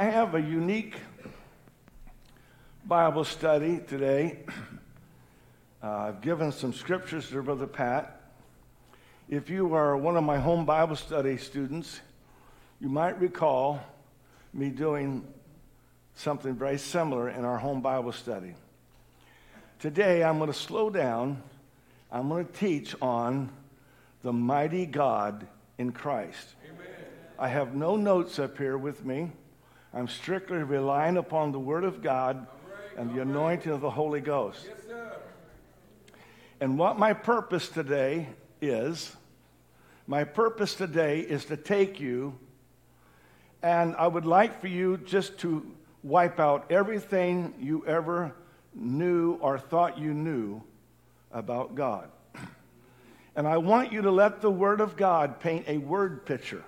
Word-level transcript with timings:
I 0.00 0.04
have 0.04 0.34
a 0.34 0.40
unique 0.40 0.94
Bible 2.86 3.22
study 3.22 3.82
today. 3.86 4.38
Uh, 5.82 5.88
I've 5.88 6.22
given 6.22 6.52
some 6.52 6.72
scriptures 6.72 7.28
to 7.28 7.42
Brother 7.42 7.66
Pat. 7.66 8.18
If 9.28 9.50
you 9.50 9.74
are 9.74 9.98
one 9.98 10.16
of 10.16 10.24
my 10.24 10.38
home 10.38 10.64
Bible 10.64 10.96
study 10.96 11.36
students, 11.36 12.00
you 12.80 12.88
might 12.88 13.20
recall 13.20 13.78
me 14.54 14.70
doing 14.70 15.22
something 16.14 16.54
very 16.54 16.78
similar 16.78 17.28
in 17.28 17.44
our 17.44 17.58
home 17.58 17.82
Bible 17.82 18.12
study. 18.12 18.54
Today, 19.80 20.24
I'm 20.24 20.38
going 20.38 20.50
to 20.50 20.58
slow 20.58 20.88
down. 20.88 21.42
I'm 22.10 22.30
going 22.30 22.46
to 22.46 22.52
teach 22.54 22.94
on 23.02 23.50
the 24.22 24.32
mighty 24.32 24.86
God 24.86 25.46
in 25.76 25.92
Christ. 25.92 26.54
Amen. 26.64 26.86
I 27.38 27.48
have 27.48 27.74
no 27.74 27.96
notes 27.96 28.38
up 28.38 28.56
here 28.56 28.78
with 28.78 29.04
me. 29.04 29.32
I'm 29.92 30.06
strictly 30.06 30.58
relying 30.58 31.16
upon 31.16 31.50
the 31.50 31.58
Word 31.58 31.82
of 31.82 32.00
God 32.00 32.46
and 32.96 33.12
the 33.12 33.22
anointing 33.22 33.72
of 33.72 33.80
the 33.80 33.90
Holy 33.90 34.20
Ghost. 34.20 34.68
and 36.60 36.78
what 36.78 36.96
my 36.96 37.12
purpose 37.12 37.68
today 37.68 38.28
is, 38.60 39.14
my 40.06 40.22
purpose 40.22 40.74
today 40.74 41.20
is 41.20 41.46
to 41.46 41.56
take 41.56 41.98
you, 41.98 42.38
and 43.62 43.96
I 43.96 44.06
would 44.06 44.26
like 44.26 44.60
for 44.60 44.68
you 44.68 44.96
just 44.96 45.38
to 45.38 45.66
wipe 46.04 46.38
out 46.38 46.70
everything 46.70 47.54
you 47.58 47.84
ever 47.84 48.32
knew 48.72 49.38
or 49.40 49.58
thought 49.58 49.98
you 49.98 50.14
knew 50.14 50.62
about 51.32 51.74
God. 51.74 52.08
And 53.36 53.46
I 53.46 53.58
want 53.58 53.92
you 53.92 54.02
to 54.02 54.10
let 54.10 54.40
the 54.40 54.50
Word 54.50 54.80
of 54.80 54.96
God 54.96 55.38
paint 55.38 55.66
a 55.68 55.78
word 55.78 56.26
picture 56.26 56.64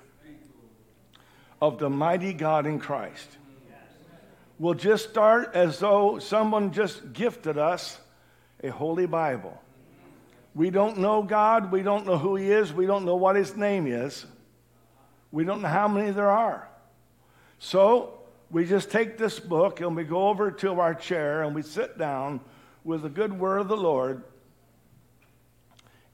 of 1.62 1.78
the 1.78 1.88
mighty 1.88 2.32
God 2.32 2.66
in 2.66 2.80
Christ. 2.80 3.38
We'll 4.58 4.74
just 4.74 5.08
start 5.08 5.52
as 5.54 5.78
though 5.78 6.18
someone 6.18 6.72
just 6.72 7.12
gifted 7.12 7.56
us 7.56 8.00
a 8.64 8.68
holy 8.68 9.06
Bible. 9.06 9.56
We 10.56 10.70
don't 10.70 10.98
know 10.98 11.22
God. 11.22 11.70
We 11.70 11.82
don't 11.82 12.04
know 12.04 12.18
who 12.18 12.34
He 12.34 12.50
is. 12.50 12.72
We 12.72 12.84
don't 12.84 13.04
know 13.04 13.14
what 13.14 13.36
His 13.36 13.56
name 13.56 13.86
is. 13.86 14.26
We 15.30 15.44
don't 15.44 15.62
know 15.62 15.68
how 15.68 15.86
many 15.86 16.10
there 16.10 16.32
are. 16.32 16.68
So 17.60 18.18
we 18.50 18.64
just 18.64 18.90
take 18.90 19.16
this 19.16 19.38
book 19.38 19.80
and 19.80 19.94
we 19.94 20.02
go 20.02 20.30
over 20.30 20.50
to 20.50 20.80
our 20.80 20.96
chair 20.96 21.44
and 21.44 21.54
we 21.54 21.62
sit 21.62 21.96
down 21.96 22.40
with 22.82 23.02
the 23.02 23.08
good 23.08 23.38
word 23.38 23.58
of 23.58 23.68
the 23.68 23.76
Lord 23.76 24.24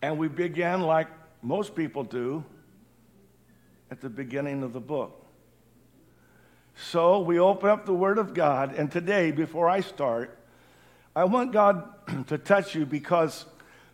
and 0.03 0.19
we 0.19 0.29
begin 0.29 0.83
like 0.83 1.09
most 1.41 1.75
people 1.75 2.05
do 2.05 2.45
at 3.91 4.03
the 4.03 4.11
beginning 4.11 4.63
of 4.63 4.75
the 4.75 4.81
book. 4.81 5.25
So 6.81 7.19
we 7.21 7.41
open 7.41 7.69
up 7.71 7.87
the 7.87 7.95
Word 7.95 8.19
of 8.19 8.35
God, 8.35 8.75
and 8.75 8.91
today, 8.91 9.33
before 9.33 9.69
I 9.69 9.81
start, 9.81 10.39
I 11.15 11.25
want 11.25 11.53
God 11.53 11.89
to 12.29 12.39
touch 12.39 12.75
you 12.75 12.87
because 12.87 13.45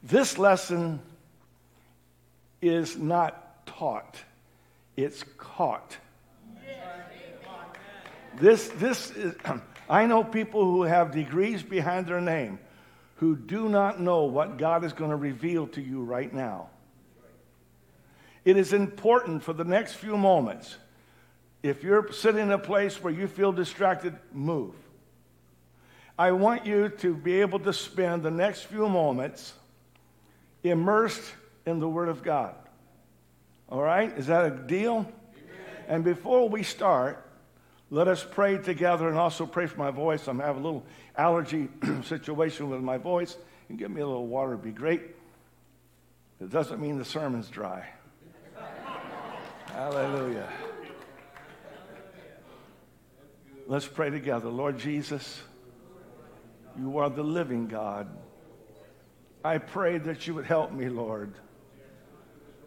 this 0.03 0.37
lesson 0.37 1.01
is 2.61 2.99
not 2.99 3.67
taught, 3.67 4.19
it's 4.97 5.25
caught. 5.39 5.97
This, 8.37 8.69
this 8.69 9.11
is, 9.13 9.35
I 9.89 10.07
know 10.07 10.23
people 10.23 10.65
who 10.65 10.83
have 10.83 11.11
degrees 11.11 11.63
behind 11.63 12.07
their 12.07 12.21
name 12.21 12.59
who 13.17 13.35
do 13.35 13.69
not 13.69 14.01
know 14.01 14.25
what 14.25 14.59
God 14.59 14.85
is 14.85 14.93
going 14.93 15.11
to 15.11 15.17
reveal 15.17 15.69
to 15.69 15.81
you 15.81 16.03
right 16.03 16.33
now. 16.33 16.69
It 18.45 18.59
is 18.59 18.75
important 18.75 19.43
for 19.43 19.55
the 19.55 19.65
next 19.65 19.95
few 19.95 20.19
moments 20.19 20.77
if 21.65 21.83
you're 21.83 22.13
sitting 22.13 22.43
in 22.43 22.51
a 22.51 22.59
place 22.59 23.03
where 23.03 23.13
you 23.13 23.27
feel 23.27 23.51
distracted, 23.51 24.15
move. 24.35 24.75
I 26.19 26.33
want 26.33 26.67
you 26.67 26.91
to 26.99 27.15
be 27.15 27.41
able 27.41 27.59
to 27.61 27.73
spend 27.73 28.23
the 28.23 28.31
next 28.31 28.65
few 28.65 28.87
moments 28.87 29.55
immersed 30.63 31.23
in 31.65 31.81
the 31.81 31.89
Word 31.89 32.11
of 32.11 32.23
God. 32.23 32.55
All 33.71 33.81
right? 33.81 34.13
Is 34.19 34.27
that 34.27 34.45
a 34.45 34.51
deal? 34.51 34.99
Amen. 34.99 35.11
And 35.89 36.05
before 36.05 36.51
we 36.51 36.63
start, 36.63 37.27
let 37.89 38.09
us 38.09 38.23
pray 38.31 38.59
together 38.59 39.09
and 39.09 39.17
also 39.17 39.47
pray 39.47 39.65
for 39.65 39.79
my 39.79 39.91
voice. 39.91 40.29
I'm 40.29 40.41
having 40.41 40.61
a 40.61 40.67
little 40.67 40.85
allergy 41.17 41.71
situation 42.05 42.69
with 42.69 42.83
my 42.83 42.99
voice. 42.99 43.39
And 43.71 43.79
give 43.79 43.91
me 43.91 44.03
a 44.03 44.07
little 44.07 44.27
water 44.27 44.51
would 44.51 44.63
be 44.63 44.71
great. 44.71 45.01
It 46.43 46.51
doesn't 46.51 46.79
mean 46.79 46.99
the 46.99 47.07
sermon's 47.07 47.49
dry. 47.49 47.89
Hallelujah. 49.73 50.47
Let's 53.67 53.87
pray 53.87 54.11
together. 54.11 54.51
Lord 54.51 54.79
Jesus, 54.79 55.41
you 56.79 56.99
are 56.99 57.09
the 57.09 57.23
living 57.23 57.67
God. 57.67 58.09
I 59.43 59.57
pray 59.57 59.97
that 59.97 60.27
you 60.27 60.35
would 60.35 60.45
help 60.45 60.71
me, 60.71 60.91
Lord, 60.91 61.33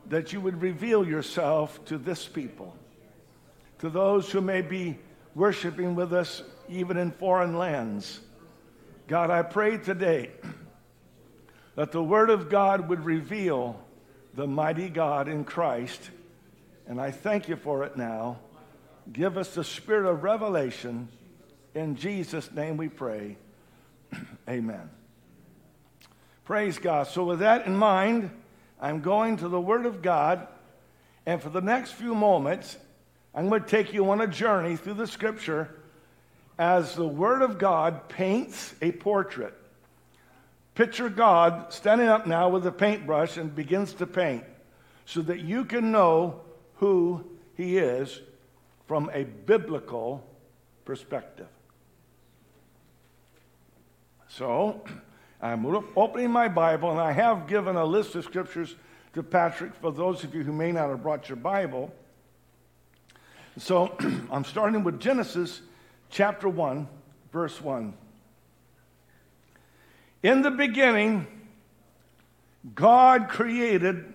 that 0.08 0.34
you 0.34 0.41
would 0.41 0.59
reveal 0.59 1.08
yourself 1.08 1.85
to 1.85 2.00
this 2.00 2.25
people, 2.25 2.75
to 3.78 3.91
those 3.91 4.31
who 4.31 4.41
may 4.41 4.62
be 4.62 4.97
worshiping 5.35 5.94
with 5.94 6.13
us 6.13 6.41
even 6.68 6.97
in 6.97 7.12
foreign 7.12 7.59
lands. 7.59 8.19
God, 9.08 9.29
I 9.29 9.44
pray 9.44 9.78
today 9.78 10.31
that 11.75 11.91
the 11.91 12.02
Word 12.02 12.31
of 12.31 12.50
God 12.50 12.90
would 12.90 13.06
reveal 13.06 13.79
the 14.34 14.47
mighty 14.47 14.90
God 14.90 15.28
in 15.28 15.44
Christ, 15.44 16.09
and 16.88 17.00
I 17.00 17.12
thank 17.12 17.47
you 17.47 17.56
for 17.56 17.84
it 17.84 17.97
now. 17.97 18.40
Give 19.12 19.38
us 19.38 19.53
the 19.56 19.63
spirit 19.63 20.09
of 20.09 20.23
revelation. 20.23 21.07
In 21.73 21.95
Jesus' 21.95 22.51
name 22.51 22.78
we 22.78 22.90
pray. 22.90 23.38
Amen. 24.50 24.90
Praise 26.45 26.78
God. 26.78 27.07
So, 27.07 27.23
with 27.23 27.40
that 27.40 27.67
in 27.67 27.75
mind, 27.75 28.31
I'm 28.79 29.01
going 29.01 29.38
to 29.38 29.50
the 29.50 29.59
Word 29.59 29.85
of 29.85 30.01
God. 30.01 30.47
And 31.25 31.41
for 31.41 31.50
the 31.50 31.62
next 31.62 31.91
few 31.91 32.16
moments, 32.16 32.78
I'm 33.35 33.50
going 33.50 33.63
to 33.63 33.67
take 33.67 33.94
you 33.94 34.09
on 34.12 34.22
a 34.22 34.28
journey 34.28 34.75
through 34.75 34.96
the 34.96 35.07
Scripture 35.07 35.69
as 36.57 36.96
the 36.96 37.07
Word 37.07 37.41
of 37.41 37.57
God 37.57 38.09
paints 38.09 38.73
a 38.81 38.91
portrait. 38.91 39.53
Picture 40.73 41.09
God 41.09 41.73
standing 41.73 42.07
up 42.07 42.28
now 42.28 42.50
with 42.50 42.66
a 42.66 42.72
paintbrush 42.72 43.38
and 43.38 43.53
begins 43.53 43.94
to 43.96 44.06
paint 44.06 44.44
so 45.06 45.22
that 45.22 45.40
you 45.40 45.66
can 45.66 45.91
know 45.91 46.41
who 46.75 47.25
He 47.56 47.78
is 47.78 48.22
from 48.88 49.12
a 49.14 49.25
biblical 49.25 50.24
perspective. 50.86 51.48
So, 54.30 54.81
I'm 55.42 55.66
opening 55.96 56.31
my 56.31 56.48
Bible, 56.48 56.90
and 56.90 57.00
I 57.00 57.12
have 57.12 57.47
given 57.47 57.76
a 57.76 57.86
list 57.86 58.16
of 58.16 58.24
scriptures 58.24 58.76
to 59.14 59.22
Patrick 59.22 59.76
for 59.76 59.92
those 59.92 60.24
of 60.24 60.34
you 60.34 60.44
who 60.44 60.52
may 60.52 60.72
not 60.72 60.90
have 60.90 61.03
brought 61.03 61.30
your 61.30 61.36
Bible. 61.36 61.94
So, 63.58 63.96
I'm 64.31 64.46
starting 64.46 64.84
with 64.84 65.00
Genesis 65.00 65.62
chapter 66.09 66.50
1, 66.50 66.88
verse 67.31 67.62
1. 67.62 67.94
In 70.24 70.42
the 70.42 70.52
beginning, 70.52 71.28
God 72.74 73.30
created 73.30 74.14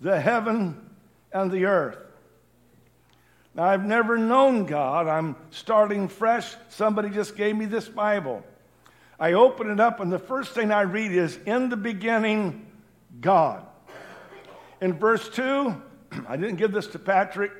the 0.00 0.20
heaven 0.20 0.90
and 1.32 1.50
the 1.50 1.64
earth. 1.64 2.05
I've 3.58 3.84
never 3.84 4.18
known 4.18 4.66
God. 4.66 5.08
I'm 5.08 5.36
starting 5.50 6.08
fresh. 6.08 6.54
Somebody 6.68 7.10
just 7.10 7.36
gave 7.36 7.56
me 7.56 7.64
this 7.64 7.88
Bible. 7.88 8.44
I 9.18 9.32
open 9.32 9.70
it 9.70 9.80
up, 9.80 10.00
and 10.00 10.12
the 10.12 10.18
first 10.18 10.52
thing 10.52 10.70
I 10.70 10.82
read 10.82 11.12
is 11.12 11.38
In 11.46 11.70
the 11.70 11.76
beginning, 11.76 12.66
God. 13.20 13.66
In 14.80 14.92
verse 14.92 15.28
2, 15.30 15.74
I 16.28 16.36
didn't 16.36 16.56
give 16.56 16.72
this 16.72 16.86
to 16.88 16.98
Patrick, 16.98 17.52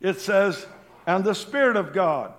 it 0.00 0.18
says, 0.18 0.66
And 1.06 1.24
the 1.24 1.34
Spirit 1.34 1.76
of 1.76 1.92
God. 1.92 2.32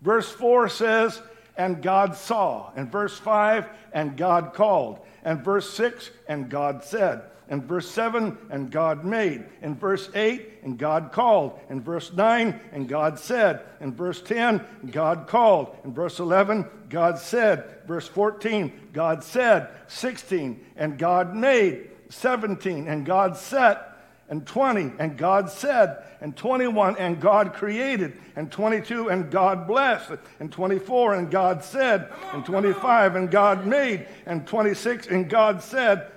Verse 0.00 0.30
4 0.30 0.70
says, 0.70 1.20
And 1.56 1.82
God 1.82 2.16
saw. 2.16 2.72
And 2.76 2.90
verse 2.90 3.18
5, 3.18 3.68
And 3.92 4.16
God 4.16 4.54
called. 4.54 5.00
And 5.22 5.44
verse 5.44 5.68
6, 5.74 6.10
And 6.28 6.48
God 6.48 6.82
said. 6.82 7.22
In 7.50 7.66
verse 7.66 7.90
7, 7.90 8.38
and 8.50 8.70
God 8.70 9.04
made. 9.04 9.44
In 9.60 9.74
verse 9.74 10.08
8, 10.14 10.60
and 10.62 10.78
God 10.78 11.12
called. 11.12 11.58
In 11.68 11.82
verse 11.82 12.10
9, 12.12 12.58
and 12.72 12.88
God 12.88 13.18
said. 13.18 13.60
In 13.80 13.94
verse 13.94 14.22
10, 14.22 14.64
God 14.90 15.26
called. 15.26 15.76
In 15.84 15.92
verse 15.92 16.20
11, 16.20 16.66
God 16.88 17.18
said. 17.18 17.64
Verse 17.86 18.08
14, 18.08 18.72
God 18.94 19.22
said. 19.22 19.68
16, 19.88 20.64
and 20.76 20.98
God 20.98 21.34
made. 21.34 21.90
17, 22.08 22.88
and 22.88 23.04
God 23.04 23.36
set. 23.36 23.90
And 24.30 24.46
20, 24.46 24.92
and 24.98 25.18
God 25.18 25.50
said. 25.50 26.02
And 26.22 26.34
21, 26.34 26.96
and 26.96 27.20
God 27.20 27.52
created. 27.52 28.18
And 28.36 28.50
22, 28.50 29.10
and 29.10 29.30
God 29.30 29.66
blessed. 29.66 30.12
And 30.40 30.50
24, 30.50 31.16
and 31.16 31.30
God 31.30 31.62
said. 31.62 32.10
And 32.32 32.42
25, 32.42 33.16
and 33.16 33.30
God 33.30 33.66
made. 33.66 34.06
And 34.24 34.46
26, 34.46 35.08
and 35.08 35.28
God 35.28 35.62
said. 35.62 36.10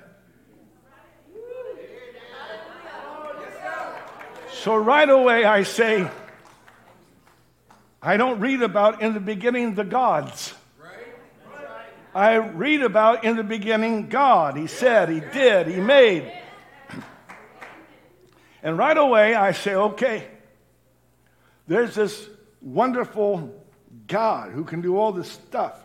So 4.68 4.76
right 4.76 5.10
away 5.10 5.46
I 5.46 5.64
say, 5.64 6.12
I 8.02 8.18
don't 8.18 8.42
read 8.42 8.62
about 8.62 9.02
in 9.02 9.14
the 9.14 9.22
beginning 9.22 9.76
the 9.76 9.86
gods. 9.86 10.54
I 12.14 12.36
read 12.36 12.82
about 12.82 13.24
in 13.24 13.38
the 13.38 13.46
beginning 13.46 14.10
God. 14.10 14.58
He 14.58 14.68
said, 14.68 15.08
He 15.08 15.22
did, 15.22 15.68
He 15.68 15.80
made. 15.80 16.30
And 18.62 18.78
right 18.78 18.98
away 18.98 19.36
I 19.36 19.54
say, 19.54 19.74
okay, 19.74 20.28
there's 21.70 21.96
this 21.96 22.28
wonderful 22.62 23.56
God 24.06 24.52
who 24.52 24.66
can 24.66 24.82
do 24.82 24.98
all 24.98 25.14
this 25.14 25.32
stuff. 25.32 25.82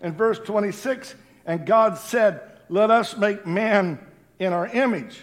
In 0.00 0.14
verse 0.16 0.40
26, 0.40 1.14
and 1.46 1.64
God 1.64 1.96
said, 1.96 2.40
Let 2.68 2.90
us 2.90 3.16
make 3.16 3.46
man 3.46 4.04
in 4.40 4.52
our 4.52 4.66
image. 4.66 5.16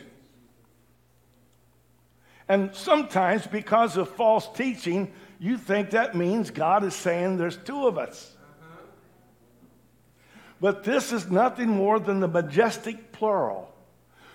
And 2.50 2.74
sometimes, 2.74 3.46
because 3.46 3.96
of 3.96 4.10
false 4.10 4.50
teaching, 4.56 5.14
you 5.40 5.58
think 5.58 5.92
that 5.92 6.16
means 6.16 6.50
God 6.50 6.84
is 6.84 6.96
saying 6.96 7.38
there's 7.38 7.58
two 7.58 7.88
of 7.88 8.00
us. 8.00 8.36
But 10.60 10.84
this 10.84 11.14
is 11.14 11.30
nothing 11.30 11.70
more 11.70 12.00
than 12.00 12.20
the 12.20 12.28
majestic 12.28 13.12
plural. 13.12 13.74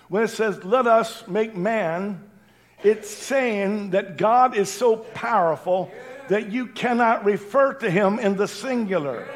When 0.07 0.23
it 0.23 0.29
says, 0.29 0.63
let 0.63 0.87
us 0.87 1.27
make 1.27 1.55
man, 1.55 2.29
it's 2.83 3.09
saying 3.09 3.91
that 3.91 4.17
God 4.17 4.55
is 4.55 4.71
so 4.71 4.95
powerful 4.95 5.91
that 6.29 6.51
you 6.51 6.67
cannot 6.67 7.25
refer 7.25 7.73
to 7.73 7.91
him 7.91 8.17
in 8.17 8.37
the 8.37 8.47
singular. 8.47 9.27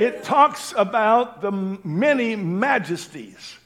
It 0.00 0.24
talks 0.24 0.72
about 0.76 1.42
the 1.42 1.52
many 1.52 2.34
majesties 2.34 3.58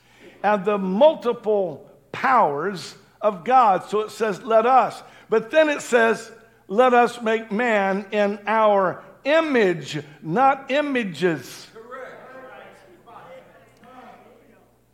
and 0.43 0.65
the 0.65 0.77
multiple 0.77 1.89
powers 2.11 2.97
of 3.25 3.43
God. 3.43 3.89
So 3.89 4.03
it 4.03 4.11
says, 4.11 4.43
let 4.43 4.67
us. 4.67 5.03
But 5.29 5.51
then 5.51 5.71
it 5.71 5.81
says, 5.81 6.31
let 6.69 6.95
us 6.95 7.21
make 7.21 7.51
man 7.51 8.07
in 8.13 8.39
our 8.47 9.03
image, 9.25 10.01
not 10.23 10.71
images. 10.71 11.67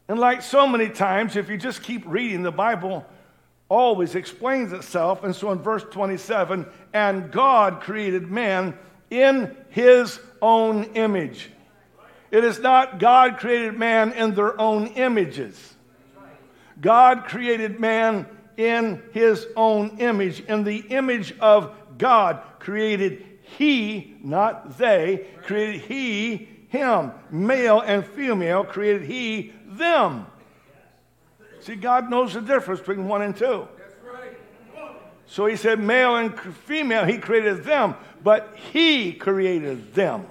And 0.08 0.18
like 0.18 0.42
so 0.42 0.66
many 0.66 0.88
times, 0.88 1.36
if 1.36 1.48
you 1.48 1.56
just 1.56 1.82
keep 1.82 2.02
reading, 2.06 2.42
the 2.42 2.50
Bible 2.50 3.04
always 3.68 4.14
explains 4.16 4.72
itself. 4.72 5.22
And 5.22 5.34
so 5.34 5.52
in 5.52 5.58
verse 5.58 5.84
27, 5.90 6.66
and 6.92 7.30
God 7.30 7.80
created 7.80 8.28
man 8.30 8.76
in 9.10 9.56
his 9.68 10.18
own 10.42 10.84
image. 10.94 11.50
It 12.30 12.44
is 12.44 12.58
not 12.60 12.98
God 12.98 13.38
created 13.38 13.76
man 13.76 14.12
in 14.12 14.34
their 14.34 14.60
own 14.60 14.88
images. 14.88 15.69
God 16.80 17.24
created 17.24 17.80
man 17.80 18.26
in 18.56 19.02
his 19.12 19.46
own 19.56 19.98
image. 19.98 20.40
In 20.40 20.64
the 20.64 20.78
image 20.78 21.34
of 21.40 21.74
God 21.98 22.42
created 22.58 23.26
he, 23.42 24.16
not 24.22 24.78
they, 24.78 25.26
created 25.42 25.82
he 25.82 26.48
him. 26.68 27.12
Male 27.30 27.80
and 27.80 28.06
female 28.06 28.64
created 28.64 29.02
he 29.02 29.52
them. 29.66 30.26
See, 31.60 31.74
God 31.74 32.10
knows 32.10 32.34
the 32.34 32.40
difference 32.40 32.80
between 32.80 33.06
one 33.06 33.22
and 33.22 33.36
two. 33.36 33.68
So 35.26 35.46
he 35.46 35.56
said, 35.56 35.78
male 35.78 36.16
and 36.16 36.38
female, 36.38 37.04
he 37.04 37.18
created 37.18 37.62
them, 37.62 37.94
but 38.22 38.56
he 38.72 39.12
created 39.12 39.94
them. 39.94 40.26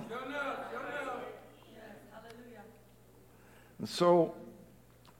And 3.77 3.87
so, 3.87 4.35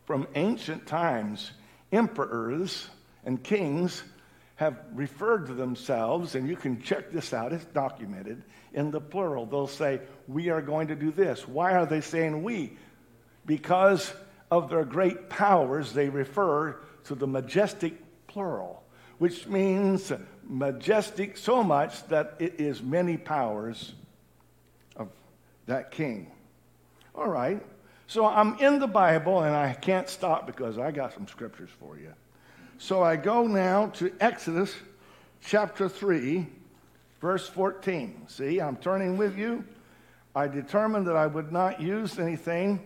from 0.10 0.26
ancient 0.34 0.88
times, 0.88 1.52
emperors 1.92 2.90
and 3.26 3.44
kings 3.44 4.02
have 4.56 4.80
referred 4.96 5.46
to 5.46 5.54
themselves, 5.54 6.34
and 6.34 6.50
you 6.50 6.56
can 6.56 6.82
check 6.82 7.12
this 7.12 7.32
out, 7.32 7.54
it's 7.54 7.66
documented 7.66 8.42
in 8.74 8.90
the 8.90 9.00
plural. 9.00 9.46
They'll 9.46 9.68
say, 9.68 10.02
We 10.28 10.50
are 10.50 10.64
going 10.64 10.88
to 10.88 10.96
do 10.96 11.12
this. 11.12 11.48
Why 11.48 11.76
are 11.76 11.86
they 11.86 12.02
saying 12.02 12.42
we? 12.42 12.76
Because 13.46 14.12
of 14.50 14.72
their 14.72 14.84
great 14.84 15.30
powers, 15.30 15.94
they 15.94 16.10
refer 16.10 16.78
to 17.04 17.14
the 17.14 17.28
majestic 17.28 17.94
plural, 18.26 18.82
which 19.20 19.46
means 19.46 20.12
majestic 20.44 21.38
so 21.38 21.64
much 21.64 22.04
that 22.08 22.34
it 22.40 22.60
is 22.60 22.82
many 22.82 23.16
powers 23.16 23.94
of 24.96 25.10
that 25.68 25.92
king. 25.92 26.32
All 27.14 27.30
right. 27.30 27.64
So 28.10 28.26
I'm 28.26 28.58
in 28.58 28.80
the 28.80 28.88
Bible 28.88 29.44
and 29.44 29.56
I 29.56 29.72
can't 29.72 30.10
stop 30.10 30.48
because 30.48 30.80
I 30.80 30.90
got 30.90 31.14
some 31.14 31.28
scriptures 31.28 31.70
for 31.80 31.96
you. 31.96 32.12
So 32.80 33.04
I 33.04 33.16
go 33.16 33.46
now 33.46 33.90
to 33.98 34.12
Exodus 34.20 34.74
chapter 35.46 35.88
3, 35.88 36.48
verse 37.22 37.48
14. 37.48 38.24
See, 38.28 38.60
I'm 38.60 38.78
turning 38.78 39.16
with 39.16 39.38
you. 39.38 39.64
I 40.36 40.48
determined 40.48 41.06
that 41.06 41.16
I 41.16 41.28
would 41.28 41.52
not 41.52 41.82
use 41.82 42.18
anything 42.18 42.80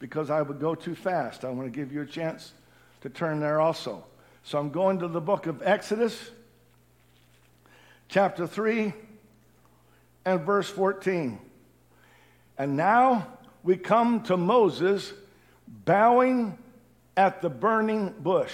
because 0.00 0.30
I 0.30 0.42
would 0.42 0.58
go 0.58 0.74
too 0.74 0.96
fast. 0.96 1.44
I 1.44 1.50
want 1.50 1.72
to 1.72 1.78
give 1.78 1.92
you 1.92 2.02
a 2.02 2.06
chance 2.06 2.54
to 3.02 3.10
turn 3.10 3.38
there 3.38 3.60
also. 3.60 4.04
So 4.42 4.58
I'm 4.58 4.70
going 4.70 4.98
to 4.98 5.06
the 5.06 5.20
book 5.20 5.46
of 5.46 5.62
Exodus, 5.62 6.32
chapter 8.08 8.48
3, 8.48 8.94
and 10.24 10.40
verse 10.40 10.68
14. 10.68 11.38
And 12.58 12.76
now 12.76 13.28
we 13.64 13.76
come 13.76 14.22
to 14.24 14.36
Moses 14.36 15.12
bowing 15.66 16.56
at 17.16 17.40
the 17.42 17.48
burning 17.48 18.14
bush. 18.20 18.52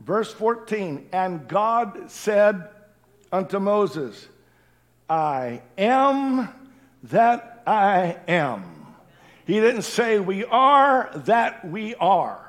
Verse 0.00 0.32
14, 0.32 1.08
and 1.12 1.48
God 1.48 2.10
said 2.10 2.68
unto 3.32 3.58
Moses, 3.58 4.28
I 5.08 5.62
am 5.78 6.50
that 7.04 7.62
I 7.66 8.18
am. 8.28 8.64
He 9.46 9.54
didn't 9.54 9.82
say 9.82 10.18
we 10.18 10.44
are 10.44 11.10
that 11.24 11.66
we 11.66 11.94
are. 11.94 12.40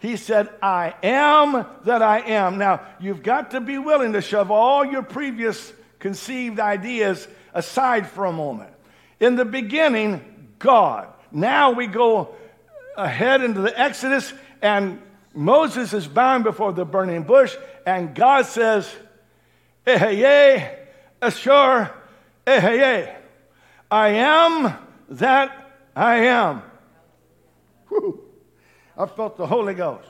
He 0.00 0.16
said, 0.16 0.48
I 0.62 0.94
am 1.02 1.66
that 1.84 2.02
I 2.02 2.20
am. 2.20 2.56
Now, 2.56 2.82
you've 3.00 3.22
got 3.22 3.50
to 3.50 3.60
be 3.60 3.78
willing 3.78 4.12
to 4.12 4.22
shove 4.22 4.50
all 4.50 4.84
your 4.84 5.02
previous 5.02 5.72
conceived 5.98 6.60
ideas 6.60 7.26
aside 7.52 8.06
for 8.06 8.24
a 8.24 8.32
moment. 8.32 8.70
In 9.20 9.36
the 9.36 9.44
beginning, 9.44 10.24
God. 10.58 11.08
Now 11.30 11.72
we 11.72 11.86
go 11.86 12.34
ahead 12.96 13.42
into 13.42 13.60
the 13.60 13.78
Exodus, 13.78 14.32
and 14.62 15.00
Moses 15.34 15.92
is 15.92 16.06
bound 16.06 16.44
before 16.44 16.72
the 16.72 16.84
burning 16.84 17.22
bush, 17.22 17.56
and 17.86 18.14
God 18.14 18.46
says, 18.46 18.92
Ehyeh, 19.86 20.76
Asher, 21.20 21.92
Ehyeh. 22.46 23.14
I 23.90 24.08
am 24.08 24.74
that 25.10 25.72
I 25.96 26.16
am. 26.26 26.62
Whew. 27.88 28.22
I 28.96 29.06
felt 29.06 29.36
the 29.36 29.46
Holy 29.46 29.74
Ghost. 29.74 30.08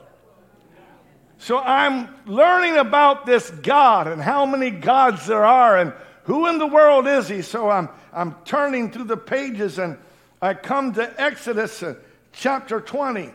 So 1.37 1.57
I'm 1.57 2.09
learning 2.25 2.77
about 2.77 3.25
this 3.25 3.49
God 3.49 4.07
and 4.07 4.21
how 4.21 4.45
many 4.45 4.71
gods 4.71 5.25
there 5.27 5.45
are 5.45 5.77
and 5.77 5.93
who 6.23 6.47
in 6.47 6.57
the 6.57 6.67
world 6.67 7.07
is 7.07 7.29
he? 7.29 7.41
So 7.41 7.69
I'm, 7.69 7.87
I'm 8.13 8.35
turning 8.45 8.91
through 8.91 9.05
the 9.05 9.17
pages 9.17 9.77
and 9.79 9.97
I 10.41 10.53
come 10.53 10.93
to 10.93 11.21
Exodus 11.21 11.83
uh, 11.83 11.95
chapter 12.31 12.79
20. 12.79 13.31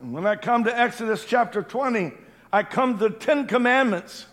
And 0.00 0.12
when 0.12 0.26
I 0.26 0.36
come 0.36 0.64
to 0.64 0.78
Exodus 0.78 1.24
chapter 1.24 1.62
20, 1.62 2.12
I 2.52 2.62
come 2.62 2.98
to 2.98 3.08
the 3.08 3.14
Ten 3.14 3.46
Commandments. 3.46 4.26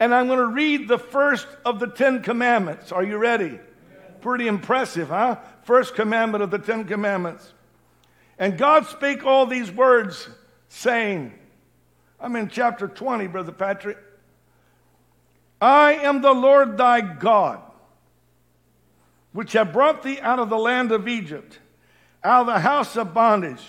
And 0.00 0.12
I'm 0.14 0.26
going 0.26 0.40
to 0.40 0.46
read 0.46 0.88
the 0.88 0.98
first 0.98 1.46
of 1.64 1.78
the 1.78 1.86
Ten 1.86 2.22
Commandments. 2.22 2.90
Are 2.90 3.04
you 3.04 3.16
ready? 3.16 3.60
Pretty 4.20 4.48
impressive, 4.48 5.08
huh? 5.08 5.38
First 5.62 5.94
commandment 5.94 6.42
of 6.42 6.50
the 6.50 6.58
Ten 6.58 6.84
Commandments. 6.84 7.52
And 8.38 8.58
God 8.58 8.86
spake 8.86 9.24
all 9.24 9.46
these 9.46 9.70
words, 9.70 10.28
saying, 10.68 11.32
I'm 12.18 12.34
in 12.36 12.48
chapter 12.48 12.88
20, 12.88 13.28
Brother 13.28 13.52
Patrick. 13.52 13.98
I 15.64 15.92
am 15.92 16.20
the 16.20 16.34
Lord 16.34 16.76
thy 16.76 17.00
God, 17.00 17.58
which 19.32 19.54
have 19.54 19.72
brought 19.72 20.02
thee 20.02 20.20
out 20.20 20.38
of 20.38 20.50
the 20.50 20.58
land 20.58 20.92
of 20.92 21.08
Egypt, 21.08 21.58
out 22.22 22.42
of 22.42 22.46
the 22.48 22.60
house 22.60 22.96
of 22.96 23.14
bondage. 23.14 23.62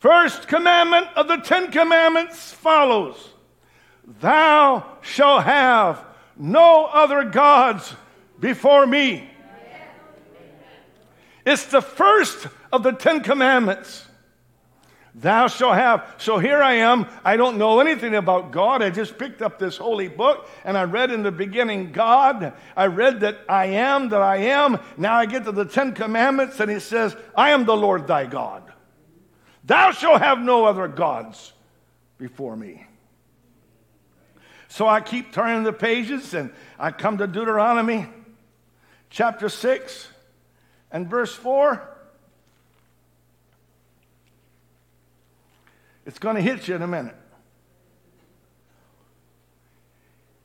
First 0.00 0.48
commandment 0.48 1.06
of 1.14 1.28
the 1.28 1.36
Ten 1.36 1.70
Commandments 1.70 2.52
follows 2.52 3.30
Thou 4.20 4.84
shalt 5.00 5.44
have 5.44 6.04
no 6.36 6.86
other 6.86 7.22
gods 7.22 7.94
before 8.40 8.84
me. 8.84 9.30
It's 11.46 11.66
the 11.66 11.82
first 11.82 12.48
of 12.72 12.82
the 12.82 12.90
Ten 12.90 13.22
Commandments. 13.22 14.06
Thou 15.14 15.46
shalt 15.46 15.76
have. 15.76 16.14
So 16.18 16.38
here 16.38 16.60
I 16.60 16.74
am. 16.74 17.06
I 17.24 17.36
don't 17.36 17.56
know 17.56 17.78
anything 17.78 18.16
about 18.16 18.50
God. 18.50 18.82
I 18.82 18.90
just 18.90 19.16
picked 19.16 19.42
up 19.42 19.60
this 19.60 19.76
holy 19.76 20.08
book 20.08 20.48
and 20.64 20.76
I 20.76 20.84
read 20.84 21.12
in 21.12 21.22
the 21.22 21.30
beginning 21.30 21.92
God. 21.92 22.52
I 22.76 22.86
read 22.86 23.20
that 23.20 23.38
I 23.48 23.66
am 23.66 24.08
that 24.08 24.22
I 24.22 24.38
am. 24.38 24.80
Now 24.96 25.14
I 25.14 25.26
get 25.26 25.44
to 25.44 25.52
the 25.52 25.66
Ten 25.66 25.92
Commandments 25.92 26.58
and 26.58 26.68
he 26.68 26.80
says, 26.80 27.16
I 27.36 27.50
am 27.50 27.64
the 27.64 27.76
Lord 27.76 28.08
thy 28.08 28.26
God. 28.26 28.64
Thou 29.62 29.92
shalt 29.92 30.20
have 30.20 30.40
no 30.40 30.64
other 30.64 30.88
gods 30.88 31.52
before 32.18 32.56
me. 32.56 32.84
So 34.66 34.88
I 34.88 35.00
keep 35.00 35.32
turning 35.32 35.62
the 35.62 35.72
pages 35.72 36.34
and 36.34 36.52
I 36.76 36.90
come 36.90 37.18
to 37.18 37.28
Deuteronomy 37.28 38.08
chapter 39.10 39.48
6 39.48 40.08
and 40.90 41.08
verse 41.08 41.32
4. 41.32 41.93
It's 46.06 46.18
going 46.18 46.36
to 46.36 46.42
hit 46.42 46.68
you 46.68 46.74
in 46.74 46.82
a 46.82 46.86
minute. 46.86 47.16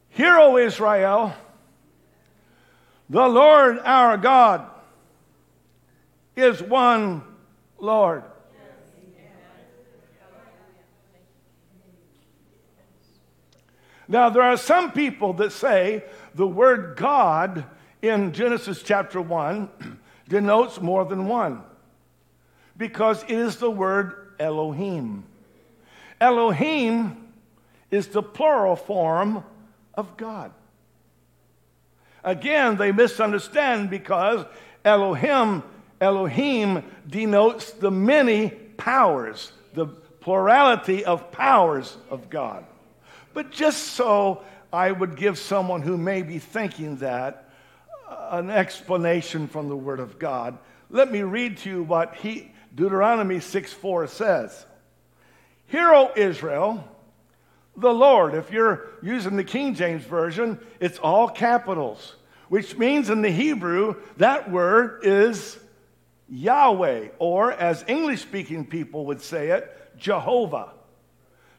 Hear, 0.10 0.38
O 0.38 0.58
Israel, 0.58 1.34
the 3.10 3.28
Lord 3.28 3.80
our 3.80 4.18
God 4.18 4.70
is 6.36 6.62
one 6.62 7.24
Lord. 7.78 8.24
Now, 14.08 14.30
there 14.30 14.42
are 14.42 14.58
some 14.58 14.92
people 14.92 15.34
that 15.34 15.52
say 15.52 16.04
the 16.34 16.48
word 16.48 16.98
God 16.98 17.64
in 18.02 18.34
Genesis 18.34 18.82
chapter 18.82 19.22
1 19.22 20.00
denotes 20.28 20.82
more 20.82 21.06
than 21.06 21.28
one 21.28 21.62
because 22.76 23.22
it 23.24 23.32
is 23.32 23.58
the 23.58 23.70
word 23.70 24.34
Elohim. 24.40 25.29
Elohim 26.22 27.30
is 27.92 28.08
the 28.08 28.22
plural 28.24 28.76
form 28.76 29.44
of 29.94 30.18
God. 30.18 30.52
Again, 32.24 32.78
they 32.78 32.92
misunderstand 32.92 33.90
because 33.90 34.46
Elohim, 34.84 35.64
Elohim 36.02 36.84
denotes 37.08 37.72
the 37.72 37.92
many 37.92 38.50
powers, 38.50 39.52
the 39.74 39.86
plurality 39.86 41.06
of 41.06 41.32
powers 41.32 41.98
of 42.10 42.30
God. 42.30 42.66
But 43.34 43.52
just 43.52 43.90
so 43.90 44.44
I 44.72 44.92
would 44.92 45.16
give 45.16 45.38
someone 45.38 45.82
who 45.82 45.98
may 45.98 46.22
be 46.22 46.40
thinking 46.40 46.98
that 46.98 47.50
uh, 48.08 48.30
an 48.32 48.50
explanation 48.50 49.48
from 49.48 49.70
the 49.70 49.76
Word 49.76 50.00
of 50.00 50.20
God, 50.20 50.58
let 50.90 51.12
me 51.12 51.22
read 51.22 51.58
to 51.60 51.70
you 51.70 51.84
what 51.84 52.16
he, 52.16 52.52
Deuteronomy 52.76 53.40
6 53.40 53.74
4 53.74 54.08
says. 54.08 54.66
Hear, 55.70 55.94
O 55.94 56.12
Israel, 56.16 56.84
the 57.78 57.94
Lord. 57.94 58.34
If 58.34 58.52
you're 58.52 58.88
using 59.02 59.36
the 59.36 59.44
King 59.44 59.76
James 59.76 60.04
Version, 60.04 60.60
it's 60.80 60.98
all 61.00 61.30
capitals, 61.30 62.16
which 62.50 62.78
means 62.78 63.10
in 63.10 63.22
the 63.22 63.30
Hebrew, 63.30 63.96
that 64.18 64.52
word 64.52 65.02
is 65.04 65.60
Yahweh, 66.28 67.10
or 67.20 67.52
as 67.52 67.86
English 67.88 68.22
speaking 68.22 68.66
people 68.66 69.06
would 69.06 69.22
say 69.22 69.50
it, 69.50 69.72
Jehovah. 69.98 70.72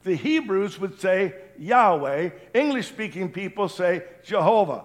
The 0.03 0.17
Hebrews 0.17 0.81
would 0.81 1.01
say 1.01 1.35
Yahweh. 1.57 2.31
English 2.53 2.89
speaking 2.89 3.31
people 3.31 3.69
say 3.69 4.03
Jehovah. 4.25 4.85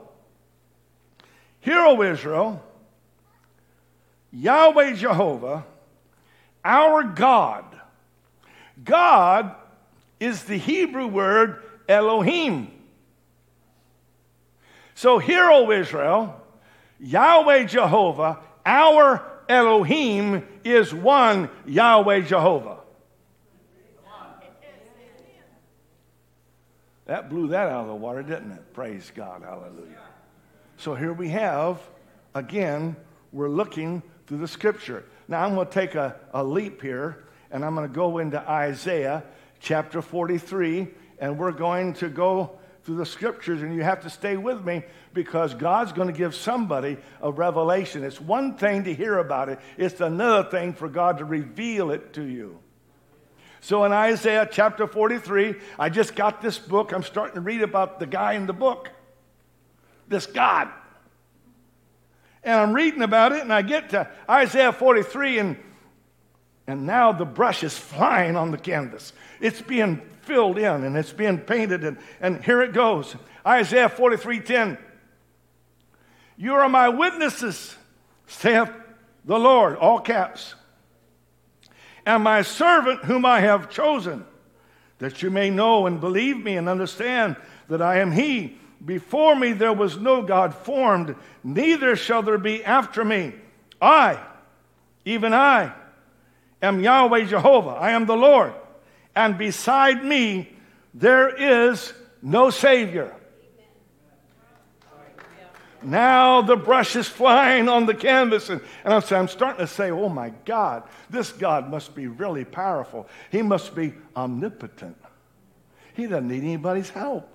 Hear, 1.62 1.79
O 1.79 2.03
Israel, 2.03 2.63
Yahweh 4.32 4.94
Jehovah, 4.94 5.65
our 6.63 7.03
God. 7.03 7.63
God 8.84 9.55
is 10.20 10.44
the 10.44 10.58
Hebrew 10.58 11.08
word 11.08 11.63
Elohim. 11.88 12.72
So, 14.96 15.20
hear, 15.20 15.50
O 15.50 15.72
Israel, 15.72 16.41
Yahweh 17.00 17.65
Jehovah, 17.65 18.39
our 18.65 19.22
Elohim 19.48 20.48
is 20.63 20.94
one 20.94 21.50
Yahweh 21.65 22.22
Jehovah. 22.22 22.79
That 27.05 27.29
blew 27.29 27.50
that 27.50 27.70
out 27.70 27.82
of 27.82 27.88
the 27.88 27.96
water, 27.96 28.24
didn't 28.24 28.51
it? 28.51 28.74
Praise 28.74 29.12
God. 29.15 29.44
Hallelujah. 29.44 30.00
So 30.77 30.96
here 30.96 31.13
we 31.13 31.29
have, 31.29 31.79
again, 32.34 32.96
we're 33.32 33.50
looking 33.50 34.01
through 34.27 34.39
the 34.39 34.48
scripture. 34.48 35.05
Now 35.27 35.46
I'm 35.46 35.53
going 35.53 35.67
to 35.67 35.74
take 35.74 35.96
a, 35.96 36.15
a 36.34 36.44
leap 36.44 36.82
here, 36.82 37.25
and 37.55 37.63
I'm 37.63 37.74
going 37.74 37.88
to 37.88 37.93
go 37.93 38.17
into 38.17 38.38
Isaiah 38.38 39.24
chapter 39.62 40.01
43, 40.01 40.89
and 41.19 41.39
we're 41.39 41.53
going 41.53 41.93
to 41.93 42.09
go 42.09 42.59
through 42.83 42.97
the 42.97 43.05
scriptures, 43.05 43.62
and 43.62 43.74
you 43.74 43.81
have 43.81 44.01
to 44.01 44.09
stay 44.09 44.35
with 44.35 44.65
me 44.65 44.83
because 45.13 45.53
God's 45.53 45.93
going 45.93 46.09
to 46.09 46.13
give 46.13 46.35
somebody 46.35 46.97
a 47.21 47.31
revelation. 47.31 48.03
It's 48.03 48.19
one 48.19 48.57
thing 48.57 48.83
to 48.83 48.93
hear 48.93 49.19
about 49.19 49.47
it, 49.47 49.59
it's 49.77 50.01
another 50.01 50.50
thing 50.50 50.74
for 50.74 50.89
God 50.89 51.19
to 51.19 51.25
reveal 51.25 51.91
it 51.91 52.12
to 52.15 52.24
you. 52.24 52.59
So 53.62 53.85
in 53.85 53.93
Isaiah 53.93 54.50
chapter 54.51 54.85
43, 54.85 55.55
I 55.79 55.88
just 55.88 56.13
got 56.13 56.41
this 56.41 56.59
book. 56.59 56.91
I'm 56.91 57.03
starting 57.03 57.35
to 57.35 57.41
read 57.41 57.62
about 57.62 58.01
the 58.01 58.05
guy 58.05 58.33
in 58.33 58.47
the 58.47 58.53
book, 58.53 58.91
this 60.09 60.25
God. 60.25 60.67
And 62.43 62.59
I'm 62.59 62.74
reading 62.74 63.01
about 63.01 63.31
it, 63.31 63.43
and 63.43 63.53
I 63.53 63.62
get 63.62 63.91
to 63.91 64.09
Isaiah 64.29 64.74
43, 64.74 65.39
and, 65.39 65.57
and 66.67 66.86
now 66.86 67.12
the 67.12 67.25
brush 67.25 67.63
is 67.63 67.77
flying 67.77 68.36
on 68.36 68.51
the 68.51 68.57
canvas. 68.57 69.13
It's 69.39 69.62
being 69.62 70.01
filled 70.22 70.57
in 70.57 70.84
and 70.84 70.98
it's 70.98 71.13
being 71.13 71.39
painted, 71.39 71.84
and, 71.84 71.98
and 72.19 72.43
here 72.43 72.62
it 72.62 72.74
goes. 72.74 73.15
Isaiah 73.45 73.89
43 73.89 74.39
10. 74.39 74.77
You 76.38 76.55
are 76.55 76.67
my 76.67 76.89
witnesses, 76.89 77.75
saith 78.27 78.69
the 79.24 79.39
Lord, 79.39 79.77
all 79.77 80.00
caps 80.00 80.55
and 82.05 82.24
my 82.24 82.41
servant 82.41 83.03
whom 83.03 83.25
I 83.25 83.39
have 83.41 83.69
chosen, 83.69 84.25
that 85.00 85.22
you 85.22 85.29
may 85.29 85.50
know 85.50 85.88
and 85.88 86.00
believe 86.00 86.38
me 86.38 86.55
and 86.57 86.69
understand 86.69 87.36
that 87.67 87.81
I 87.81 88.00
am 88.00 88.12
He. 88.12 88.57
Before 88.84 89.36
me 89.36 89.53
there 89.53 89.74
was 89.74 89.98
no 89.98 90.22
God 90.22 90.53
formed, 90.53 91.15
neither 91.43 91.95
shall 91.95 92.22
there 92.22 92.38
be 92.38 92.63
after 92.63 93.03
me. 93.03 93.34
I, 93.81 94.19
even 95.03 95.34
I, 95.34 95.74
am 96.65 96.79
Yahweh 96.81 97.25
Jehovah. 97.25 97.72
I 97.72 97.91
am 97.91 98.05
the 98.05 98.15
Lord. 98.15 98.53
And 99.15 99.38
beside 99.38 100.03
me 100.03 100.50
there 100.93 101.29
is 101.29 101.93
no 102.22 102.50
Savior. 102.50 103.13
Now 105.86 106.41
the 106.41 106.55
brush 106.55 106.95
is 106.95 107.07
flying 107.07 107.69
on 107.69 107.86
the 107.86 107.93
canvas, 107.93 108.50
and, 108.50 108.60
and 108.84 108.93
I'm, 108.93 109.03
I'm 109.13 109.27
starting 109.27 109.60
to 109.60 109.72
say, 109.72 109.91
oh 109.91 110.10
my 110.10 110.31
God, 110.43 110.84
this 111.12 111.31
God 111.31 111.69
must 111.69 111.93
be 111.93 112.07
really 112.07 112.43
powerful. 112.43 113.07
He 113.31 113.43
must 113.43 113.75
be 113.75 113.93
omnipotent. 114.15 114.98
He 115.93 116.07
doesn't 116.07 116.27
need 116.27 116.43
anybody's 116.43 116.89
help. 116.89 117.29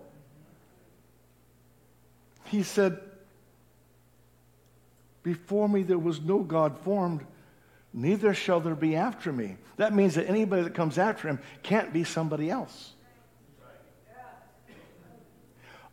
He 2.44 2.64
said, 2.64 2.98
Before 5.22 5.68
me 5.68 5.84
there 5.84 5.98
was 5.98 6.20
no 6.20 6.40
God 6.40 6.76
formed, 6.78 7.24
neither 7.92 8.34
shall 8.34 8.60
there 8.60 8.74
be 8.74 8.96
after 8.96 9.32
me. 9.32 9.56
That 9.76 9.94
means 9.94 10.14
that 10.14 10.28
anybody 10.28 10.62
that 10.62 10.74
comes 10.74 10.98
after 10.98 11.28
him 11.28 11.40
can't 11.62 11.92
be 11.92 12.04
somebody 12.04 12.50
else. 12.50 12.92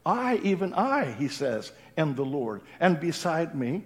I, 0.05 0.37
even 0.37 0.73
I, 0.73 1.11
he 1.11 1.27
says, 1.27 1.71
am 1.97 2.15
the 2.15 2.23
Lord. 2.23 2.61
And 2.79 2.99
beside 2.99 3.55
me, 3.55 3.83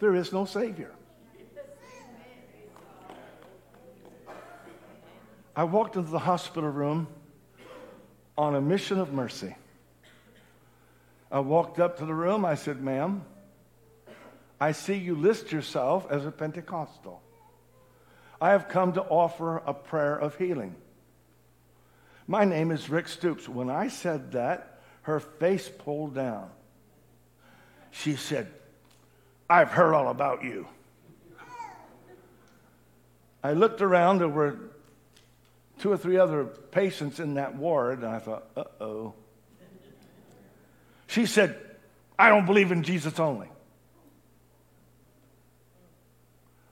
there 0.00 0.14
is 0.14 0.32
no 0.32 0.44
Savior. 0.44 0.90
I 5.54 5.64
walked 5.64 5.96
into 5.96 6.10
the 6.10 6.18
hospital 6.18 6.68
room 6.68 7.06
on 8.36 8.56
a 8.56 8.60
mission 8.60 8.98
of 8.98 9.12
mercy. 9.12 9.56
I 11.30 11.40
walked 11.40 11.80
up 11.80 11.98
to 11.98 12.04
the 12.04 12.12
room. 12.12 12.44
I 12.44 12.56
said, 12.56 12.82
Ma'am, 12.82 13.24
I 14.60 14.72
see 14.72 14.94
you 14.94 15.14
list 15.14 15.52
yourself 15.52 16.06
as 16.10 16.24
a 16.24 16.30
Pentecostal. 16.30 17.22
I 18.40 18.50
have 18.50 18.68
come 18.68 18.94
to 18.94 19.02
offer 19.02 19.58
a 19.58 19.74
prayer 19.74 20.16
of 20.16 20.36
healing. 20.36 20.74
My 22.26 22.44
name 22.44 22.70
is 22.70 22.90
Rick 22.90 23.08
Stoops. 23.08 23.48
When 23.48 23.70
I 23.70 23.88
said 23.88 24.32
that, 24.32 24.80
her 25.02 25.20
face 25.20 25.68
pulled 25.68 26.14
down. 26.14 26.50
She 27.92 28.16
said, 28.16 28.48
I've 29.48 29.70
heard 29.70 29.94
all 29.94 30.08
about 30.08 30.42
you. 30.42 30.66
I 33.42 33.52
looked 33.52 33.80
around, 33.80 34.18
there 34.18 34.28
were 34.28 34.58
two 35.78 35.92
or 35.92 35.96
three 35.96 36.16
other 36.16 36.44
patients 36.44 37.20
in 37.20 37.34
that 37.34 37.54
ward, 37.54 37.98
and 37.98 38.08
I 38.08 38.18
thought, 38.18 38.48
uh 38.56 38.64
oh. 38.80 39.14
She 41.06 41.26
said, 41.26 41.56
I 42.18 42.28
don't 42.28 42.44
believe 42.44 42.72
in 42.72 42.82
Jesus 42.82 43.20
only, 43.20 43.48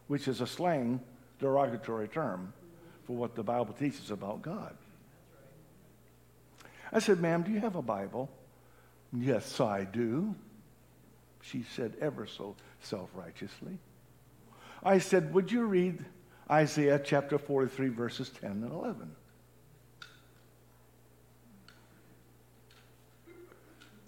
which 0.06 0.28
is 0.28 0.40
a 0.40 0.46
slang 0.46 1.00
derogatory 1.38 2.08
term 2.08 2.52
for 3.04 3.16
what 3.16 3.34
the 3.34 3.42
Bible 3.42 3.74
teaches 3.78 4.10
about 4.10 4.42
God. 4.42 4.76
I 6.92 6.98
said, 7.00 7.20
Ma'am, 7.20 7.42
do 7.42 7.50
you 7.50 7.60
have 7.60 7.76
a 7.76 7.82
Bible? 7.82 8.30
Yes, 9.12 9.60
I 9.60 9.84
do. 9.84 10.34
She 11.42 11.64
said, 11.74 11.94
ever 12.00 12.26
so 12.26 12.56
self 12.80 13.10
righteously. 13.14 13.78
I 14.82 14.98
said, 14.98 15.34
Would 15.34 15.50
you 15.50 15.64
read 15.64 16.04
Isaiah 16.50 17.00
chapter 17.02 17.38
43, 17.38 17.88
verses 17.88 18.30
10 18.40 18.50
and 18.50 18.72
11. 18.72 19.10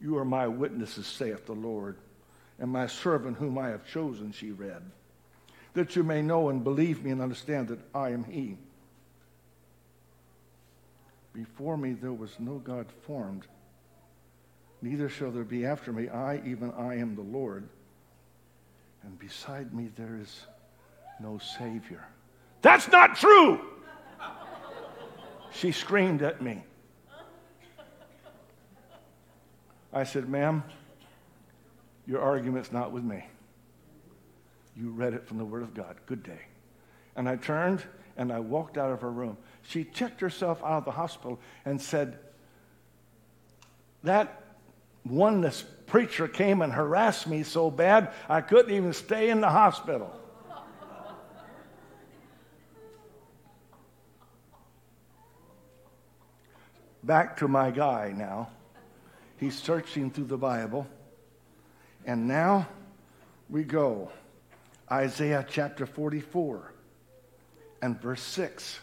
You 0.02 0.18
are 0.18 0.24
my 0.24 0.46
witnesses, 0.46 1.06
saith 1.06 1.46
the 1.46 1.54
Lord, 1.54 1.96
and 2.58 2.70
my 2.70 2.86
servant 2.86 3.38
whom 3.38 3.56
I 3.56 3.68
have 3.68 3.86
chosen, 3.86 4.32
she 4.32 4.50
read, 4.50 4.82
that 5.76 5.94
you 5.94 6.02
may 6.02 6.22
know 6.22 6.48
and 6.48 6.64
believe 6.64 7.04
me 7.04 7.10
and 7.10 7.20
understand 7.20 7.68
that 7.68 7.78
I 7.94 8.08
am 8.08 8.24
He. 8.24 8.56
Before 11.34 11.76
me 11.76 11.92
there 11.92 12.14
was 12.14 12.30
no 12.38 12.54
God 12.54 12.86
formed, 13.06 13.46
neither 14.80 15.10
shall 15.10 15.30
there 15.30 15.44
be 15.44 15.66
after 15.66 15.92
me. 15.92 16.08
I, 16.08 16.40
even 16.46 16.72
I, 16.72 16.94
am 16.94 17.14
the 17.14 17.20
Lord, 17.20 17.68
and 19.02 19.18
beside 19.18 19.74
me 19.74 19.90
there 19.96 20.18
is 20.18 20.46
no 21.20 21.38
Savior. 21.58 22.06
That's 22.62 22.88
not 22.88 23.16
true! 23.16 23.60
She 25.52 25.72
screamed 25.72 26.22
at 26.22 26.40
me. 26.40 26.64
I 29.92 30.04
said, 30.04 30.28
Ma'am, 30.28 30.64
your 32.06 32.22
argument's 32.22 32.72
not 32.72 32.92
with 32.92 33.04
me. 33.04 33.24
You 34.76 34.90
read 34.90 35.14
it 35.14 35.26
from 35.26 35.38
the 35.38 35.44
Word 35.44 35.62
of 35.62 35.74
God. 35.74 35.96
Good 36.06 36.22
day. 36.22 36.40
And 37.16 37.28
I 37.28 37.36
turned 37.36 37.82
and 38.16 38.32
I 38.32 38.40
walked 38.40 38.76
out 38.76 38.92
of 38.92 39.00
her 39.00 39.10
room. 39.10 39.36
She 39.62 39.84
checked 39.84 40.20
herself 40.20 40.62
out 40.62 40.78
of 40.78 40.84
the 40.84 40.90
hospital 40.90 41.38
and 41.64 41.80
said, 41.80 42.18
That 44.04 44.42
oneness 45.04 45.64
preacher 45.86 46.28
came 46.28 46.62
and 46.62 46.72
harassed 46.72 47.26
me 47.26 47.42
so 47.42 47.70
bad 47.70 48.12
I 48.28 48.40
couldn't 48.40 48.74
even 48.74 48.92
stay 48.92 49.30
in 49.30 49.40
the 49.40 49.50
hospital. 49.50 50.14
Back 57.02 57.36
to 57.36 57.46
my 57.48 57.70
guy 57.70 58.12
now. 58.16 58.50
He's 59.38 59.56
searching 59.56 60.10
through 60.10 60.24
the 60.24 60.36
Bible. 60.36 60.88
And 62.04 62.26
now 62.26 62.68
we 63.48 63.62
go. 63.62 64.10
Isaiah 64.90 65.44
chapter 65.48 65.84
44 65.84 66.72
and 67.82 68.00
verse 68.00 68.22
6. 68.22 68.80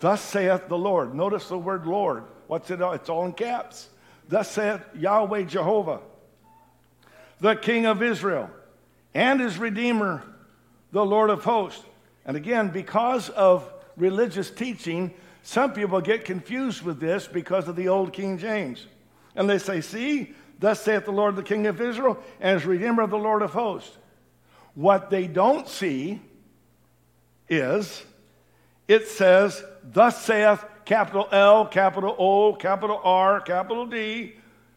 Thus 0.00 0.20
saith 0.22 0.68
the 0.68 0.78
Lord. 0.78 1.14
Notice 1.14 1.48
the 1.48 1.58
word 1.58 1.86
Lord. 1.86 2.24
What's 2.46 2.70
it? 2.70 2.82
All? 2.82 2.92
It's 2.92 3.08
all 3.08 3.24
in 3.26 3.32
caps. 3.32 3.88
Thus 4.28 4.50
saith 4.50 4.80
Yahweh 4.94 5.44
Jehovah, 5.44 6.00
the 7.40 7.54
King 7.54 7.86
of 7.86 8.02
Israel, 8.02 8.50
and 9.14 9.40
his 9.40 9.58
Redeemer, 9.58 10.22
the 10.92 11.04
Lord 11.04 11.30
of 11.30 11.44
hosts. 11.44 11.84
And 12.24 12.36
again, 12.36 12.68
because 12.68 13.28
of 13.30 13.70
religious 13.96 14.50
teaching, 14.50 15.12
some 15.42 15.72
people 15.72 16.00
get 16.00 16.24
confused 16.24 16.82
with 16.82 17.00
this 17.00 17.26
because 17.26 17.66
of 17.66 17.76
the 17.76 17.88
old 17.88 18.12
King 18.12 18.38
James. 18.38 18.86
And 19.34 19.48
they 19.48 19.58
say, 19.58 19.80
See, 19.80 20.34
thus 20.60 20.80
saith 20.80 21.06
the 21.06 21.10
Lord, 21.10 21.34
the 21.34 21.42
King 21.42 21.66
of 21.66 21.80
Israel, 21.80 22.18
and 22.40 22.58
his 22.58 22.66
Redeemer, 22.66 23.02
of 23.02 23.10
the 23.10 23.18
Lord 23.18 23.42
of 23.42 23.52
hosts. 23.52 23.96
What 24.74 25.10
they 25.10 25.26
don't 25.26 25.66
see 25.66 26.20
is 27.48 28.04
it 28.86 29.08
says, 29.08 29.62
Thus 29.82 30.22
saith 30.22 30.64
capital 30.84 31.28
L, 31.32 31.66
capital 31.66 32.14
O, 32.18 32.54
capital 32.54 33.00
R, 33.02 33.40
capital 33.40 33.86
D, 33.86 34.34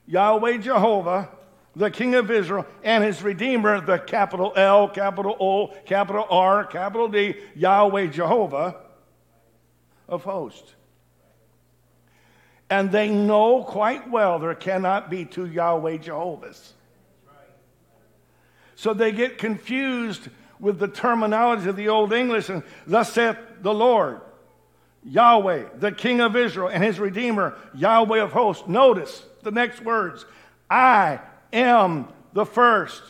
Yahweh 0.08 0.58
Jehovah, 0.58 1.30
the 1.76 1.90
King 1.90 2.16
of 2.16 2.30
Israel, 2.30 2.66
and 2.84 3.04
his 3.04 3.24
Redeemer, 3.24 3.82
the 3.82 3.98
capital 3.98 4.54
L, 4.56 4.88
capital 4.88 5.36
O, 5.40 5.68
capital 5.86 6.28
R, 6.30 6.66
capital 6.66 7.08
D, 7.08 7.36
Yahweh 7.56 8.08
Jehovah 8.08 8.76
of 10.08 10.24
hosts. 10.24 10.76
And 12.74 12.92
they 12.92 13.08
know 13.08 13.64
quite 13.64 14.10
well 14.10 14.40
there 14.40 14.56
cannot 14.56 15.08
be 15.08 15.26
two 15.26 15.46
Yahweh 15.46 15.98
Jehovahs. 15.98 16.74
So 18.74 18.96
they 18.96 19.12
get 19.12 19.38
confused 19.38 20.28
with 20.60 20.80
the 20.80 20.88
terminology 20.88 21.70
of 21.70 21.76
the 21.76 21.90
Old 21.90 22.12
English 22.14 22.50
and 22.50 22.64
thus 22.88 23.14
saith 23.14 23.38
the 23.62 23.72
Lord, 23.72 24.22
Yahweh, 25.04 25.66
the 25.78 25.92
King 25.92 26.20
of 26.20 26.36
Israel, 26.36 26.68
and 26.68 26.84
his 26.84 27.00
Redeemer, 27.00 27.56
Yahweh 27.76 28.24
of 28.24 28.32
hosts. 28.32 28.68
Notice 28.68 29.24
the 29.44 29.52
next 29.52 29.84
words 29.84 30.26
I 30.68 31.20
am 31.54 32.08
the 32.34 32.48
first, 32.48 33.04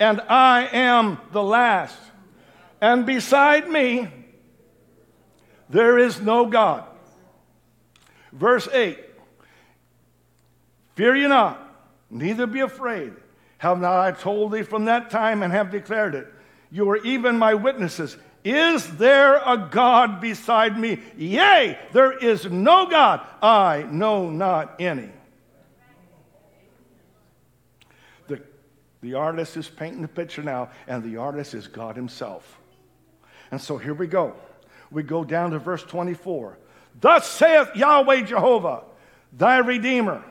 and 0.00 0.22
I 0.22 0.70
am 0.72 1.18
the 1.32 1.42
last. 1.42 1.98
And 2.80 3.04
beside 3.04 3.68
me, 3.68 4.08
there 5.68 5.98
is 5.98 6.18
no 6.18 6.46
God. 6.46 6.86
Verse 8.32 8.68
8 8.72 8.98
Fear 10.94 11.16
ye 11.16 11.26
not, 11.26 11.60
neither 12.10 12.46
be 12.46 12.60
afraid. 12.60 13.12
Have 13.58 13.80
not 13.80 14.00
I 14.00 14.12
told 14.12 14.52
thee 14.52 14.62
from 14.62 14.86
that 14.86 15.10
time 15.10 15.42
and 15.42 15.52
have 15.52 15.70
declared 15.70 16.14
it? 16.14 16.26
You 16.70 16.90
are 16.90 16.96
even 16.98 17.38
my 17.38 17.54
witnesses. 17.54 18.16
Is 18.44 18.96
there 18.96 19.36
a 19.36 19.68
God 19.70 20.20
beside 20.20 20.78
me? 20.78 21.00
Yea, 21.16 21.78
there 21.92 22.12
is 22.12 22.46
no 22.46 22.86
God. 22.86 23.20
I 23.40 23.86
know 23.88 24.30
not 24.30 24.80
any. 24.80 25.10
The, 28.26 28.42
the 29.00 29.14
artist 29.14 29.56
is 29.56 29.68
painting 29.68 30.02
the 30.02 30.08
picture 30.08 30.42
now, 30.42 30.70
and 30.88 31.04
the 31.04 31.18
artist 31.18 31.54
is 31.54 31.68
God 31.68 31.94
Himself. 31.94 32.58
And 33.52 33.60
so 33.60 33.78
here 33.78 33.94
we 33.94 34.08
go 34.08 34.34
we 34.92 35.02
go 35.02 35.24
down 35.24 35.50
to 35.52 35.58
verse 35.58 35.82
24. 35.82 36.58
Thus 37.02 37.28
saith 37.28 37.74
Yahweh 37.74 38.22
Jehovah, 38.22 38.84
thy 39.32 39.58
Redeemer, 39.58 40.24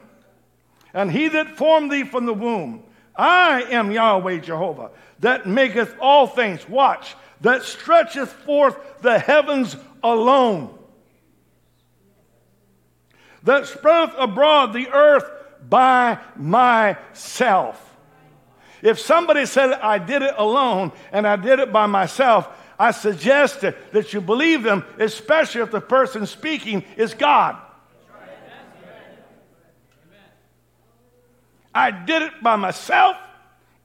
and 0.93 1.11
he 1.11 1.27
that 1.27 1.57
formed 1.57 1.91
thee 1.91 2.05
from 2.05 2.25
the 2.25 2.33
womb. 2.33 2.83
I 3.15 3.63
am 3.63 3.91
Yahweh 3.91 4.39
Jehovah, 4.39 4.91
that 5.19 5.45
maketh 5.45 5.93
all 5.99 6.27
things. 6.27 6.67
Watch, 6.67 7.15
that 7.41 7.63
stretcheth 7.63 8.29
forth 8.29 8.77
the 9.01 9.19
heavens 9.19 9.75
alone, 10.01 10.73
that 13.43 13.67
spreadeth 13.67 14.15
abroad 14.17 14.71
the 14.71 14.87
earth 14.89 15.29
by 15.67 16.19
myself. 16.37 17.89
If 18.81 18.97
somebody 18.97 19.45
said, 19.45 19.73
I 19.73 19.97
did 19.97 20.21
it 20.21 20.33
alone 20.37 20.93
and 21.11 21.27
I 21.27 21.35
did 21.35 21.59
it 21.59 21.73
by 21.73 21.85
myself, 21.85 22.47
I 22.81 22.89
suggest 22.89 23.61
that 23.61 24.11
you 24.11 24.21
believe 24.21 24.63
them, 24.63 24.83
especially 24.97 25.61
if 25.61 25.69
the 25.69 25.79
person 25.79 26.25
speaking 26.25 26.83
is 26.97 27.13
God. 27.13 27.55
I 31.75 31.91
did 31.91 32.23
it 32.23 32.41
by 32.41 32.55
myself 32.55 33.17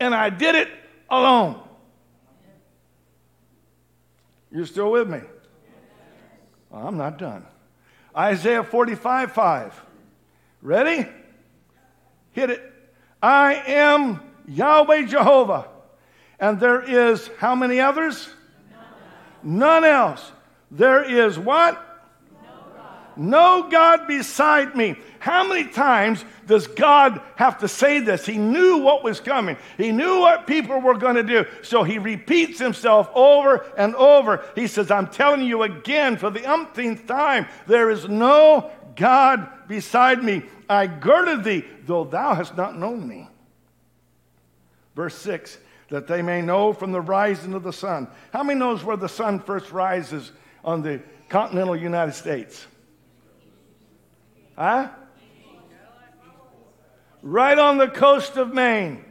and 0.01 0.15
I 0.15 0.31
did 0.31 0.55
it 0.55 0.69
alone. 1.11 1.61
You're 4.51 4.65
still 4.65 4.91
with 4.91 5.11
me? 5.11 5.21
Well, 6.71 6.87
I'm 6.87 6.97
not 6.97 7.19
done. 7.19 7.45
Isaiah 8.17 8.65
45 8.65 9.31
5. 9.31 9.83
Ready? 10.63 11.07
Hit 12.33 12.49
it. 12.49 12.73
I 13.23 13.57
am 13.67 14.23
Yahweh 14.49 15.03
Jehovah. 15.03 15.69
And 16.41 16.59
there 16.59 16.81
is 16.81 17.29
how 17.37 17.55
many 17.55 17.79
others? 17.79 18.31
None 19.47 19.85
else. 19.85 20.33
There 20.73 21.05
is 21.05 21.39
what? 21.39 21.81
No 23.17 23.69
God. 23.71 24.09
beside 24.09 24.75
me. 24.75 24.97
How 25.21 25.47
many 25.47 25.69
times 25.69 26.25
does 26.47 26.67
God 26.67 27.21
have 27.37 27.59
to 27.59 27.69
say 27.69 28.01
this? 28.01 28.27
He 28.27 28.39
knew 28.39 28.79
what 28.79 29.05
was 29.05 29.21
coming. 29.21 29.57
He 29.79 29.93
knew 29.93 30.19
what 30.19 30.49
people 30.49 30.81
were 30.81 30.99
going 30.99 31.15
to 31.15 31.23
do. 31.23 31.47
So 31.63 31.85
he 31.85 31.99
repeats 31.99 32.59
himself 32.59 33.09
over 33.15 33.65
and 33.79 33.95
over. 33.95 34.45
He 34.57 34.67
says, 34.67 34.91
I'm 34.91 35.07
telling 35.07 35.43
you 35.43 35.63
again 35.63 36.17
for 36.17 36.29
the 36.29 36.45
umpteenth 36.45 37.07
time, 37.07 37.47
there 37.69 37.89
is 37.89 38.09
no 38.09 38.71
God 38.97 39.49
beside 39.69 40.23
me. 40.25 40.43
I 40.69 40.89
girded 40.89 41.45
thee, 41.45 41.65
though 41.87 42.05
thou 42.05 42.35
hast 42.35 42.57
not 42.57 42.77
known 42.77 43.07
me. 43.07 43.29
Verse 44.97 45.15
6 45.15 45.59
that 45.89 46.07
they 46.07 46.23
may 46.23 46.43
know 46.43 46.73
from 46.73 46.93
the 46.93 47.01
rising 47.01 47.55
of 47.55 47.63
the 47.63 47.73
sun. 47.73 48.09
How 48.33 48.43
many 48.43 48.59
knows 48.59 48.83
where 48.83 48.97
the 48.97 49.09
sun 49.09 49.41
first 49.41 49.71
rises 49.71 50.33
on 50.65 50.83
the 50.83 51.01
continental 51.29 51.77
United 51.77 52.13
States? 52.13 52.67
Huh? 54.57 54.89
Right 57.23 57.59
on 57.59 57.79
the 57.79 57.89
coast 57.89 58.37
of 58.37 58.53
Maine. 58.53 59.05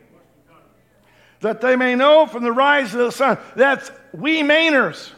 That 1.42 1.62
they 1.62 1.76
may 1.76 1.96
know 1.96 2.26
from 2.26 2.44
the 2.44 2.52
rise 2.52 2.94
of 2.94 3.00
the 3.00 3.12
sun. 3.12 3.38
That's 3.56 3.92
we 4.14 4.42
Mainers. 4.42 5.12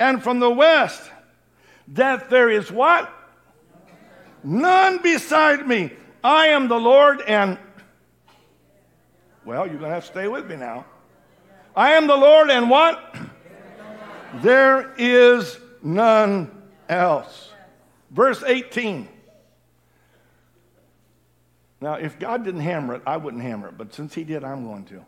And 0.00 0.22
from 0.22 0.38
the 0.38 0.50
west, 0.50 1.10
that 1.88 2.30
there 2.30 2.48
is 2.48 2.70
what? 2.70 3.12
None 4.44 4.98
beside 5.02 5.66
me. 5.66 5.92
I 6.22 6.48
am 6.48 6.68
the 6.68 6.78
Lord, 6.78 7.20
and 7.22 7.58
well, 9.48 9.66
you're 9.66 9.78
going 9.78 9.88
to 9.88 9.94
have 9.94 10.04
to 10.04 10.10
stay 10.10 10.28
with 10.28 10.46
me 10.46 10.56
now. 10.56 10.84
I 11.74 11.92
am 11.92 12.06
the 12.06 12.14
Lord, 12.14 12.50
and 12.50 12.68
what? 12.68 13.16
There 14.42 14.92
is 14.98 15.58
none 15.82 16.50
else. 16.86 17.50
Verse 18.10 18.42
18. 18.42 19.08
Now, 21.80 21.94
if 21.94 22.18
God 22.18 22.44
didn't 22.44 22.60
hammer 22.60 22.96
it, 22.96 23.02
I 23.06 23.16
wouldn't 23.16 23.42
hammer 23.42 23.68
it, 23.68 23.78
but 23.78 23.94
since 23.94 24.12
He 24.12 24.22
did, 24.22 24.44
I'm 24.44 24.66
going 24.66 24.84
to. 24.84 25.02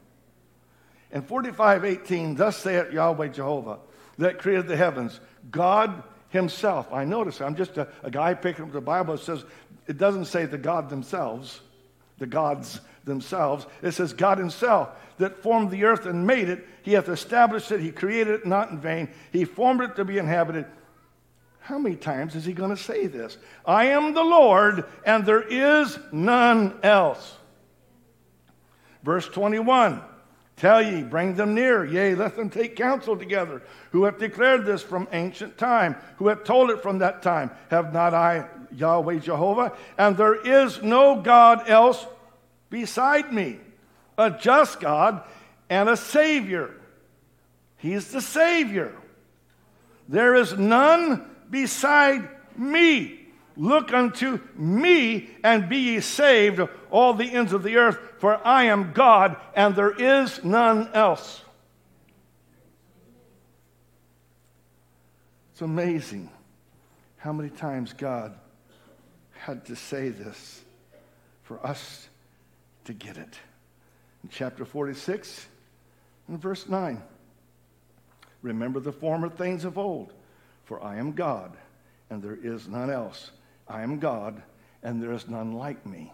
In 1.12 1.20
45 1.20 1.84
18, 1.84 2.34
thus 2.34 2.56
saith 2.56 2.94
Yahweh 2.94 3.28
Jehovah, 3.28 3.80
that 4.16 4.38
created 4.38 4.68
the 4.68 4.76
heavens, 4.76 5.20
God 5.50 6.02
Himself. 6.30 6.90
I 6.90 7.04
notice 7.04 7.42
I'm 7.42 7.56
just 7.56 7.76
a, 7.76 7.88
a 8.02 8.10
guy 8.10 8.32
picking 8.32 8.64
up 8.64 8.72
the 8.72 8.80
Bible. 8.80 9.12
It 9.12 9.20
says, 9.20 9.44
it 9.86 9.98
doesn't 9.98 10.24
say 10.24 10.46
the 10.46 10.56
God 10.56 10.88
themselves, 10.88 11.60
the 12.16 12.26
gods 12.26 12.80
themselves. 13.04 13.66
It 13.82 13.92
says, 13.92 14.12
God 14.12 14.38
Himself 14.38 14.90
that 15.20 15.42
formed 15.42 15.70
the 15.70 15.84
earth 15.84 16.06
and 16.06 16.26
made 16.26 16.48
it. 16.48 16.66
He 16.82 16.92
hath 16.92 17.08
established 17.08 17.70
it. 17.70 17.80
He 17.80 17.92
created 17.92 18.40
it 18.40 18.46
not 18.46 18.70
in 18.70 18.80
vain. 18.80 19.08
He 19.32 19.44
formed 19.44 19.82
it 19.82 19.96
to 19.96 20.04
be 20.04 20.18
inhabited. 20.18 20.66
How 21.60 21.78
many 21.78 21.94
times 21.94 22.34
is 22.34 22.44
he 22.44 22.52
going 22.52 22.70
to 22.70 22.82
say 22.82 23.06
this? 23.06 23.38
I 23.64 23.86
am 23.86 24.14
the 24.14 24.24
Lord, 24.24 24.84
and 25.04 25.24
there 25.24 25.42
is 25.42 25.98
none 26.10 26.78
else. 26.82 27.36
Verse 29.04 29.28
21 29.28 30.02
Tell 30.56 30.82
ye, 30.82 31.02
bring 31.02 31.36
them 31.36 31.54
near, 31.54 31.86
yea, 31.86 32.14
let 32.14 32.36
them 32.36 32.50
take 32.50 32.76
counsel 32.76 33.16
together, 33.16 33.62
who 33.92 34.04
have 34.04 34.18
declared 34.18 34.66
this 34.66 34.82
from 34.82 35.08
ancient 35.12 35.56
time, 35.56 35.96
who 36.16 36.28
have 36.28 36.44
told 36.44 36.70
it 36.70 36.82
from 36.82 36.98
that 36.98 37.22
time. 37.22 37.50
Have 37.70 37.94
not 37.94 38.12
I, 38.12 38.46
Yahweh 38.70 39.20
Jehovah? 39.20 39.72
And 39.96 40.18
there 40.18 40.34
is 40.34 40.82
no 40.82 41.20
God 41.22 41.68
else 41.70 42.04
beside 42.70 43.32
me, 43.32 43.58
a 44.16 44.30
just 44.30 44.80
God 44.80 45.22
and 45.68 45.88
a 45.88 45.96
Savior. 45.96 46.70
He's 47.76 48.10
the 48.12 48.20
Savior. 48.20 48.94
There 50.08 50.34
is 50.34 50.56
none 50.56 51.28
beside 51.50 52.28
me. 52.56 53.16
Look 53.56 53.92
unto 53.92 54.40
me 54.56 55.30
and 55.44 55.68
be 55.68 55.76
ye 55.76 56.00
saved, 56.00 56.60
all 56.90 57.14
the 57.14 57.30
ends 57.30 57.52
of 57.52 57.62
the 57.62 57.76
earth, 57.76 57.98
for 58.18 58.44
I 58.46 58.64
am 58.64 58.92
God 58.92 59.36
and 59.54 59.74
there 59.74 59.92
is 59.92 60.42
none 60.42 60.88
else. 60.94 61.42
It's 65.52 65.62
amazing 65.62 66.30
how 67.18 67.32
many 67.32 67.50
times 67.50 67.92
God 67.92 68.34
had 69.32 69.66
to 69.66 69.76
say 69.76 70.08
this 70.08 70.62
for 71.42 71.64
us 71.66 72.09
to 72.84 72.92
get 72.92 73.16
it. 73.16 73.38
In 74.22 74.30
chapter 74.30 74.64
46 74.64 75.46
and 76.28 76.40
verse 76.40 76.68
9 76.68 77.02
Remember 78.42 78.80
the 78.80 78.92
former 78.92 79.28
things 79.28 79.64
of 79.64 79.76
old, 79.76 80.14
for 80.64 80.82
I 80.82 80.96
am 80.96 81.12
God 81.12 81.56
and 82.10 82.20
there 82.22 82.36
is 82.42 82.68
none 82.68 82.90
else. 82.90 83.30
I 83.68 83.82
am 83.82 84.00
God, 84.00 84.42
and 84.82 85.00
there 85.00 85.12
is 85.12 85.28
none 85.28 85.52
like 85.52 85.86
me. 85.86 86.12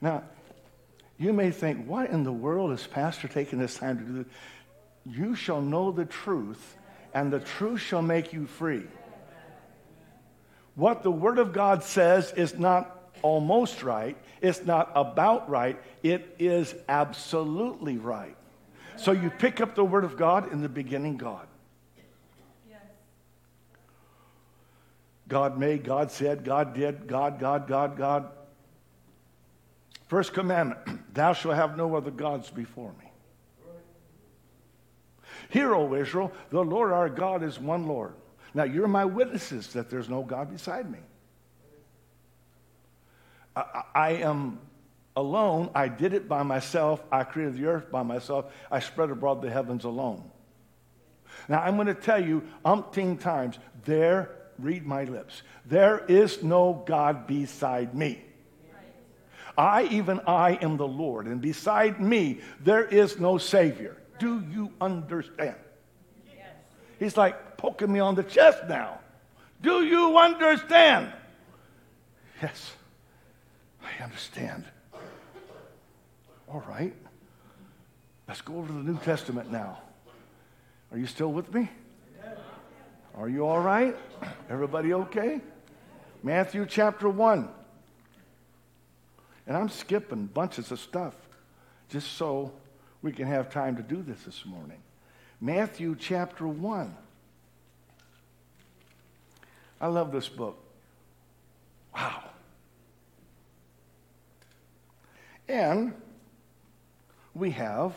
Now, 0.00 0.24
you 1.18 1.32
may 1.32 1.52
think, 1.52 1.86
what 1.86 2.10
in 2.10 2.24
the 2.24 2.32
world 2.32 2.72
is 2.72 2.86
Pastor 2.86 3.28
taking 3.28 3.58
this 3.58 3.78
time 3.78 3.98
to 3.98 4.04
do? 4.04 4.24
You 5.06 5.34
shall 5.36 5.62
know 5.62 5.92
the 5.92 6.04
truth, 6.04 6.76
and 7.14 7.32
the 7.32 7.40
truth 7.40 7.80
shall 7.80 8.02
make 8.02 8.32
you 8.32 8.46
free. 8.46 8.82
What 10.76 11.02
the 11.02 11.10
Word 11.10 11.38
of 11.38 11.52
God 11.52 11.82
says 11.82 12.32
is 12.36 12.58
not 12.58 12.92
almost 13.22 13.82
right, 13.82 14.16
it's 14.40 14.64
not 14.64 14.92
about 14.94 15.48
right, 15.48 15.80
it 16.02 16.36
is 16.38 16.74
absolutely 16.88 17.96
right. 17.96 18.36
So 18.96 19.12
you 19.12 19.30
pick 19.30 19.60
up 19.60 19.74
the 19.74 19.84
Word 19.84 20.04
of 20.04 20.16
God 20.16 20.52
in 20.52 20.62
the 20.62 20.68
beginning, 20.68 21.16
God. 21.16 21.46
God 25.28 25.58
made, 25.58 25.82
God 25.82 26.12
said, 26.12 26.44
God 26.44 26.74
did, 26.74 27.08
God, 27.08 27.40
God, 27.40 27.66
God, 27.66 27.96
God. 27.96 28.30
First 30.06 30.32
commandment 30.32 30.78
Thou 31.14 31.32
shalt 31.32 31.56
have 31.56 31.76
no 31.76 31.96
other 31.96 32.10
gods 32.10 32.50
before 32.50 32.92
me. 33.00 33.10
Hear, 35.48 35.74
O 35.74 35.94
Israel, 35.94 36.32
the 36.50 36.62
Lord 36.62 36.92
our 36.92 37.08
God 37.08 37.42
is 37.42 37.58
one 37.58 37.86
Lord. 37.86 38.14
Now 38.56 38.64
you're 38.64 38.88
my 38.88 39.04
witnesses 39.04 39.74
that 39.74 39.90
there's 39.90 40.08
no 40.08 40.22
God 40.22 40.50
beside 40.50 40.90
me. 40.90 40.98
I, 43.54 43.82
I 43.94 44.10
am 44.12 44.60
alone. 45.14 45.68
I 45.74 45.88
did 45.88 46.14
it 46.14 46.26
by 46.26 46.42
myself. 46.42 47.02
I 47.12 47.24
created 47.24 47.58
the 47.58 47.66
earth 47.66 47.90
by 47.90 48.02
myself. 48.02 48.46
I 48.70 48.80
spread 48.80 49.10
abroad 49.10 49.42
the 49.42 49.50
heavens 49.50 49.84
alone. 49.84 50.24
Now 51.50 51.60
I'm 51.60 51.74
going 51.74 51.88
to 51.88 51.94
tell 51.94 52.24
you 52.24 52.44
umpteen 52.64 53.20
times 53.20 53.58
there 53.84 54.30
read 54.58 54.86
my 54.86 55.04
lips. 55.04 55.42
There 55.66 56.02
is 56.08 56.42
no 56.42 56.82
God 56.86 57.26
beside 57.26 57.94
me. 57.94 58.22
I, 59.58 59.84
even 59.84 60.20
I, 60.26 60.52
am 60.62 60.78
the 60.78 60.88
Lord, 60.88 61.26
and 61.26 61.42
beside 61.42 62.00
me 62.00 62.40
there 62.60 62.84
is 62.84 63.18
no 63.18 63.36
Savior. 63.36 63.98
Do 64.18 64.42
you 64.50 64.72
understand? 64.80 65.56
Yes. 66.26 66.46
He's 66.98 67.18
like 67.18 67.36
poking 67.66 67.92
me 67.92 67.98
on 67.98 68.14
the 68.14 68.22
chest 68.22 68.62
now. 68.68 69.00
Do 69.60 69.84
you 69.84 70.16
understand? 70.16 71.12
Yes, 72.40 72.74
I 73.82 74.04
understand. 74.04 74.62
All 76.48 76.62
right. 76.68 76.94
Let's 78.28 78.40
go 78.40 78.54
over 78.58 78.68
to 78.68 78.72
the 78.72 78.84
New 78.84 78.98
Testament 78.98 79.50
now. 79.50 79.80
Are 80.92 80.98
you 80.98 81.06
still 81.06 81.32
with 81.32 81.52
me? 81.52 81.68
Are 83.16 83.28
you 83.28 83.44
all 83.44 83.60
right? 83.60 83.96
Everybody 84.48 84.94
okay? 84.94 85.40
Matthew 86.22 86.66
chapter 86.66 87.08
1. 87.08 87.48
And 89.48 89.56
I'm 89.56 89.70
skipping 89.70 90.26
bunches 90.26 90.70
of 90.70 90.78
stuff 90.78 91.14
just 91.88 92.12
so 92.12 92.52
we 93.02 93.10
can 93.10 93.26
have 93.26 93.50
time 93.50 93.74
to 93.74 93.82
do 93.82 94.02
this 94.02 94.22
this 94.22 94.46
morning. 94.46 94.78
Matthew 95.40 95.96
chapter 95.98 96.46
1. 96.46 96.96
I 99.80 99.88
love 99.88 100.12
this 100.12 100.28
book. 100.28 100.58
Wow. 101.94 102.22
And 105.48 105.94
we 107.34 107.50
have 107.52 107.94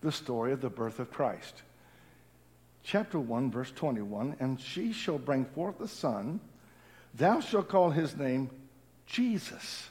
the 0.00 0.12
story 0.12 0.52
of 0.52 0.60
the 0.60 0.70
birth 0.70 0.98
of 0.98 1.10
Christ 1.10 1.62
chapter 2.86 3.18
1, 3.18 3.50
verse 3.50 3.72
21 3.72 4.36
And 4.40 4.58
she 4.58 4.92
shall 4.92 5.18
bring 5.18 5.44
forth 5.44 5.80
a 5.80 5.88
son, 5.88 6.40
thou 7.14 7.40
shalt 7.40 7.68
call 7.68 7.90
his 7.90 8.16
name 8.16 8.48
Jesus. 9.06 9.88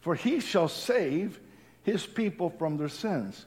For 0.00 0.14
he 0.14 0.40
shall 0.40 0.68
save 0.68 1.40
his 1.82 2.06
people 2.06 2.50
from 2.50 2.76
their 2.76 2.88
sins. 2.88 3.46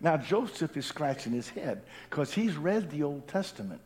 Now, 0.00 0.16
Joseph 0.16 0.76
is 0.76 0.86
scratching 0.86 1.32
his 1.32 1.48
head 1.48 1.82
because 2.10 2.32
he's 2.32 2.56
read 2.56 2.90
the 2.90 3.02
Old 3.02 3.26
Testament. 3.28 3.80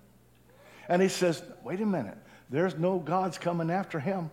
And 0.89 1.01
he 1.01 1.09
says, 1.09 1.43
wait 1.63 1.81
a 1.81 1.87
minute, 1.87 2.19
there's 2.49 2.77
no 2.77 2.99
gods 2.99 3.39
coming 3.39 3.71
after 3.71 4.01
him. 4.01 4.31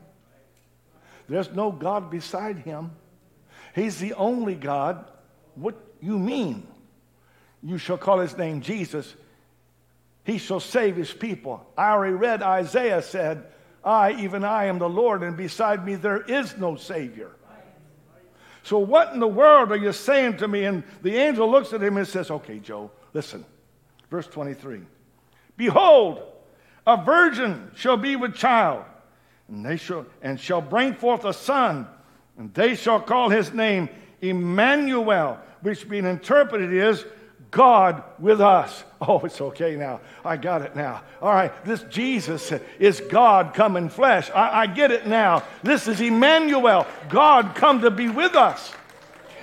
There's 1.30 1.52
no 1.52 1.72
God 1.72 2.10
beside 2.10 2.58
him. 2.60 2.92
He's 3.76 4.00
the 4.00 4.14
only 4.14 4.56
God. 4.56 5.06
What 5.56 5.76
you 6.02 6.18
mean? 6.18 6.66
You 7.62 7.78
shall 7.78 7.98
call 7.98 8.20
his 8.20 8.38
name 8.38 8.62
Jesus. 8.62 9.14
He 10.24 10.38
shall 10.40 10.60
save 10.60 10.96
his 10.96 11.14
people. 11.14 11.66
I 11.78 11.92
already 11.92 12.16
read 12.16 12.42
Isaiah 12.42 13.02
said, 13.02 13.46
I, 13.84 14.14
even 14.14 14.44
I, 14.44 14.66
am 14.66 14.80
the 14.80 14.90
Lord, 14.90 15.24
and 15.24 15.38
beside 15.38 15.86
me 15.86 15.96
there 15.96 16.22
is 16.22 16.58
no 16.58 16.76
Savior. 16.76 17.32
So, 18.68 18.80
what 18.80 19.14
in 19.14 19.22
the 19.22 19.28
world 19.30 19.72
are 19.72 19.78
you 19.78 19.94
saying 19.94 20.38
to 20.40 20.48
me? 20.50 20.66
And 20.66 20.84
the 21.02 21.16
angel 21.16 21.50
looks 21.50 21.72
at 21.72 21.82
him 21.82 21.96
and 21.96 22.06
says, 22.06 22.30
Okay, 22.30 22.60
Joe, 22.60 22.92
listen. 23.14 23.46
Verse 24.12 24.28
23 24.28 24.82
Behold, 25.56 26.22
a 26.86 27.02
virgin 27.02 27.72
shall 27.76 27.96
be 27.96 28.18
with 28.18 28.36
child, 28.36 28.84
and, 29.48 29.66
they 29.66 29.78
shall, 29.78 30.06
and 30.22 30.38
shall 30.38 30.60
bring 30.60 30.94
forth 30.96 31.24
a 31.24 31.32
son, 31.32 31.88
and 32.38 32.54
they 32.54 32.76
shall 32.76 33.00
call 33.00 33.30
his 33.30 33.54
name 33.54 33.88
Emmanuel, 34.20 35.40
which 35.62 35.88
being 35.88 36.06
interpreted 36.06 36.74
is 36.74 37.06
God 37.52 38.04
with 38.20 38.42
us. 38.42 38.84
Oh, 39.00 39.20
it's 39.20 39.40
okay 39.40 39.76
now. 39.76 40.02
I 40.26 40.38
got 40.38 40.64
it 40.64 40.76
now. 40.76 41.04
All 41.22 41.32
right, 41.32 41.54
this 41.64 41.84
Jesus 41.84 42.52
is 42.80 43.00
God 43.00 43.54
come 43.54 43.78
in 43.78 43.90
flesh. 43.90 44.32
I, 44.32 44.62
I 44.62 44.68
get 44.68 44.92
it 44.92 45.06
now. 45.06 45.44
This 45.62 45.88
is 45.88 46.02
Emmanuel, 46.02 46.88
God 47.10 47.54
come 47.54 47.82
to 47.82 47.92
be 47.92 48.10
with 48.10 48.36
us. 48.36 48.74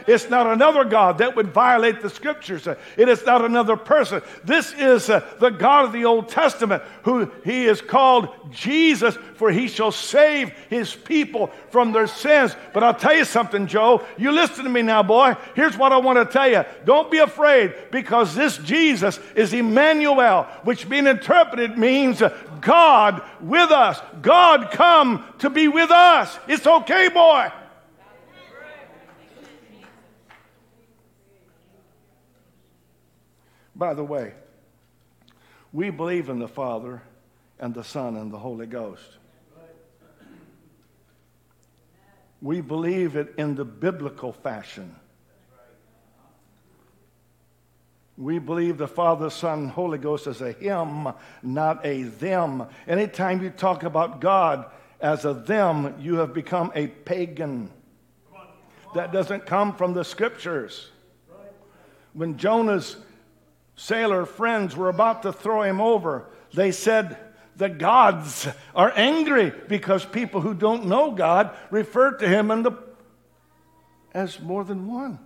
It's 0.07 0.29
not 0.29 0.47
another 0.47 0.85
God 0.85 1.19
that 1.19 1.37
would 1.37 1.49
violate 1.49 2.01
the 2.01 2.11
scriptures. 2.11 2.67
It 2.97 3.09
is 3.09 3.25
not 3.25 3.45
another 3.45 3.77
person. 3.77 4.23
This 4.45 4.73
is 4.75 5.09
uh, 5.09 5.21
the 5.39 5.51
God 5.51 5.87
of 5.87 5.93
the 5.93 6.05
Old 6.05 6.29
Testament 6.29 6.83
who 7.03 7.31
he 7.45 7.67
is 7.67 7.81
called 7.81 8.29
Jesus, 8.51 9.17
for 9.35 9.51
he 9.51 9.69
shall 9.69 9.93
save 9.93 10.51
his 10.69 10.95
people 10.95 11.49
from 11.71 11.93
their 11.93 12.07
sins. 12.07 12.55
But 12.73 12.83
I'll 12.83 12.95
tell 12.95 13.17
you 13.17 13.25
something, 13.25 13.67
Joe. 13.67 14.05
You 14.17 14.33
listen 14.33 14.65
to 14.65 14.71
me 14.71 14.83
now, 14.83 15.03
boy. 15.03 15.37
Here's 15.55 15.77
what 15.77 15.93
I 15.93 15.99
want 15.99 16.19
to 16.19 16.33
tell 16.33 16.49
you. 16.49 16.65
Don't 16.85 17.11
be 17.11 17.19
afraid 17.19 17.75
because 17.91 18.35
this 18.35 18.59
Jesus 18.59 19.19
is 19.35 19.53
Emmanuel, 19.53 20.45
which 20.65 20.89
being 20.89 21.07
interpreted 21.07 21.79
means 21.79 22.23
God 22.61 23.23
with 23.41 23.71
us. 23.71 24.01
God 24.23 24.71
come 24.71 25.25
to 25.39 25.51
be 25.51 25.69
with 25.69 25.91
us. 25.91 26.39
It's 26.49 26.67
okay, 26.67 27.09
boy. 27.09 27.51
By 33.77 33.95
the 33.95 34.05
way, 34.05 34.35
we 35.73 35.91
believe 35.91 36.29
in 36.29 36.39
the 36.39 36.49
Father 36.49 37.03
and 37.59 37.75
the 37.75 37.85
Son 37.85 38.17
and 38.17 38.33
the 38.33 38.39
Holy 38.39 38.67
Ghost. 38.67 39.19
We 42.41 42.61
believe 42.61 43.17
it 43.17 43.35
in 43.39 43.55
the 43.55 43.65
biblical 43.65 44.33
fashion. 44.33 44.95
We 48.17 48.39
believe 48.39 48.79
the 48.79 48.87
Father, 48.87 49.29
Son, 49.29 49.69
Holy 49.69 49.99
Ghost 49.99 50.29
as 50.29 50.41
a 50.41 50.53
him, 50.53 51.09
not 51.43 51.85
a 51.85 52.05
them. 52.05 52.67
Anytime 52.87 53.43
you 53.43 53.51
talk 53.51 53.83
about 53.83 54.21
God 54.21 54.67
as 55.01 55.25
a 55.25 55.35
them, 55.35 55.97
you 55.99 56.17
have 56.17 56.33
become 56.33 56.71
a 56.77 56.87
pagan. 56.87 57.71
That 58.95 59.13
doesn't 59.13 59.47
come 59.47 59.75
from 59.75 59.95
the 59.95 60.05
scriptures. 60.05 60.91
When 62.13 62.37
Jonah's 62.37 62.97
sailor 63.77 64.25
friends 64.27 64.77
were 64.77 64.89
about 64.89 65.23
to 65.23 65.33
throw 65.33 65.63
him 65.63 65.81
over, 65.81 66.27
they 66.53 66.73
said, 66.73 67.17
The 67.57 67.69
gods 67.69 68.49
are 68.75 68.93
angry 68.95 69.53
because 69.69 70.05
people 70.05 70.41
who 70.41 70.55
don't 70.55 70.87
know 70.87 71.11
God 71.11 71.57
refer 71.71 72.13
to 72.19 72.29
him 72.29 72.49
the, 72.63 72.73
as 74.13 74.41
more 74.41 74.65
than 74.65 74.87
one. 74.87 75.19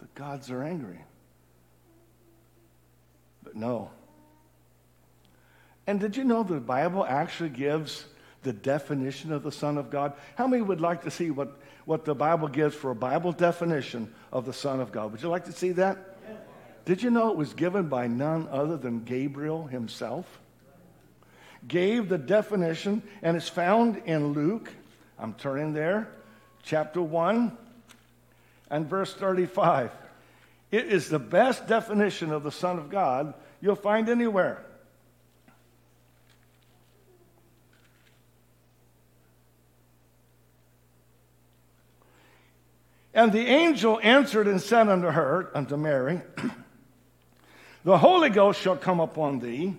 The 0.00 0.08
gods 0.14 0.50
are 0.50 0.62
angry. 0.62 1.00
But 3.42 3.56
no. 3.56 3.90
And 5.86 5.98
did 6.00 6.16
you 6.16 6.24
know 6.24 6.42
the 6.42 6.60
Bible 6.60 7.04
actually 7.04 7.48
gives 7.48 8.04
the 8.42 8.52
definition 8.52 9.32
of 9.32 9.42
the 9.42 9.52
Son 9.52 9.78
of 9.78 9.90
God? 9.90 10.12
How 10.36 10.46
many 10.46 10.62
would 10.62 10.80
like 10.80 11.02
to 11.04 11.10
see 11.10 11.30
what, 11.30 11.58
what 11.86 12.04
the 12.04 12.14
Bible 12.14 12.48
gives 12.48 12.74
for 12.74 12.90
a 12.90 12.94
Bible 12.94 13.32
definition 13.32 14.12
of 14.30 14.44
the 14.44 14.52
Son 14.52 14.80
of 14.80 14.92
God? 14.92 15.12
Would 15.12 15.22
you 15.22 15.30
like 15.30 15.46
to 15.46 15.52
see 15.52 15.72
that? 15.72 16.17
Did 16.88 17.02
you 17.02 17.10
know 17.10 17.30
it 17.30 17.36
was 17.36 17.52
given 17.52 17.88
by 17.88 18.06
none 18.06 18.48
other 18.50 18.78
than 18.78 19.04
Gabriel 19.04 19.66
himself? 19.66 20.24
Gave 21.68 22.08
the 22.08 22.16
definition, 22.16 23.02
and 23.20 23.36
it's 23.36 23.46
found 23.46 23.98
in 24.06 24.32
Luke. 24.32 24.70
I'm 25.18 25.34
turning 25.34 25.74
there, 25.74 26.08
chapter 26.62 27.02
1 27.02 27.54
and 28.70 28.86
verse 28.88 29.12
35. 29.12 29.90
It 30.70 30.86
is 30.86 31.10
the 31.10 31.18
best 31.18 31.66
definition 31.66 32.32
of 32.32 32.42
the 32.42 32.50
Son 32.50 32.78
of 32.78 32.88
God 32.88 33.34
you'll 33.60 33.74
find 33.74 34.08
anywhere. 34.08 34.64
And 43.12 43.30
the 43.30 43.46
angel 43.46 44.00
answered 44.02 44.48
and 44.48 44.58
said 44.58 44.88
unto 44.88 45.08
her, 45.08 45.50
unto 45.54 45.76
Mary, 45.76 46.22
The 47.84 47.98
Holy 47.98 48.28
Ghost 48.28 48.60
shall 48.60 48.76
come 48.76 49.00
upon 49.00 49.38
thee, 49.38 49.76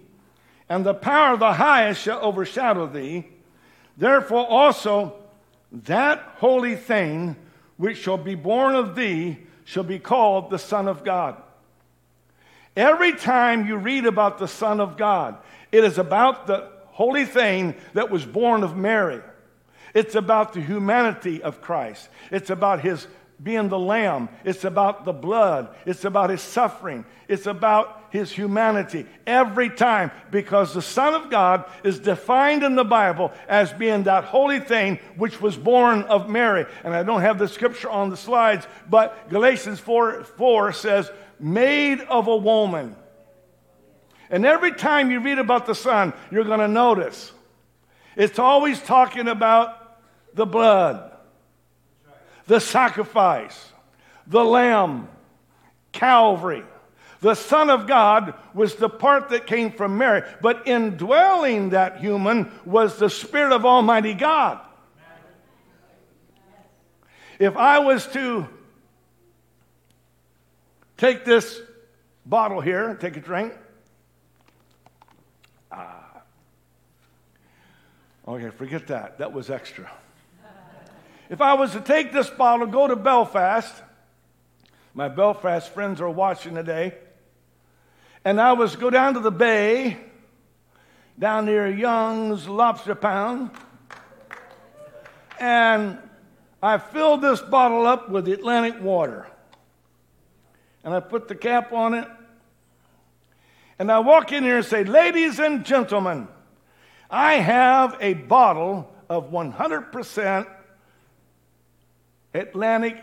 and 0.67 0.85
the 0.85 0.93
power 0.93 1.33
of 1.33 1.39
the 1.39 1.53
highest 1.53 2.01
shall 2.01 2.19
overshadow 2.19 2.87
thee. 2.87 3.27
Therefore 3.97 4.47
also 4.47 5.15
that 5.71 6.19
holy 6.37 6.75
thing 6.75 7.35
which 7.77 7.97
shall 7.97 8.17
be 8.17 8.35
born 8.35 8.75
of 8.75 8.95
thee 8.95 9.37
shall 9.65 9.83
be 9.83 9.99
called 9.99 10.49
the 10.49 10.59
Son 10.59 10.87
of 10.87 11.03
God. 11.03 11.35
Every 12.75 13.13
time 13.13 13.67
you 13.67 13.75
read 13.77 14.05
about 14.05 14.37
the 14.39 14.47
Son 14.47 14.79
of 14.79 14.97
God, 14.97 15.37
it 15.71 15.83
is 15.83 15.97
about 15.97 16.47
the 16.47 16.69
holy 16.87 17.25
thing 17.25 17.75
that 17.93 18.09
was 18.09 18.25
born 18.25 18.63
of 18.63 18.75
Mary. 18.75 19.21
It's 19.93 20.15
about 20.15 20.53
the 20.53 20.61
humanity 20.61 21.41
of 21.41 21.61
Christ. 21.61 22.09
It's 22.31 22.49
about 22.49 22.81
his 22.81 23.07
being 23.41 23.69
the 23.69 23.79
lamb. 23.79 24.29
It's 24.43 24.63
about 24.63 25.05
the 25.05 25.13
blood. 25.13 25.73
It's 25.85 26.05
about 26.05 26.29
his 26.29 26.41
suffering. 26.41 27.05
It's 27.27 27.45
about 27.45 28.07
his 28.09 28.31
humanity 28.31 29.05
every 29.25 29.69
time 29.69 30.11
because 30.31 30.73
the 30.73 30.81
Son 30.81 31.13
of 31.13 31.29
God 31.29 31.65
is 31.83 31.99
defined 31.99 32.63
in 32.63 32.75
the 32.75 32.83
Bible 32.83 33.31
as 33.47 33.71
being 33.73 34.03
that 34.03 34.25
holy 34.25 34.59
thing 34.59 34.99
which 35.15 35.39
was 35.39 35.55
born 35.55 36.03
of 36.03 36.29
Mary. 36.29 36.65
And 36.83 36.93
I 36.93 37.03
don't 37.03 37.21
have 37.21 37.39
the 37.39 37.47
scripture 37.47 37.89
on 37.89 38.09
the 38.09 38.17
slides, 38.17 38.67
but 38.89 39.29
Galatians 39.29 39.79
4, 39.79 40.23
4 40.23 40.73
says, 40.73 41.09
made 41.39 42.01
of 42.01 42.27
a 42.27 42.35
woman. 42.35 42.95
And 44.29 44.45
every 44.45 44.73
time 44.73 45.11
you 45.11 45.21
read 45.21 45.39
about 45.39 45.65
the 45.65 45.75
Son, 45.75 46.13
you're 46.29 46.43
going 46.43 46.59
to 46.59 46.67
notice 46.67 47.31
it's 48.15 48.39
always 48.39 48.81
talking 48.81 49.27
about 49.27 49.75
the 50.35 50.45
blood 50.45 51.08
the 52.49 52.59
sacrifice, 52.59 53.71
the 54.25 54.43
lamb, 54.43 55.07
Calvary. 55.91 56.63
The 57.21 57.35
Son 57.35 57.69
of 57.69 57.85
God 57.85 58.33
was 58.55 58.75
the 58.75 58.89
part 58.89 59.29
that 59.29 59.45
came 59.45 59.71
from 59.71 59.99
Mary, 59.99 60.23
but 60.41 60.67
indwelling 60.67 61.69
that 61.69 61.99
human 61.99 62.51
was 62.65 62.97
the 62.97 63.09
Spirit 63.09 63.53
of 63.53 63.67
Almighty 63.67 64.15
God. 64.15 64.59
If 67.37 67.55
I 67.55 67.79
was 67.79 68.07
to 68.13 68.47
take 70.97 71.25
this 71.25 71.61
bottle 72.25 72.61
here, 72.61 72.89
and 72.89 72.99
take 72.99 73.15
a 73.15 73.21
drink. 73.21 73.53
Ah. 75.71 76.21
Okay, 78.27 78.49
forget 78.49 78.87
that. 78.87 79.19
That 79.19 79.33
was 79.33 79.51
extra. 79.51 79.89
If 81.29 81.41
I 81.41 81.53
was 81.53 81.73
to 81.73 81.79
take 81.79 82.11
this 82.11 82.27
bottle, 82.27 82.65
go 82.65 82.87
to 82.87 82.95
Belfast, 82.95 83.71
my 84.95 85.07
Belfast 85.09 85.71
friends 85.71 86.01
are 86.01 86.09
watching 86.09 86.55
today, 86.55 86.95
and 88.25 88.41
I 88.41 88.53
was 88.53 88.75
go 88.75 88.89
down 88.89 89.13
to 89.13 89.19
the 89.19 89.31
bay, 89.31 89.97
down 91.19 91.45
near 91.45 91.69
Young's 91.69 92.47
Lobster 92.47 92.95
Pound, 92.95 93.51
and 95.39 95.99
I 96.63 96.79
filled 96.79 97.21
this 97.21 97.41
bottle 97.41 97.85
up 97.85 98.09
with 98.09 98.27
Atlantic 98.27 98.81
water. 98.81 99.27
And 100.83 100.95
I 100.95 100.99
put 100.99 101.27
the 101.27 101.35
cap 101.35 101.71
on 101.71 101.93
it. 101.93 102.07
And 103.77 103.91
I 103.91 103.99
walk 103.99 104.31
in 104.31 104.43
here 104.43 104.57
and 104.57 104.65
say, 104.65 104.83
Ladies 104.83 105.39
and 105.39 105.63
gentlemen, 105.63 106.27
I 107.09 107.35
have 107.35 107.95
a 108.01 108.15
bottle 108.15 108.91
of 109.09 109.31
100% 109.31 110.47
Atlantic 112.33 112.97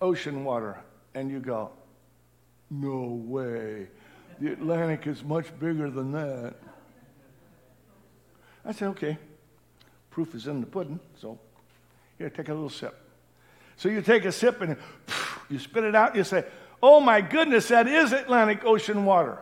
Ocean 0.00 0.44
water. 0.44 0.78
And 1.14 1.30
you 1.30 1.40
go, 1.40 1.70
no 2.70 3.20
way. 3.24 3.88
The 4.40 4.52
Atlantic 4.52 5.06
is 5.06 5.22
much 5.22 5.46
bigger 5.58 5.90
than 5.90 6.12
that. 6.12 6.54
I 8.64 8.72
said, 8.72 8.88
okay. 8.88 9.18
Proof 10.10 10.34
is 10.34 10.46
in 10.46 10.60
the 10.60 10.66
pudding, 10.66 11.00
so 11.20 11.38
here, 12.18 12.30
take 12.30 12.48
a 12.48 12.54
little 12.54 12.70
sip. 12.70 12.94
So 13.76 13.88
you 13.88 14.00
take 14.00 14.24
a 14.24 14.30
sip 14.30 14.60
and 14.60 14.76
you 15.50 15.58
spit 15.58 15.82
it 15.82 15.96
out. 15.96 16.14
You 16.14 16.22
say, 16.22 16.44
oh 16.80 17.00
my 17.00 17.20
goodness, 17.20 17.68
that 17.68 17.88
is 17.88 18.12
Atlantic 18.12 18.64
Ocean 18.64 19.04
water. 19.04 19.38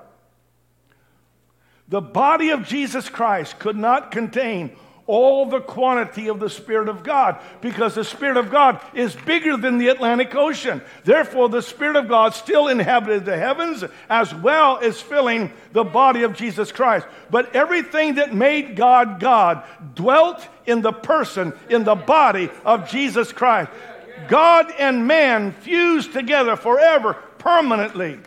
The 1.89 2.01
body 2.01 2.51
of 2.51 2.67
Jesus 2.67 3.11
Christ 3.11 3.59
could 3.59 3.77
not 3.77 4.11
contain 4.11 4.75
all 5.07 5.47
the 5.47 5.61
quantity 5.61 6.29
of 6.29 6.38
the 6.38 6.49
Spirit 6.49 6.88
of 6.88 7.03
God 7.03 7.41
because 7.61 7.95
the 7.95 8.05
Spirit 8.05 8.37
of 8.37 8.51
God 8.51 8.81
is 8.95 9.15
bigger 9.15 9.57
than 9.57 9.79
the 9.79 9.88
Atlantic 9.88 10.35
Ocean. 10.35 10.81
Therefore, 11.05 11.49
the 11.49 11.62
Spirit 11.62 11.97
of 11.97 12.09
God 12.09 12.35
still 12.35 12.69
inhabited 12.69 13.25
the 13.25 13.37
heavens 13.37 13.85
as 14.09 14.35
well 14.35 14.79
as 14.79 15.01
filling 15.01 15.53
the 15.73 15.85
body 15.85 16.23
of 16.23 16.37
Jesus 16.37 16.71
Christ. 16.71 17.07
But 17.31 17.55
everything 17.55 18.15
that 18.15 18.35
made 18.35 18.77
God 18.77 19.19
God 19.19 19.65
dwelt 19.95 20.47
in 20.67 20.83
the 20.83 20.93
person, 20.93 21.53
in 21.69 21.85
the 21.85 21.97
body 21.97 22.51
of 22.65 22.88
Jesus 22.88 23.33
Christ. 23.33 23.71
God 24.29 24.73
and 24.79 25.07
man 25.07 25.53
fused 25.53 26.12
together 26.12 26.57
forever, 26.57 27.15
permanently. 27.38 28.19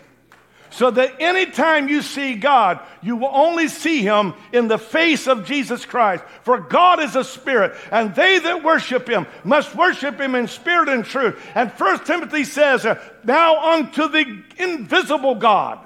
So 0.75 0.91
that 0.91 1.21
anytime 1.21 1.87
you 1.87 2.01
see 2.01 2.35
God, 2.35 2.81
you 3.01 3.15
will 3.15 3.31
only 3.31 3.69
see 3.69 4.01
him 4.01 4.33
in 4.51 4.67
the 4.67 4.77
face 4.77 5.25
of 5.25 5.45
Jesus 5.45 5.85
Christ. 5.85 6.21
For 6.43 6.59
God 6.59 6.99
is 6.99 7.15
a 7.15 7.23
spirit, 7.23 7.77
and 7.91 8.13
they 8.13 8.39
that 8.39 8.61
worship 8.61 9.07
him 9.07 9.25
must 9.45 9.73
worship 9.73 10.19
him 10.19 10.35
in 10.35 10.49
spirit 10.49 10.89
and 10.89 11.05
truth. 11.05 11.41
And 11.55 11.71
First 11.71 12.05
Timothy 12.05 12.43
says, 12.43 12.85
Now 13.23 13.71
unto 13.71 14.09
the 14.09 14.43
invisible 14.57 15.35
God. 15.35 15.79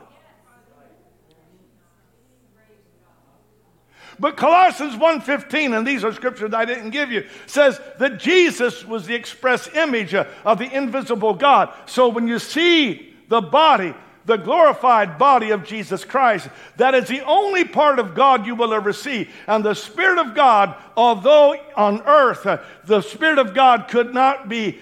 But 4.20 4.38
Colossians 4.38 4.96
1:15 4.96 5.78
and 5.78 5.86
these 5.86 6.04
are 6.04 6.12
scriptures 6.12 6.52
I 6.54 6.66
didn't 6.66 6.90
give 6.90 7.12
you 7.12 7.26
says 7.46 7.80
that 8.00 8.18
Jesus 8.18 8.84
was 8.84 9.06
the 9.06 9.16
express 9.16 9.74
image 9.76 10.16
of 10.16 10.58
the 10.58 10.76
invisible 10.76 11.36
God. 11.36 11.72
So 11.86 12.10
when 12.10 12.28
you 12.28 12.40
see 12.40 13.16
the 13.30 13.40
body 13.40 13.94
the 14.26 14.38
glorified 14.38 15.18
body 15.18 15.52
of 15.52 15.66
Jesus 15.66 16.06
Christ. 16.06 16.50
That 16.78 16.94
is 16.94 17.08
the 17.08 17.26
only 17.26 17.64
part 17.64 18.00
of 18.00 18.16
God 18.16 18.46
you 18.46 18.56
will 18.56 18.74
ever 18.74 18.94
see. 18.94 19.30
And 19.48 19.64
the 19.64 19.74
Spirit 19.74 20.18
of 20.18 20.36
God, 20.36 20.76
although 20.96 21.56
on 21.76 22.02
earth 22.02 22.48
the 22.86 23.02
Spirit 23.02 23.40
of 23.40 23.54
God 23.54 23.88
could 23.88 24.14
not 24.14 24.50
be 24.50 24.80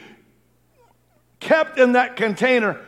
kept 1.40 1.78
in 1.78 1.94
that 1.94 2.16
container 2.16 2.80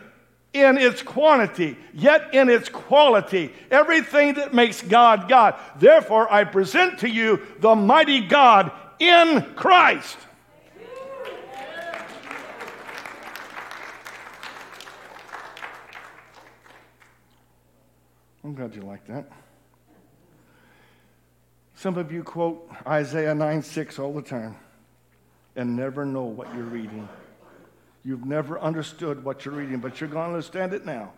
in 0.54 0.78
its 0.78 1.02
quantity, 1.02 1.78
yet 1.94 2.34
in 2.34 2.50
its 2.50 2.70
quality, 2.70 3.54
everything 3.70 4.34
that 4.34 4.54
makes 4.54 4.82
God 4.82 5.30
God. 5.30 5.56
Therefore, 5.78 6.32
I 6.32 6.44
present 6.44 7.00
to 7.00 7.10
you 7.10 7.42
the 7.60 7.76
mighty 7.76 8.22
God 8.22 8.72
in 9.00 9.54
Christ. 9.56 10.18
I'm 18.50 18.56
glad 18.56 18.74
you 18.74 18.82
like 18.82 19.06
that. 19.06 19.30
Some 21.76 22.00
of 22.00 22.12
you 22.12 22.24
quote 22.24 22.68
Isaiah 22.88 23.36
9 23.36 23.62
6 23.62 24.00
all 24.00 24.12
the 24.12 24.24
time 24.24 24.56
and 25.56 25.76
never 25.76 26.04
know 26.04 26.24
what 26.24 26.52
you're 26.56 26.64
reading. 26.64 27.08
You've 28.04 28.26
never 28.26 28.60
understood 28.60 29.24
what 29.24 29.46
you're 29.46 29.54
reading, 29.54 29.78
but 29.78 30.02
you're 30.02 30.10
going 30.10 30.24
to 30.24 30.34
understand 30.34 30.74
it 30.74 30.84
now 30.84 31.12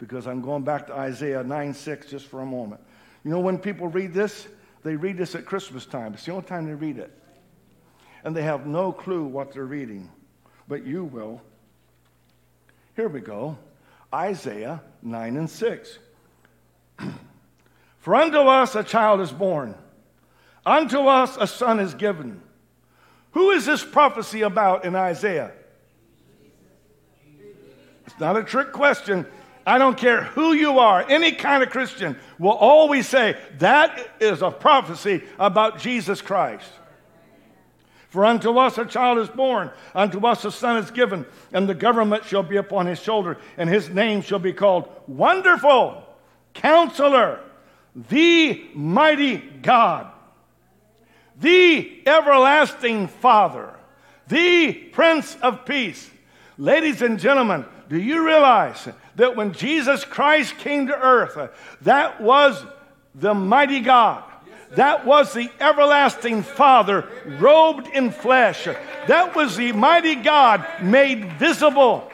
because 0.00 0.26
I'm 0.26 0.42
going 0.42 0.64
back 0.64 0.88
to 0.88 0.94
Isaiah 0.94 1.44
9 1.44 1.72
6 1.72 2.10
just 2.10 2.26
for 2.26 2.40
a 2.40 2.46
moment. 2.46 2.80
You 3.22 3.30
know, 3.30 3.38
when 3.38 3.56
people 3.56 3.86
read 3.86 4.12
this, 4.12 4.48
they 4.82 4.96
read 4.96 5.18
this 5.18 5.36
at 5.36 5.46
Christmas 5.46 5.86
time. 5.86 6.14
It's 6.14 6.24
the 6.24 6.32
only 6.32 6.44
time 6.44 6.66
they 6.66 6.74
read 6.74 6.98
it. 6.98 7.16
And 8.24 8.34
they 8.34 8.42
have 8.42 8.66
no 8.66 8.90
clue 8.90 9.22
what 9.26 9.52
they're 9.52 9.64
reading, 9.64 10.10
but 10.66 10.84
you 10.84 11.04
will. 11.04 11.40
Here 12.96 13.08
we 13.08 13.20
go 13.20 13.56
Isaiah 14.12 14.82
9 15.02 15.36
and 15.36 15.48
6. 15.48 15.98
For 17.98 18.14
unto 18.14 18.38
us 18.38 18.74
a 18.74 18.84
child 18.84 19.20
is 19.20 19.32
born, 19.32 19.74
unto 20.64 21.06
us 21.06 21.36
a 21.40 21.46
son 21.46 21.80
is 21.80 21.94
given. 21.94 22.42
Who 23.32 23.50
is 23.50 23.66
this 23.66 23.84
prophecy 23.84 24.42
about 24.42 24.84
in 24.84 24.94
Isaiah? 24.94 25.52
It's 28.06 28.18
not 28.18 28.36
a 28.36 28.44
trick 28.44 28.72
question. 28.72 29.26
I 29.66 29.78
don't 29.78 29.98
care 29.98 30.22
who 30.22 30.52
you 30.52 30.78
are, 30.78 31.04
any 31.08 31.32
kind 31.32 31.62
of 31.62 31.70
Christian 31.70 32.16
will 32.38 32.52
always 32.52 33.08
say 33.08 33.36
that 33.58 34.08
is 34.20 34.40
a 34.40 34.50
prophecy 34.50 35.24
about 35.40 35.80
Jesus 35.80 36.22
Christ. 36.22 36.70
For 38.08 38.24
unto 38.24 38.56
us 38.58 38.78
a 38.78 38.86
child 38.86 39.18
is 39.18 39.28
born, 39.28 39.70
unto 39.94 40.24
us 40.24 40.44
a 40.44 40.52
son 40.52 40.76
is 40.76 40.90
given, 40.92 41.26
and 41.52 41.68
the 41.68 41.74
government 41.74 42.24
shall 42.24 42.44
be 42.44 42.56
upon 42.56 42.86
his 42.86 43.00
shoulder, 43.00 43.38
and 43.58 43.68
his 43.68 43.90
name 43.90 44.22
shall 44.22 44.38
be 44.38 44.52
called 44.52 44.88
Wonderful 45.08 46.05
Counselor, 46.56 47.40
the 48.08 48.64
mighty 48.74 49.38
God, 49.38 50.08
the 51.40 52.02
everlasting 52.06 53.08
Father, 53.08 53.74
the 54.28 54.72
Prince 54.72 55.36
of 55.42 55.64
Peace. 55.64 56.10
Ladies 56.58 57.02
and 57.02 57.18
gentlemen, 57.18 57.64
do 57.88 57.98
you 57.98 58.24
realize 58.24 58.88
that 59.16 59.36
when 59.36 59.52
Jesus 59.52 60.04
Christ 60.04 60.56
came 60.58 60.86
to 60.88 60.98
earth, 60.98 61.50
that 61.82 62.20
was 62.20 62.64
the 63.14 63.34
mighty 63.34 63.80
God? 63.80 64.24
That 64.72 65.06
was 65.06 65.32
the 65.32 65.50
everlasting 65.60 66.42
Father 66.42 67.08
robed 67.38 67.86
in 67.88 68.10
flesh. 68.10 68.64
That 69.06 69.36
was 69.36 69.56
the 69.56 69.72
mighty 69.72 70.16
God 70.16 70.66
made 70.82 71.32
visible. 71.34 72.10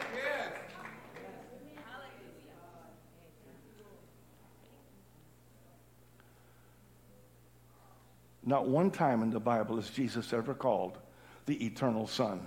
Not 8.45 8.67
one 8.67 8.91
time 8.91 9.23
in 9.23 9.29
the 9.29 9.39
Bible 9.39 9.79
is 9.79 9.89
Jesus 9.89 10.33
ever 10.33 10.53
called 10.53 10.97
the 11.45 11.65
eternal 11.65 12.07
Son. 12.07 12.45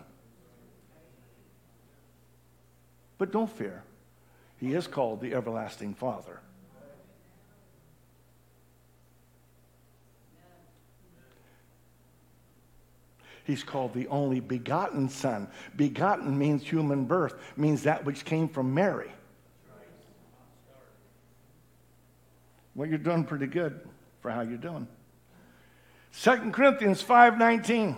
But 3.18 3.32
don't 3.32 3.50
fear, 3.50 3.82
he 4.58 4.74
is 4.74 4.86
called 4.86 5.20
the 5.20 5.34
everlasting 5.34 5.94
Father. 5.94 6.40
He's 13.44 13.62
called 13.62 13.94
the 13.94 14.08
only 14.08 14.40
begotten 14.40 15.08
Son. 15.08 15.48
Begotten 15.76 16.36
means 16.36 16.64
human 16.64 17.04
birth, 17.04 17.34
means 17.56 17.84
that 17.84 18.04
which 18.04 18.24
came 18.24 18.48
from 18.48 18.74
Mary. 18.74 19.10
Well, 22.74 22.88
you're 22.88 22.98
doing 22.98 23.24
pretty 23.24 23.46
good 23.46 23.80
for 24.20 24.30
how 24.30 24.40
you're 24.40 24.58
doing. 24.58 24.88
2 26.22 26.52
Corinthians 26.52 27.02
5:19. 27.02 27.96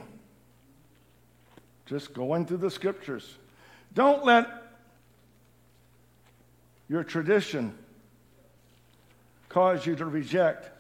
Just 1.86 2.12
going 2.12 2.46
through 2.46 2.58
the 2.58 2.70
scriptures. 2.70 3.38
Don't 3.94 4.24
let 4.24 4.46
your 6.88 7.04
tradition 7.04 7.76
cause 9.48 9.86
you 9.86 9.94
to 9.96 10.04
reject 10.04 10.70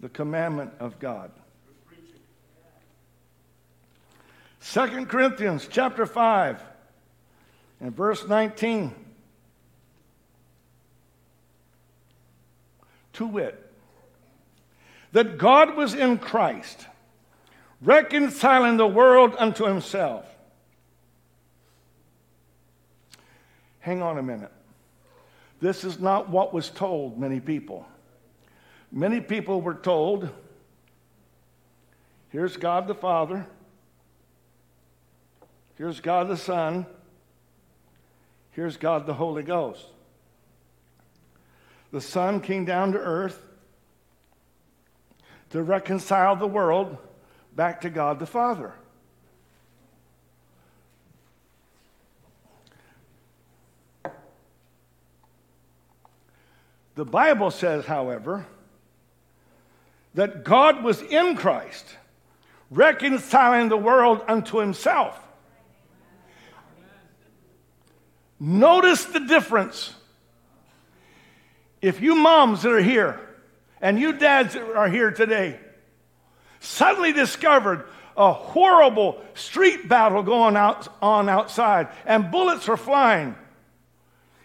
the 0.00 0.08
commandment 0.08 0.72
of 0.80 0.98
God. 0.98 1.30
2 4.60 5.06
Corinthians 5.06 5.68
chapter 5.70 6.06
5 6.06 6.60
and 7.80 7.94
verse 7.94 8.26
19. 8.26 8.94
To 13.14 13.26
wit, 13.26 13.65
that 15.12 15.38
God 15.38 15.76
was 15.76 15.94
in 15.94 16.18
Christ, 16.18 16.86
reconciling 17.80 18.76
the 18.76 18.86
world 18.86 19.34
unto 19.38 19.64
himself. 19.64 20.26
Hang 23.80 24.02
on 24.02 24.18
a 24.18 24.22
minute. 24.22 24.52
This 25.60 25.84
is 25.84 26.00
not 26.00 26.28
what 26.28 26.52
was 26.52 26.70
told 26.70 27.18
many 27.18 27.40
people. 27.40 27.86
Many 28.92 29.20
people 29.20 29.60
were 29.60 29.74
told 29.74 30.28
here's 32.30 32.56
God 32.56 32.86
the 32.86 32.94
Father, 32.94 33.46
here's 35.76 36.00
God 36.00 36.28
the 36.28 36.36
Son, 36.36 36.86
here's 38.50 38.76
God 38.76 39.06
the 39.06 39.14
Holy 39.14 39.42
Ghost. 39.42 39.86
The 41.92 42.00
Son 42.00 42.40
came 42.40 42.64
down 42.64 42.92
to 42.92 42.98
earth 42.98 43.40
to 45.50 45.62
reconcile 45.62 46.36
the 46.36 46.46
world 46.46 46.96
back 47.54 47.80
to 47.82 47.90
God 47.90 48.18
the 48.18 48.26
Father. 48.26 48.72
The 56.96 57.04
Bible 57.04 57.50
says, 57.50 57.84
however, 57.84 58.46
that 60.14 60.44
God 60.44 60.82
was 60.82 61.02
in 61.02 61.36
Christ, 61.36 61.84
reconciling 62.70 63.68
the 63.68 63.76
world 63.76 64.22
unto 64.26 64.58
himself. 64.58 65.20
Notice 68.40 69.04
the 69.04 69.20
difference. 69.20 69.94
If 71.82 72.00
you 72.00 72.14
moms 72.14 72.62
that 72.62 72.72
are 72.72 72.82
here, 72.82 73.20
and 73.80 73.98
you 73.98 74.12
dads 74.12 74.54
that 74.54 74.62
are 74.74 74.88
here 74.88 75.10
today 75.10 75.58
suddenly 76.60 77.12
discovered 77.12 77.86
a 78.16 78.32
horrible 78.32 79.22
street 79.34 79.88
battle 79.88 80.22
going 80.22 80.56
out, 80.56 80.88
on 81.02 81.28
outside 81.28 81.88
and 82.06 82.30
bullets 82.30 82.68
are 82.68 82.76
flying. 82.76 83.34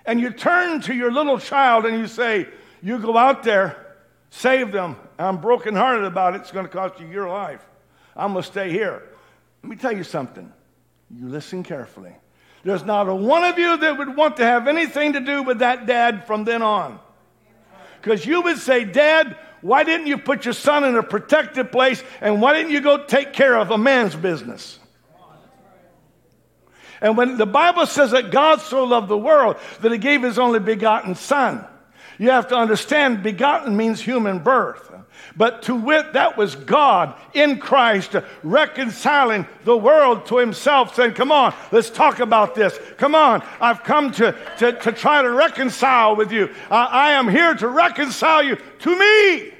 And 0.05 0.19
you 0.19 0.31
turn 0.31 0.81
to 0.81 0.93
your 0.93 1.11
little 1.11 1.39
child 1.39 1.85
and 1.85 1.97
you 1.97 2.07
say, 2.07 2.47
You 2.81 2.99
go 2.99 3.17
out 3.17 3.43
there, 3.43 3.95
save 4.29 4.71
them. 4.71 4.97
I'm 5.17 5.39
brokenhearted 5.39 6.03
about 6.03 6.35
it. 6.35 6.41
It's 6.41 6.51
going 6.51 6.65
to 6.65 6.71
cost 6.71 6.99
you 6.99 7.07
your 7.07 7.29
life. 7.29 7.63
I'm 8.15 8.33
going 8.33 8.43
to 8.43 8.49
stay 8.49 8.71
here. 8.71 9.03
Let 9.63 9.69
me 9.69 9.75
tell 9.75 9.95
you 9.95 10.03
something. 10.03 10.51
You 11.09 11.27
listen 11.27 11.63
carefully. 11.63 12.15
There's 12.63 12.83
not 12.83 13.07
a 13.07 13.15
one 13.15 13.43
of 13.43 13.57
you 13.57 13.77
that 13.77 13.97
would 13.97 14.15
want 14.15 14.37
to 14.37 14.43
have 14.43 14.67
anything 14.67 15.13
to 15.13 15.19
do 15.19 15.43
with 15.43 15.59
that 15.59 15.85
dad 15.85 16.25
from 16.25 16.43
then 16.43 16.61
on. 16.61 16.99
Because 18.01 18.25
you 18.25 18.41
would 18.41 18.57
say, 18.57 18.83
Dad, 18.83 19.37
why 19.61 19.83
didn't 19.83 20.07
you 20.07 20.17
put 20.17 20.45
your 20.45 20.55
son 20.55 20.83
in 20.83 20.95
a 20.95 21.03
protected 21.03 21.71
place 21.71 22.03
and 22.19 22.41
why 22.41 22.53
didn't 22.53 22.71
you 22.71 22.81
go 22.81 23.05
take 23.05 23.33
care 23.33 23.55
of 23.55 23.69
a 23.69 23.77
man's 23.77 24.15
business? 24.15 24.79
And 26.99 27.17
when 27.17 27.37
the 27.37 27.45
Bible 27.45 27.85
says 27.85 28.11
that 28.11 28.31
God 28.31 28.61
so 28.61 28.83
loved 28.83 29.07
the 29.07 29.17
world 29.17 29.57
that 29.81 29.91
he 29.91 29.97
gave 29.97 30.21
his 30.21 30.37
only 30.37 30.59
begotten 30.59 31.15
son, 31.15 31.65
you 32.19 32.29
have 32.29 32.47
to 32.49 32.55
understand 32.55 33.23
begotten 33.23 33.75
means 33.75 33.99
human 33.99 34.39
birth. 34.39 34.90
But 35.35 35.63
to 35.63 35.75
wit, 35.75 36.13
that 36.13 36.37
was 36.37 36.55
God 36.55 37.15
in 37.33 37.59
Christ 37.59 38.15
reconciling 38.43 39.47
the 39.63 39.77
world 39.77 40.25
to 40.27 40.37
himself, 40.37 40.95
saying, 40.95 41.13
Come 41.13 41.31
on, 41.31 41.53
let's 41.71 41.89
talk 41.89 42.19
about 42.19 42.55
this. 42.55 42.77
Come 42.97 43.15
on, 43.15 43.43
I've 43.59 43.83
come 43.83 44.11
to, 44.13 44.35
to, 44.59 44.73
to 44.73 44.91
try 44.91 45.21
to 45.21 45.31
reconcile 45.31 46.15
with 46.15 46.31
you. 46.31 46.49
Uh, 46.69 46.87
I 46.89 47.11
am 47.11 47.27
here 47.29 47.53
to 47.53 47.67
reconcile 47.67 48.43
you 48.43 48.57
to 48.79 48.99
me. 48.99 49.53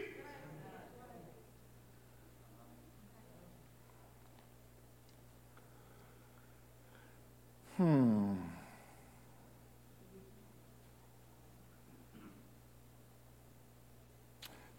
Hmm. 7.78 8.21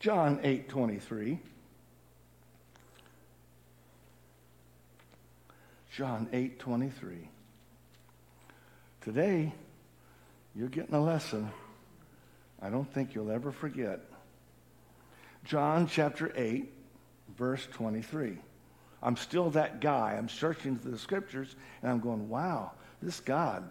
John 0.03 0.40
8 0.42 0.68
23. 0.68 1.38
John 5.96 6.28
8 6.32 6.59
23. 6.59 7.28
Today, 9.00 9.53
you're 10.57 10.66
getting 10.66 10.96
a 10.96 11.00
lesson 11.00 11.48
I 12.61 12.68
don't 12.68 12.92
think 12.92 13.14
you'll 13.14 13.30
ever 13.30 13.53
forget. 13.53 14.00
John 15.44 15.86
chapter 15.86 16.32
8, 16.34 16.72
verse 17.38 17.68
23. 17.70 18.38
I'm 19.05 19.16
still 19.16 19.50
that 19.50 19.80
guy. 19.80 20.16
I'm 20.18 20.28
searching 20.28 20.80
through 20.80 20.92
the 20.92 20.98
scriptures 20.98 21.55
and 21.80 21.92
I'm 21.92 22.00
going, 22.00 22.28
wow, 22.28 22.72
this 23.00 23.20
God, 23.20 23.62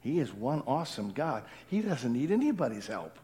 He 0.00 0.18
is 0.18 0.34
one 0.34 0.62
awesome 0.66 1.12
God. 1.12 1.44
He 1.68 1.80
doesn't 1.80 2.12
need 2.12 2.30
anybody's 2.30 2.86
help. 2.86 3.18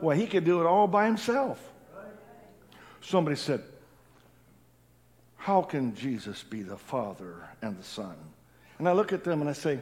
Well, 0.00 0.16
he 0.16 0.26
could 0.26 0.44
do 0.44 0.60
it 0.60 0.66
all 0.66 0.86
by 0.86 1.06
himself. 1.06 1.60
Somebody 3.00 3.36
said, 3.36 3.62
How 5.36 5.62
can 5.62 5.94
Jesus 5.94 6.42
be 6.42 6.62
the 6.62 6.76
Father 6.76 7.48
and 7.62 7.78
the 7.78 7.84
Son? 7.84 8.16
And 8.78 8.88
I 8.88 8.92
look 8.92 9.12
at 9.12 9.24
them 9.24 9.40
and 9.40 9.50
I 9.50 9.54
say, 9.54 9.80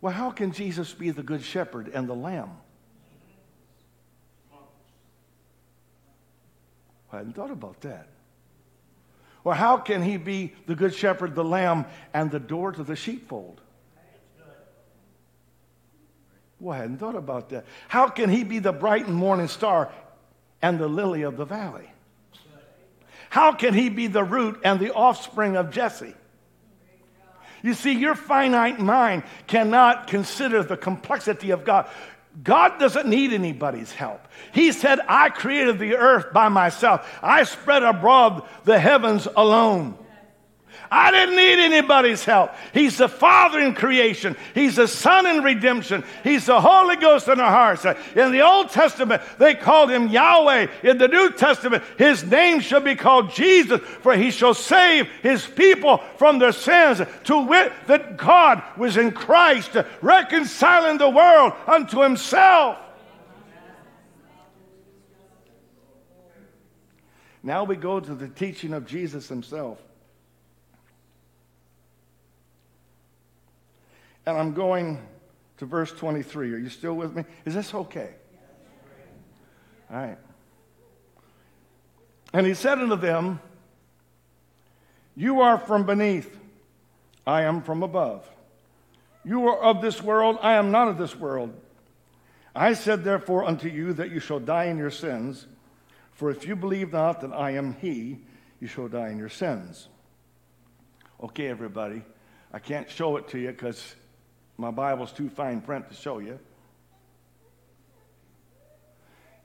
Well, 0.00 0.12
how 0.12 0.30
can 0.30 0.52
Jesus 0.52 0.92
be 0.92 1.10
the 1.10 1.22
Good 1.22 1.42
Shepherd 1.42 1.88
and 1.88 2.08
the 2.08 2.14
Lamb? 2.14 2.50
I 7.12 7.18
hadn't 7.18 7.34
thought 7.34 7.50
about 7.50 7.80
that. 7.82 8.08
Well, 9.42 9.54
how 9.54 9.76
can 9.76 10.02
he 10.02 10.16
be 10.16 10.54
the 10.66 10.74
Good 10.74 10.94
Shepherd, 10.94 11.34
the 11.34 11.44
Lamb, 11.44 11.86
and 12.12 12.30
the 12.30 12.40
door 12.40 12.72
to 12.72 12.82
the 12.82 12.96
sheepfold? 12.96 13.60
Well, 16.58 16.74
I 16.76 16.82
hadn't 16.82 16.98
thought 16.98 17.16
about 17.16 17.50
that. 17.50 17.66
How 17.88 18.08
can 18.08 18.30
he 18.30 18.44
be 18.44 18.58
the 18.58 18.72
bright 18.72 19.06
and 19.06 19.14
morning 19.14 19.48
star 19.48 19.92
and 20.62 20.78
the 20.78 20.88
lily 20.88 21.22
of 21.22 21.36
the 21.36 21.44
valley? 21.44 21.90
How 23.28 23.52
can 23.52 23.74
he 23.74 23.88
be 23.88 24.06
the 24.06 24.24
root 24.24 24.60
and 24.64 24.80
the 24.80 24.94
offspring 24.94 25.56
of 25.56 25.70
Jesse? 25.70 26.14
You 27.62 27.74
see, 27.74 27.92
your 27.92 28.14
finite 28.14 28.78
mind 28.78 29.24
cannot 29.46 30.06
consider 30.06 30.62
the 30.62 30.76
complexity 30.76 31.50
of 31.50 31.64
God. 31.64 31.88
God 32.42 32.78
doesn't 32.78 33.08
need 33.08 33.32
anybody's 33.32 33.92
help. 33.92 34.20
He 34.52 34.72
said, 34.72 35.00
I 35.08 35.30
created 35.30 35.78
the 35.78 35.96
earth 35.96 36.32
by 36.32 36.48
myself. 36.48 37.18
I 37.22 37.44
spread 37.44 37.82
abroad 37.82 38.46
the 38.64 38.78
heavens 38.78 39.26
alone. 39.36 39.98
I 40.90 41.10
didn't 41.10 41.36
need 41.36 41.58
anybody's 41.58 42.24
help. 42.24 42.52
He's 42.72 42.98
the 42.98 43.08
Father 43.08 43.60
in 43.60 43.74
creation. 43.74 44.36
He's 44.54 44.76
the 44.76 44.88
Son 44.88 45.26
in 45.26 45.42
redemption. 45.42 46.04
He's 46.24 46.46
the 46.46 46.60
Holy 46.60 46.96
Ghost 46.96 47.28
in 47.28 47.40
our 47.40 47.50
hearts. 47.50 47.84
In 48.14 48.32
the 48.32 48.42
Old 48.42 48.70
Testament, 48.70 49.22
they 49.38 49.54
called 49.54 49.90
him 49.90 50.08
Yahweh. 50.08 50.68
In 50.82 50.98
the 50.98 51.08
New 51.08 51.32
Testament, 51.32 51.82
his 51.98 52.24
name 52.24 52.60
shall 52.60 52.80
be 52.80 52.94
called 52.94 53.32
Jesus, 53.32 53.80
for 53.80 54.14
he 54.16 54.30
shall 54.30 54.54
save 54.54 55.08
his 55.22 55.46
people 55.46 55.98
from 56.16 56.38
their 56.38 56.52
sins. 56.52 57.00
To 57.24 57.46
wit, 57.46 57.72
that 57.86 58.16
God 58.16 58.62
was 58.76 58.96
in 58.96 59.12
Christ, 59.12 59.76
reconciling 60.00 60.98
the 60.98 61.10
world 61.10 61.52
unto 61.66 62.00
himself. 62.00 62.78
Now 67.42 67.62
we 67.62 67.76
go 67.76 68.00
to 68.00 68.14
the 68.14 68.28
teaching 68.28 68.72
of 68.72 68.86
Jesus 68.86 69.28
himself. 69.28 69.80
And 74.26 74.36
I'm 74.36 74.52
going 74.52 75.00
to 75.58 75.66
verse 75.66 75.92
23. 75.92 76.52
Are 76.52 76.58
you 76.58 76.68
still 76.68 76.94
with 76.94 77.14
me? 77.14 77.24
Is 77.44 77.54
this 77.54 77.72
okay? 77.72 78.10
All 79.90 79.96
right. 79.96 80.18
And 82.32 82.44
he 82.44 82.54
said 82.54 82.78
unto 82.78 82.96
them, 82.96 83.40
You 85.14 85.40
are 85.40 85.58
from 85.58 85.86
beneath, 85.86 86.36
I 87.26 87.42
am 87.42 87.62
from 87.62 87.82
above. 87.82 88.28
You 89.24 89.48
are 89.48 89.58
of 89.58 89.80
this 89.80 90.02
world, 90.02 90.38
I 90.42 90.54
am 90.54 90.70
not 90.70 90.88
of 90.88 90.98
this 90.98 91.16
world. 91.16 91.54
I 92.54 92.72
said 92.72 93.04
therefore 93.04 93.44
unto 93.44 93.68
you 93.68 93.92
that 93.94 94.10
you 94.10 94.18
shall 94.18 94.40
die 94.40 94.64
in 94.64 94.78
your 94.78 94.90
sins, 94.90 95.46
for 96.12 96.30
if 96.30 96.46
you 96.46 96.56
believe 96.56 96.92
not 96.92 97.20
that 97.20 97.32
I 97.32 97.52
am 97.52 97.74
He, 97.74 98.20
you 98.60 98.66
shall 98.66 98.88
die 98.88 99.08
in 99.10 99.18
your 99.18 99.28
sins. 99.28 99.88
Okay, 101.22 101.48
everybody, 101.48 102.02
I 102.52 102.58
can't 102.58 102.90
show 102.90 103.16
it 103.16 103.28
to 103.28 103.38
you 103.38 103.48
because 103.48 103.94
my 104.58 104.70
Bible's 104.70 105.12
too 105.12 105.28
fine 105.28 105.60
print 105.60 105.88
to 105.88 105.94
show 105.94 106.18
you. 106.18 106.38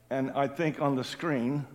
And 0.09 0.31
I 0.31 0.47
think 0.47 0.81
on 0.81 0.95
the 0.95 1.03
screen, 1.03 1.65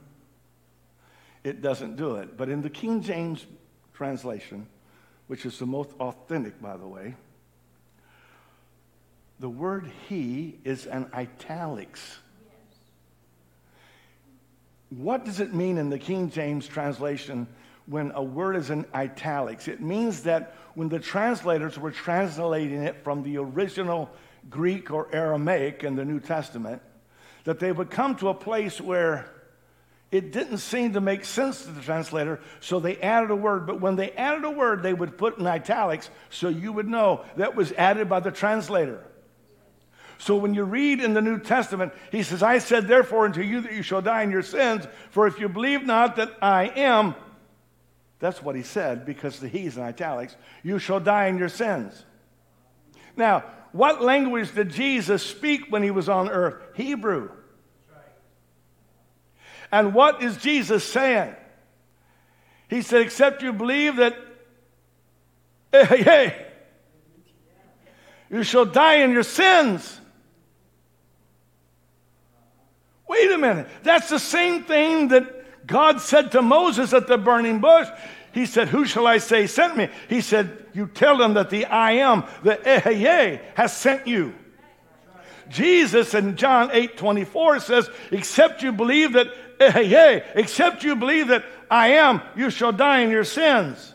it 1.42 1.62
doesn't 1.62 1.96
do 1.96 2.16
it. 2.16 2.36
But 2.36 2.48
in 2.48 2.62
the 2.62 2.70
King 2.70 3.02
James 3.02 3.46
translation, 3.94 4.66
which 5.26 5.46
is 5.46 5.58
the 5.58 5.66
most 5.66 5.90
authentic, 6.00 6.60
by 6.60 6.76
the 6.76 6.86
way, 6.86 7.14
the 9.38 9.48
word 9.48 9.90
he 10.08 10.58
is 10.64 10.86
an 10.86 11.10
italics. 11.12 12.18
What 14.90 15.24
does 15.24 15.40
it 15.40 15.52
mean 15.52 15.78
in 15.78 15.90
the 15.90 15.98
King 15.98 16.30
James 16.30 16.66
translation 16.66 17.46
when 17.86 18.12
a 18.14 18.22
word 18.22 18.56
is 18.56 18.70
in 18.70 18.84
italics. 18.92 19.68
It 19.68 19.80
means 19.80 20.22
that 20.24 20.54
when 20.74 20.88
the 20.88 20.98
translators 20.98 21.78
were 21.78 21.92
translating 21.92 22.82
it 22.82 23.02
from 23.04 23.22
the 23.22 23.38
original 23.38 24.10
Greek 24.50 24.90
or 24.90 25.08
Aramaic 25.14 25.84
in 25.84 25.96
the 25.96 26.04
New 26.04 26.20
Testament, 26.20 26.82
that 27.44 27.60
they 27.60 27.72
would 27.72 27.90
come 27.90 28.16
to 28.16 28.28
a 28.28 28.34
place 28.34 28.80
where 28.80 29.30
it 30.10 30.32
didn't 30.32 30.58
seem 30.58 30.92
to 30.92 31.00
make 31.00 31.24
sense 31.24 31.62
to 31.64 31.70
the 31.70 31.80
translator, 31.80 32.40
so 32.60 32.78
they 32.78 32.96
added 32.98 33.30
a 33.30 33.36
word. 33.36 33.66
But 33.66 33.80
when 33.80 33.96
they 33.96 34.12
added 34.12 34.44
a 34.44 34.50
word, 34.50 34.82
they 34.82 34.94
would 34.94 35.18
put 35.18 35.38
in 35.38 35.46
italics 35.46 36.10
so 36.30 36.48
you 36.48 36.72
would 36.72 36.88
know 36.88 37.24
that 37.36 37.56
was 37.56 37.72
added 37.72 38.08
by 38.08 38.20
the 38.20 38.30
translator. 38.30 39.04
So 40.18 40.36
when 40.36 40.54
you 40.54 40.64
read 40.64 41.00
in 41.00 41.12
the 41.12 41.20
New 41.20 41.38
Testament, 41.38 41.92
he 42.10 42.22
says, 42.22 42.42
I 42.42 42.58
said, 42.58 42.88
therefore, 42.88 43.26
unto 43.26 43.42
you 43.42 43.60
that 43.60 43.72
you 43.72 43.82
shall 43.82 44.00
die 44.00 44.22
in 44.22 44.30
your 44.30 44.42
sins, 44.42 44.86
for 45.10 45.26
if 45.26 45.38
you 45.38 45.48
believe 45.48 45.84
not 45.84 46.16
that 46.16 46.32
I 46.40 46.64
am, 46.74 47.14
that's 48.18 48.42
what 48.42 48.56
he 48.56 48.62
said 48.62 49.04
because 49.04 49.38
the 49.40 49.48
he's 49.48 49.76
in 49.76 49.82
italics. 49.82 50.36
You 50.62 50.78
shall 50.78 51.00
die 51.00 51.26
in 51.26 51.38
your 51.38 51.48
sins. 51.48 52.04
Now, 53.16 53.44
what 53.72 54.02
language 54.02 54.54
did 54.54 54.70
Jesus 54.70 55.22
speak 55.22 55.70
when 55.70 55.82
he 55.82 55.90
was 55.90 56.08
on 56.08 56.28
earth? 56.28 56.56
Hebrew. 56.74 57.30
And 59.70 59.92
what 59.92 60.22
is 60.22 60.36
Jesus 60.38 60.84
saying? 60.84 61.34
He 62.68 62.82
said, 62.82 63.02
Except 63.02 63.42
you 63.42 63.52
believe 63.52 63.96
that, 63.96 64.16
hey, 65.72 66.02
hey, 66.02 66.46
you 68.30 68.42
shall 68.42 68.64
die 68.64 68.96
in 68.96 69.10
your 69.10 69.22
sins. 69.22 70.00
Wait 73.08 73.30
a 73.30 73.38
minute. 73.38 73.68
That's 73.82 74.08
the 74.08 74.18
same 74.18 74.64
thing 74.64 75.08
that 75.08 75.35
God 75.66 76.00
said 76.00 76.32
to 76.32 76.42
Moses 76.42 76.92
at 76.92 77.06
the 77.08 77.18
burning 77.18 77.60
bush, 77.60 77.88
He 78.32 78.46
said, 78.46 78.68
Who 78.68 78.84
shall 78.86 79.06
I 79.06 79.18
say 79.18 79.46
sent 79.46 79.76
me? 79.76 79.88
He 80.08 80.20
said, 80.20 80.66
You 80.72 80.86
tell 80.86 81.18
them 81.18 81.34
that 81.34 81.50
the 81.50 81.66
I 81.66 81.92
am, 81.92 82.24
the 82.42 82.56
Ehyeh, 82.56 83.40
has 83.54 83.76
sent 83.76 84.06
you. 84.06 84.34
Jesus 85.48 86.14
in 86.14 86.36
John 86.36 86.70
8 86.72 86.96
24 86.96 87.60
says, 87.60 87.90
Except 88.10 88.62
you 88.62 88.72
believe 88.72 89.12
that 89.14 89.28
Ehyeh, 89.58 90.24
except 90.34 90.84
you 90.84 90.96
believe 90.96 91.28
that 91.28 91.44
I 91.70 91.88
am, 91.88 92.20
you 92.36 92.50
shall 92.50 92.72
die 92.72 93.00
in 93.00 93.10
your 93.10 93.24
sins. 93.24 93.92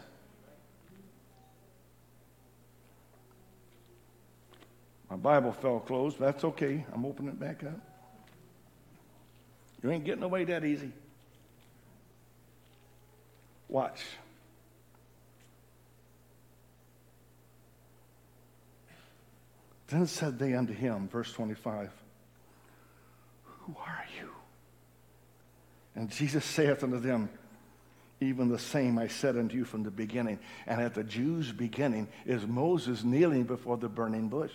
My 5.09 5.17
Bible 5.17 5.51
fell 5.51 5.81
closed, 5.81 6.17
but 6.19 6.25
that's 6.25 6.43
okay. 6.45 6.85
I'm 6.93 7.05
opening 7.05 7.33
it 7.33 7.39
back 7.39 7.63
up. 7.63 7.79
You 9.83 9.91
ain't 9.91 10.05
getting 10.05 10.23
away 10.23 10.45
that 10.45 10.63
easy. 10.63 10.91
Watch. 13.71 14.01
Then 19.87 20.05
said 20.07 20.37
they 20.37 20.53
unto 20.53 20.73
him, 20.73 21.07
verse 21.07 21.31
25, 21.31 21.89
Who 23.45 23.75
are 23.79 24.05
you? 24.19 24.29
And 25.95 26.11
Jesus 26.11 26.43
saith 26.43 26.83
unto 26.83 26.99
them, 26.99 27.29
Even 28.19 28.49
the 28.49 28.59
same 28.59 28.99
I 28.99 29.07
said 29.07 29.37
unto 29.37 29.55
you 29.55 29.63
from 29.63 29.83
the 29.83 29.91
beginning. 29.91 30.39
And 30.67 30.81
at 30.81 30.93
the 30.93 31.03
Jews' 31.03 31.53
beginning 31.53 32.09
is 32.25 32.45
Moses 32.45 33.05
kneeling 33.05 33.43
before 33.43 33.77
the 33.77 33.89
burning 33.89 34.27
bush. 34.27 34.53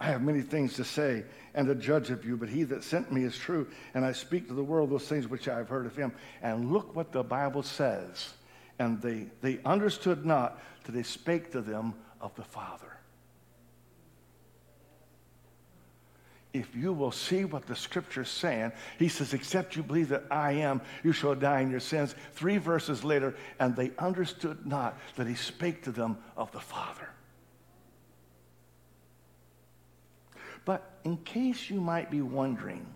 I 0.00 0.06
have 0.06 0.22
many 0.22 0.40
things 0.40 0.74
to 0.74 0.84
say 0.84 1.24
and 1.54 1.68
to 1.68 1.74
judge 1.74 2.10
of 2.10 2.24
you, 2.24 2.36
but 2.36 2.48
he 2.48 2.64
that 2.64 2.82
sent 2.82 3.12
me 3.12 3.24
is 3.24 3.36
true, 3.36 3.68
and 3.94 4.04
I 4.04 4.12
speak 4.12 4.48
to 4.48 4.54
the 4.54 4.62
world 4.62 4.90
those 4.90 5.06
things 5.06 5.28
which 5.28 5.48
I 5.48 5.58
have 5.58 5.68
heard 5.68 5.86
of 5.86 5.96
him. 5.96 6.12
And 6.42 6.72
look 6.72 6.96
what 6.96 7.12
the 7.12 7.22
Bible 7.22 7.62
says. 7.62 8.34
And 8.78 9.00
they, 9.00 9.26
they 9.40 9.60
understood 9.64 10.26
not 10.26 10.60
that 10.84 10.94
he 10.94 11.04
spake 11.04 11.52
to 11.52 11.60
them 11.60 11.94
of 12.20 12.34
the 12.34 12.42
Father. 12.42 12.94
If 16.52 16.74
you 16.76 16.92
will 16.92 17.10
see 17.10 17.44
what 17.44 17.66
the 17.66 17.74
scripture's 17.74 18.28
saying, 18.28 18.72
he 18.96 19.08
says, 19.08 19.34
Except 19.34 19.74
you 19.74 19.82
believe 19.82 20.10
that 20.10 20.24
I 20.30 20.52
am, 20.52 20.80
you 21.02 21.12
shall 21.12 21.34
die 21.34 21.60
in 21.60 21.70
your 21.70 21.80
sins. 21.80 22.14
Three 22.32 22.58
verses 22.58 23.02
later, 23.02 23.34
and 23.58 23.74
they 23.74 23.90
understood 23.98 24.64
not 24.64 24.96
that 25.16 25.26
he 25.26 25.34
spake 25.34 25.82
to 25.84 25.92
them 25.92 26.16
of 26.36 26.52
the 26.52 26.60
Father. 26.60 27.08
But 30.64 30.82
in 31.04 31.18
case 31.18 31.68
you 31.68 31.80
might 31.80 32.10
be 32.10 32.22
wondering, 32.22 32.86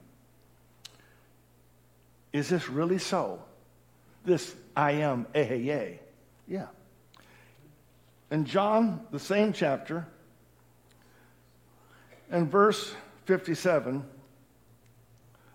is 2.32 2.48
this 2.48 2.68
really 2.68 2.98
so? 2.98 3.42
This 4.24 4.54
I 4.76 4.92
am, 4.92 5.26
eh, 5.34 5.96
Yeah. 6.46 6.66
In 8.30 8.44
John, 8.44 9.06
the 9.10 9.18
same 9.18 9.52
chapter, 9.52 10.06
and 12.30 12.50
verse 12.50 12.94
57, 13.24 14.04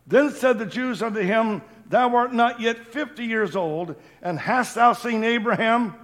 then 0.08 0.32
said 0.32 0.60
the 0.60 0.66
Jews 0.66 1.02
unto 1.02 1.22
him, 1.22 1.62
Thou 1.88 2.16
art 2.16 2.34
not 2.34 2.60
yet 2.60 2.88
fifty 2.88 3.26
years 3.26 3.56
old, 3.56 3.96
and 4.22 4.40
hast 4.40 4.76
thou 4.76 4.94
seen 4.94 5.24
Abraham? 5.24 5.96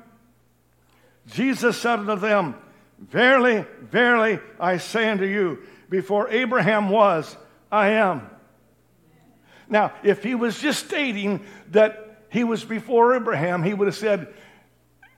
Jesus 1.27 1.77
said 1.77 1.99
unto 1.99 2.15
them, 2.15 2.55
Verily, 2.99 3.65
verily, 3.81 4.39
I 4.59 4.77
say 4.77 5.09
unto 5.09 5.25
you, 5.25 5.59
before 5.89 6.29
Abraham 6.29 6.89
was, 6.89 7.35
I 7.71 7.89
am. 7.89 8.29
Now, 9.67 9.93
if 10.03 10.23
he 10.23 10.35
was 10.35 10.59
just 10.59 10.85
stating 10.85 11.45
that 11.71 12.25
he 12.29 12.43
was 12.43 12.63
before 12.63 13.15
Abraham, 13.15 13.63
he 13.63 13.73
would 13.73 13.87
have 13.87 13.95
said, 13.95 14.33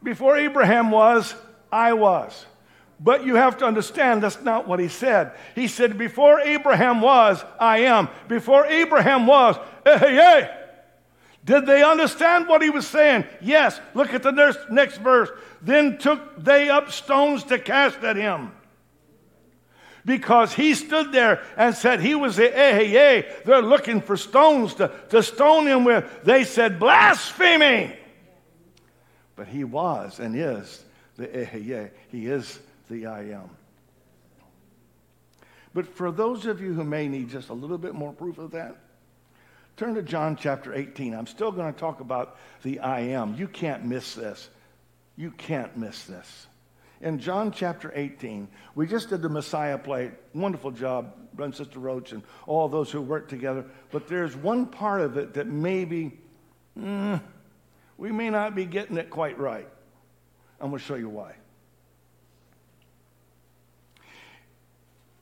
Before 0.03 0.38
Abraham 0.38 0.91
was, 0.91 1.36
I 1.72 1.93
was. 1.93 2.45
But 2.99 3.26
you 3.26 3.36
have 3.36 3.57
to 3.57 3.65
understand 3.65 4.22
that's 4.22 4.41
not 4.41 4.67
what 4.67 4.80
he 4.80 4.88
said. 4.88 5.32
He 5.55 5.67
said, 5.67 5.97
Before 5.97 6.39
Abraham 6.39 7.01
was, 7.01 7.43
I 7.59 7.80
am. 7.80 8.09
Before 8.28 8.65
Abraham 8.65 9.26
was, 9.26 9.57
hey, 9.86 9.97
hey, 9.97 10.15
hey. 10.15 10.57
Did 11.43 11.65
they 11.65 11.82
understand 11.82 12.47
what 12.47 12.61
he 12.61 12.69
was 12.69 12.86
saying? 12.86 13.26
Yes. 13.41 13.80
Look 13.95 14.13
at 14.13 14.22
the 14.22 14.32
next 14.69 14.97
verse. 14.97 15.30
Then 15.61 15.97
took 15.97 16.43
they 16.43 16.69
up 16.69 16.91
stones 16.91 17.43
to 17.45 17.57
cast 17.57 18.03
at 18.03 18.15
him 18.15 18.51
because 20.06 20.54
he 20.54 20.74
stood 20.74 21.12
there 21.12 21.43
and 21.58 21.76
said 21.76 21.99
he 21.99 22.16
was 22.16 22.36
the 22.36 22.49
Ehyeh. 22.49 23.43
They're 23.43 23.62
looking 23.62 24.02
for 24.02 24.18
stones 24.18 24.76
to, 24.76 24.91
to 25.10 25.22
stone 25.24 25.68
him 25.68 25.84
with. 25.84 26.24
They 26.24 26.43
said, 26.43 26.80
blasphemy. 26.80 27.95
But 29.36 29.47
he 29.47 29.64
was 29.64 30.20
and 30.20 30.36
is 30.36 30.84
the 31.18 31.28
Ehyeh. 31.28 31.91
He 32.10 32.28
is 32.28 32.60
the 32.89 33.08
I 33.08 33.22
am. 33.30 33.49
But 35.74 35.88
for 35.88 36.12
those 36.12 36.45
of 36.45 36.62
you 36.62 36.74
who 36.74 36.84
may 36.84 37.08
need 37.08 37.30
just 37.30 37.49
a 37.49 37.54
little 37.54 37.78
bit 37.78 37.95
more 37.95 38.12
proof 38.12 38.38
of 38.38 38.52
that, 38.52 38.76
turn 39.78 39.95
to 39.95 40.02
John 40.02 40.36
chapter 40.36 40.74
18. 40.74 41.14
I'm 41.14 41.28
still 41.28 41.52
going 41.52 41.74
to 41.74 41.80
talk 41.80 42.02
about 42.02 42.38
the 42.64 42.80
I 42.80 42.99
am. 43.02 43.36
You 43.36 43.47
can't 43.47 43.86
miss 43.86 44.16
this. 44.16 44.49
You 45.16 45.32
can't 45.32 45.78
miss 45.78 46.04
this 46.04 46.47
in 47.02 47.20
John 47.20 47.52
chapter 47.52 47.91
18. 47.95 48.47
We 48.76 48.88
just 48.88 49.10
did 49.10 49.22
the 49.22 49.30
Messiah 49.30 49.78
play. 49.78 50.12
Wonderful 50.34 50.72
job, 50.72 51.14
Brother 51.34 51.54
Sister 51.54 51.80
Roach, 51.80 52.12
and 52.12 52.24
all 52.45 52.70
those 52.70 52.91
who 52.91 53.02
worked 53.02 53.30
together. 53.30 53.66
But 53.91 54.08
there's 54.08 54.36
one 54.36 54.68
part 54.68 55.02
of 55.02 55.18
it 55.18 55.34
that 55.34 55.47
maybe 55.47 56.20
mm, 56.78 57.22
we 57.97 58.12
may 58.12 58.30
not 58.30 58.56
be 58.56 58.66
getting 58.66 58.97
it 58.97 59.10
quite 59.10 59.38
right. 59.39 59.68
I'm 60.60 60.70
going 60.70 60.80
to 60.80 60.86
show 60.86 60.95
you 60.95 61.10
why. 61.10 61.34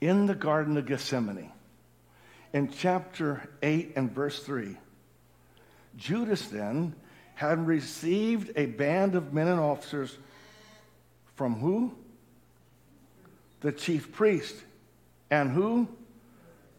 In 0.02 0.26
the 0.26 0.36
Garden 0.36 0.78
of 0.78 0.86
Gethsemane, 0.86 1.52
in 2.54 2.70
chapter 2.70 3.50
8 3.62 3.94
and 3.96 4.12
verse 4.12 4.40
3, 4.44 4.78
Judas 5.98 6.48
then 6.48 6.96
had 7.36 7.66
received 7.68 8.52
a 8.56 8.66
band 8.66 9.16
of 9.16 9.34
men 9.34 9.48
and 9.48 9.60
officers 9.60 10.18
from 11.40 11.56
who? 11.56 11.94
The 13.62 13.72
chief 13.72 14.12
priest. 14.12 14.54
And 15.32 15.50
who? 15.50 15.88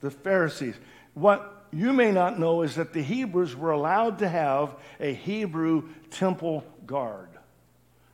The 0.03 0.11
Pharisees. 0.11 0.75
What 1.15 1.65
you 1.73 1.95
may 1.95 2.13
not 2.13 2.39
know 2.39 2.61
is 2.61 2.75
that 2.75 2.93
the 2.93 3.01
Hebrews 3.01 3.57
were 3.57 3.71
allowed 3.71 4.19
to 4.19 4.29
have 4.29 4.77
a 5.01 5.15
Hebrew 5.15 5.89
temple 6.11 6.63
guard. 6.85 7.31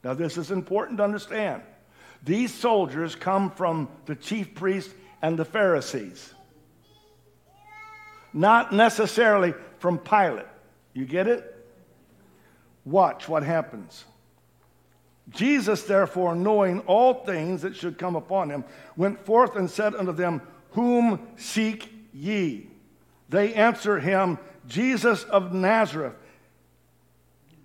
Now, 0.05 0.15
this 0.15 0.39
is 0.39 0.53
important 0.53 0.99
to 0.99 1.03
understand. 1.03 1.63
These 2.23 2.55
soldiers 2.55 3.17
come 3.17 3.51
from 3.51 3.89
the 4.05 4.15
chief 4.15 4.55
priest 4.55 4.93
and 5.21 5.37
the 5.37 5.45
Pharisees, 5.45 6.33
not 8.33 8.73
necessarily 8.73 9.53
from 9.81 9.99
Pilate. 9.99 10.47
You 10.95 11.07
get 11.07 11.27
it? 11.27 11.43
Watch 12.85 13.29
what 13.29 13.43
happens. 13.43 14.05
Jesus, 15.31 15.83
therefore, 15.83 16.35
knowing 16.35 16.81
all 16.81 17.25
things 17.25 17.63
that 17.63 17.75
should 17.75 17.99
come 17.99 18.17
upon 18.17 18.51
him, 18.51 18.65
went 18.97 19.25
forth 19.25 19.57
and 19.57 19.69
said 19.69 19.95
unto 19.95 20.13
them, 20.13 20.41
Whom 20.71 21.27
seek 21.37 21.93
ye? 22.13 22.69
They 23.29 23.55
answer 23.55 23.99
him, 23.99 24.39
Jesus 24.69 25.25
of 25.25 25.53
Nazareth. 25.53 26.15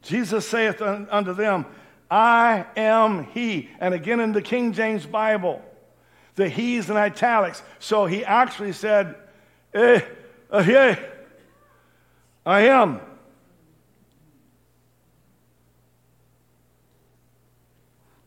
Jesus 0.02 0.48
saith 0.48 0.82
unto 0.82 1.34
them, 1.34 1.66
I 2.10 2.66
am 2.76 3.26
he. 3.26 3.70
And 3.80 3.94
again 3.94 4.20
in 4.20 4.32
the 4.32 4.42
King 4.42 4.74
James 4.74 5.06
Bible, 5.06 5.62
the 6.36 6.50
he's 6.50 6.90
in 6.90 6.98
italics. 6.98 7.62
So 7.80 8.06
he 8.06 8.26
actually 8.26 8.74
said, 8.74 9.16
eh, 9.74 10.02
uh, 10.52 10.64
yeah, 10.68 11.00
I 12.46 12.62
am. 12.62 13.00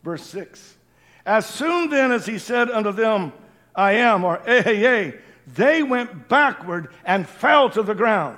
Verse 0.05 0.23
6. 0.27 0.77
As 1.25 1.47
soon 1.47 1.89
then 1.89 2.11
as 2.11 2.27
he 2.27 2.37
said 2.37 2.69
unto 2.69 2.91
them, 2.91 3.33
I 3.75 3.93
am, 3.93 4.23
or 4.23 4.39
hey, 4.45 5.15
they 5.47 5.81
went 5.81 6.29
backward 6.29 6.89
and 7.03 7.27
fell 7.27 7.71
to 7.71 7.81
the 7.81 7.95
ground. 7.95 8.37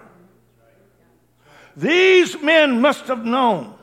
These 1.76 2.42
men 2.42 2.80
must 2.80 3.06
have 3.08 3.26
known 3.26 3.76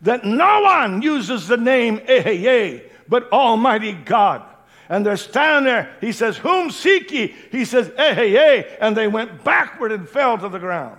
that 0.00 0.24
no 0.24 0.62
one 0.62 1.02
uses 1.02 1.46
the 1.46 1.58
name 1.58 1.98
Ehyeh 1.98 2.82
but 3.06 3.30
Almighty 3.30 3.92
God. 3.92 4.42
And 4.88 5.04
they're 5.04 5.18
standing 5.18 5.64
there. 5.64 5.94
He 6.00 6.12
says, 6.12 6.38
Whom 6.38 6.70
seek 6.70 7.10
ye? 7.10 7.34
He 7.52 7.66
says, 7.66 7.88
Ehyeh. 7.90 8.78
And 8.80 8.96
they 8.96 9.06
went 9.06 9.44
backward 9.44 9.92
and 9.92 10.08
fell 10.08 10.38
to 10.38 10.48
the 10.48 10.58
ground. 10.58 10.98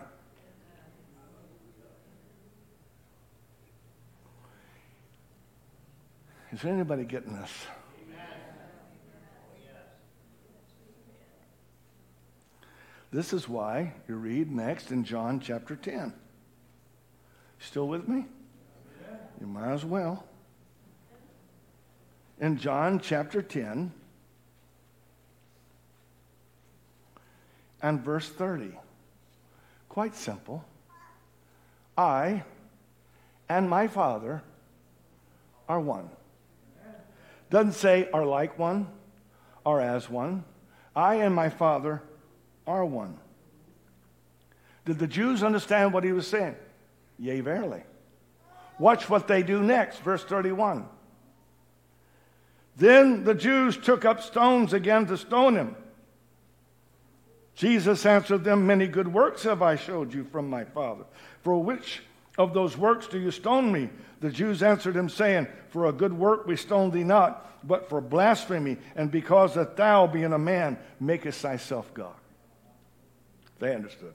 Is 6.59 6.65
anybody 6.65 7.05
getting 7.05 7.33
this? 7.35 7.51
This 13.13 13.31
is 13.31 13.47
why 13.47 13.93
you 14.09 14.15
read 14.15 14.51
next 14.51 14.91
in 14.91 15.05
John 15.05 15.39
chapter 15.39 15.77
10. 15.77 16.13
Still 17.59 17.87
with 17.87 18.09
me? 18.09 18.25
You 19.39 19.47
might 19.47 19.71
as 19.71 19.85
well. 19.85 20.25
In 22.41 22.57
John 22.57 22.99
chapter 22.99 23.41
10 23.41 23.93
and 27.81 28.01
verse 28.01 28.27
30. 28.27 28.77
Quite 29.87 30.13
simple. 30.13 30.65
I 31.97 32.43
and 33.47 33.69
my 33.69 33.87
Father 33.87 34.43
are 35.69 35.79
one. 35.79 36.09
Doesn't 37.49 37.73
say 37.73 38.09
are 38.13 38.25
like 38.25 38.57
one, 38.59 38.87
are 39.65 39.81
as 39.81 40.09
one. 40.09 40.43
I 40.95 41.15
and 41.15 41.33
my 41.33 41.49
Father 41.49 42.01
are 42.67 42.85
one. 42.85 43.17
Did 44.85 44.99
the 44.99 45.07
Jews 45.07 45.43
understand 45.43 45.93
what 45.93 46.03
he 46.03 46.11
was 46.11 46.27
saying? 46.27 46.55
Yea, 47.17 47.41
verily. 47.41 47.83
Watch 48.79 49.09
what 49.09 49.27
they 49.27 49.43
do 49.43 49.61
next, 49.61 49.99
verse 49.99 50.23
31. 50.23 50.87
Then 52.77 53.25
the 53.25 53.35
Jews 53.35 53.77
took 53.77 54.05
up 54.05 54.21
stones 54.21 54.73
again 54.73 55.05
to 55.07 55.17
stone 55.17 55.55
him. 55.55 55.75
Jesus 57.55 58.05
answered 58.05 58.45
them, 58.45 58.65
Many 58.65 58.87
good 58.87 59.11
works 59.11 59.43
have 59.43 59.61
I 59.61 59.75
showed 59.75 60.13
you 60.13 60.23
from 60.23 60.49
my 60.49 60.63
Father. 60.63 61.03
For 61.43 61.61
which 61.61 62.01
of 62.37 62.53
those 62.53 62.77
works 62.77 63.07
do 63.07 63.19
you 63.19 63.31
stone 63.31 63.69
me? 63.69 63.89
The 64.19 64.29
Jews 64.29 64.61
answered 64.61 64.95
him, 64.95 65.09
saying, 65.09 65.47
For 65.69 65.85
a 65.85 65.93
good 65.93 66.13
work 66.13 66.45
we 66.45 66.55
stone 66.55 66.91
thee 66.91 67.03
not, 67.03 67.67
but 67.67 67.89
for 67.89 68.01
blasphemy, 68.01 68.77
and 68.95 69.11
because 69.11 69.55
that 69.55 69.77
thou, 69.77 70.07
being 70.07 70.33
a 70.33 70.39
man, 70.39 70.77
makest 70.99 71.41
thyself 71.41 71.93
God. 71.93 72.15
They 73.59 73.75
understood. 73.75 74.13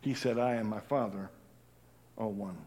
He 0.00 0.14
said, 0.14 0.38
I 0.38 0.54
and 0.54 0.68
my 0.68 0.80
Father 0.80 1.30
are 2.18 2.28
one. 2.28 2.58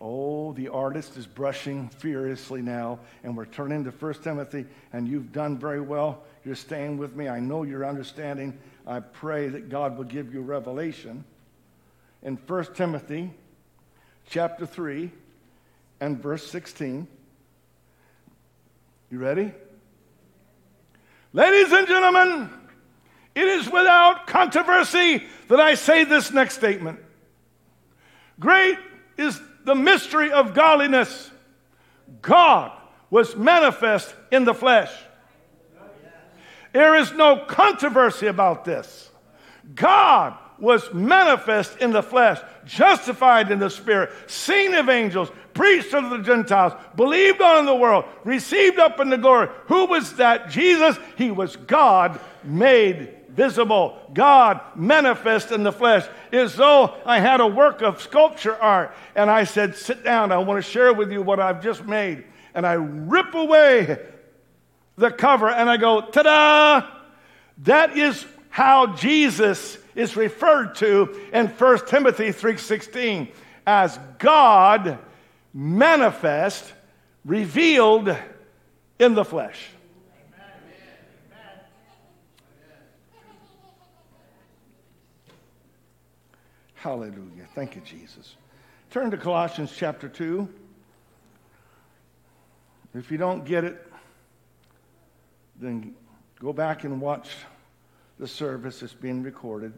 Oh, 0.00 0.52
the 0.52 0.68
artist 0.68 1.16
is 1.16 1.26
brushing 1.26 1.88
furiously 1.88 2.62
now, 2.62 3.00
and 3.24 3.36
we're 3.36 3.46
turning 3.46 3.84
to 3.84 3.90
1 3.90 4.14
Timothy, 4.14 4.66
and 4.92 5.08
you've 5.08 5.32
done 5.32 5.58
very 5.58 5.80
well. 5.80 6.22
You're 6.44 6.54
staying 6.54 6.98
with 6.98 7.16
me. 7.16 7.28
I 7.28 7.40
know 7.40 7.62
you're 7.62 7.84
understanding. 7.84 8.58
I 8.86 9.00
pray 9.00 9.48
that 9.48 9.68
God 9.68 9.96
will 9.96 10.04
give 10.04 10.32
you 10.32 10.42
revelation. 10.42 11.24
In 12.22 12.36
1 12.36 12.74
Timothy 12.74 13.32
chapter 14.28 14.66
3 14.66 15.10
and 16.00 16.22
verse 16.22 16.46
16. 16.46 17.06
You 19.10 19.18
ready? 19.18 19.52
Ladies 21.32 21.72
and 21.72 21.86
gentlemen, 21.86 22.50
it 23.34 23.46
is 23.46 23.66
without 23.66 24.26
controversy 24.26 25.24
that 25.48 25.60
I 25.60 25.74
say 25.74 26.04
this 26.04 26.32
next 26.32 26.54
statement. 26.54 26.98
Great 28.40 28.78
is 29.16 29.40
the 29.64 29.74
mystery 29.74 30.32
of 30.32 30.54
godliness. 30.54 31.30
God 32.22 32.72
was 33.10 33.36
manifest 33.36 34.14
in 34.30 34.44
the 34.44 34.54
flesh. 34.54 34.90
There 36.72 36.96
is 36.96 37.12
no 37.12 37.44
controversy 37.46 38.26
about 38.26 38.64
this. 38.64 39.10
God 39.74 40.36
was 40.58 40.92
manifest 40.92 41.78
in 41.78 41.92
the 41.92 42.02
flesh, 42.02 42.40
justified 42.64 43.50
in 43.50 43.58
the 43.58 43.70
spirit, 43.70 44.10
seen 44.26 44.74
of 44.74 44.88
angels, 44.88 45.30
preached 45.54 45.92
unto 45.94 46.16
the 46.16 46.22
Gentiles, 46.22 46.72
believed 46.96 47.40
on 47.40 47.60
in 47.60 47.66
the 47.66 47.74
world, 47.74 48.04
received 48.24 48.78
up 48.78 49.00
in 49.00 49.10
the 49.10 49.18
glory. 49.18 49.48
Who 49.66 49.86
was 49.86 50.14
that? 50.14 50.50
Jesus. 50.50 50.98
He 51.16 51.30
was 51.30 51.56
God 51.56 52.18
made 52.44 53.12
visible, 53.28 53.98
God 54.14 54.60
manifest 54.74 55.52
in 55.52 55.62
the 55.62 55.72
flesh, 55.72 56.06
as 56.32 56.56
though 56.56 56.94
I 57.04 57.20
had 57.20 57.40
a 57.42 57.46
work 57.46 57.82
of 57.82 58.00
sculpture 58.00 58.56
art. 58.56 58.94
And 59.14 59.30
I 59.30 59.44
said, 59.44 59.76
Sit 59.76 60.02
down, 60.02 60.32
I 60.32 60.38
want 60.38 60.64
to 60.64 60.70
share 60.70 60.92
with 60.92 61.12
you 61.12 61.22
what 61.22 61.38
I've 61.38 61.62
just 61.62 61.84
made. 61.84 62.24
And 62.54 62.66
I 62.66 62.72
rip 62.72 63.34
away 63.34 63.98
the 64.96 65.10
cover 65.10 65.50
and 65.50 65.68
I 65.68 65.76
go, 65.76 66.00
Ta 66.00 66.22
da! 66.22 66.88
That 67.58 67.96
is 67.96 68.24
how 68.48 68.94
Jesus 68.94 69.76
is 69.96 70.16
referred 70.16 70.76
to 70.76 71.28
in 71.32 71.48
1 71.48 71.88
Timothy 71.88 72.30
3:16 72.30 73.32
as 73.66 73.98
God 74.18 74.98
manifest, 75.52 76.72
revealed 77.24 78.16
in 78.98 79.14
the 79.14 79.24
flesh. 79.24 79.70
Hallelujah. 86.74 87.46
Thank 87.54 87.74
you, 87.74 87.80
Jesus. 87.80 88.36
Turn 88.90 89.10
to 89.10 89.16
Colossians 89.16 89.72
chapter 89.74 90.08
2. 90.08 90.48
If 92.94 93.10
you 93.10 93.18
don't 93.18 93.44
get 93.44 93.64
it, 93.64 93.84
then 95.58 95.96
go 96.38 96.52
back 96.52 96.84
and 96.84 97.00
watch 97.00 97.30
the 98.18 98.26
service 98.26 98.82
is 98.82 98.94
being 98.94 99.22
recorded 99.22 99.72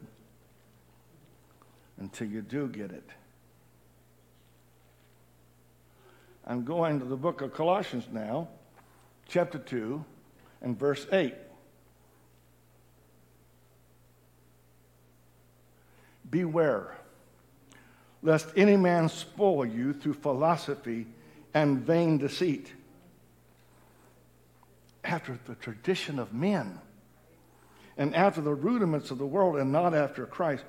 until 1.98 2.28
you 2.28 2.42
do 2.42 2.68
get 2.68 2.92
it. 2.92 3.08
I'm 6.46 6.64
going 6.64 6.98
to 7.00 7.04
the 7.04 7.16
book 7.16 7.42
of 7.42 7.52
Colossians 7.52 8.06
now, 8.10 8.48
chapter 9.28 9.58
2, 9.58 10.04
and 10.62 10.78
verse 10.78 11.06
8. 11.12 11.34
Beware, 16.30 16.96
lest 18.22 18.48
any 18.56 18.76
man 18.76 19.08
spoil 19.08 19.66
you 19.66 19.92
through 19.92 20.14
philosophy 20.14 21.06
and 21.54 21.80
vain 21.80 22.18
deceit, 22.18 22.72
after 25.04 25.38
the 25.46 25.54
tradition 25.54 26.18
of 26.18 26.32
men, 26.32 26.78
and 27.98 28.14
after 28.14 28.40
the 28.40 28.54
rudiments 28.54 29.10
of 29.10 29.18
the 29.18 29.26
world, 29.26 29.56
and 29.56 29.72
not 29.72 29.92
after 29.92 30.24
Christ. 30.24 30.64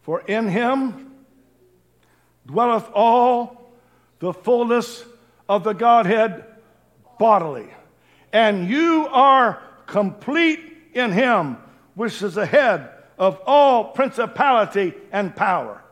For 0.00 0.20
in 0.22 0.48
him 0.48 1.12
dwelleth 2.46 2.88
all 2.94 3.70
the 4.18 4.32
fullness 4.32 5.04
of 5.48 5.62
the 5.62 5.74
Godhead 5.74 6.44
bodily. 7.18 7.68
And 8.32 8.68
you 8.68 9.08
are 9.10 9.62
complete 9.86 10.60
in 10.94 11.12
him 11.12 11.58
which 11.94 12.22
is 12.22 12.34
the 12.34 12.46
head 12.46 12.88
of 13.18 13.40
all 13.46 13.84
principality 13.92 14.94
and 15.12 15.36
power. 15.36 15.82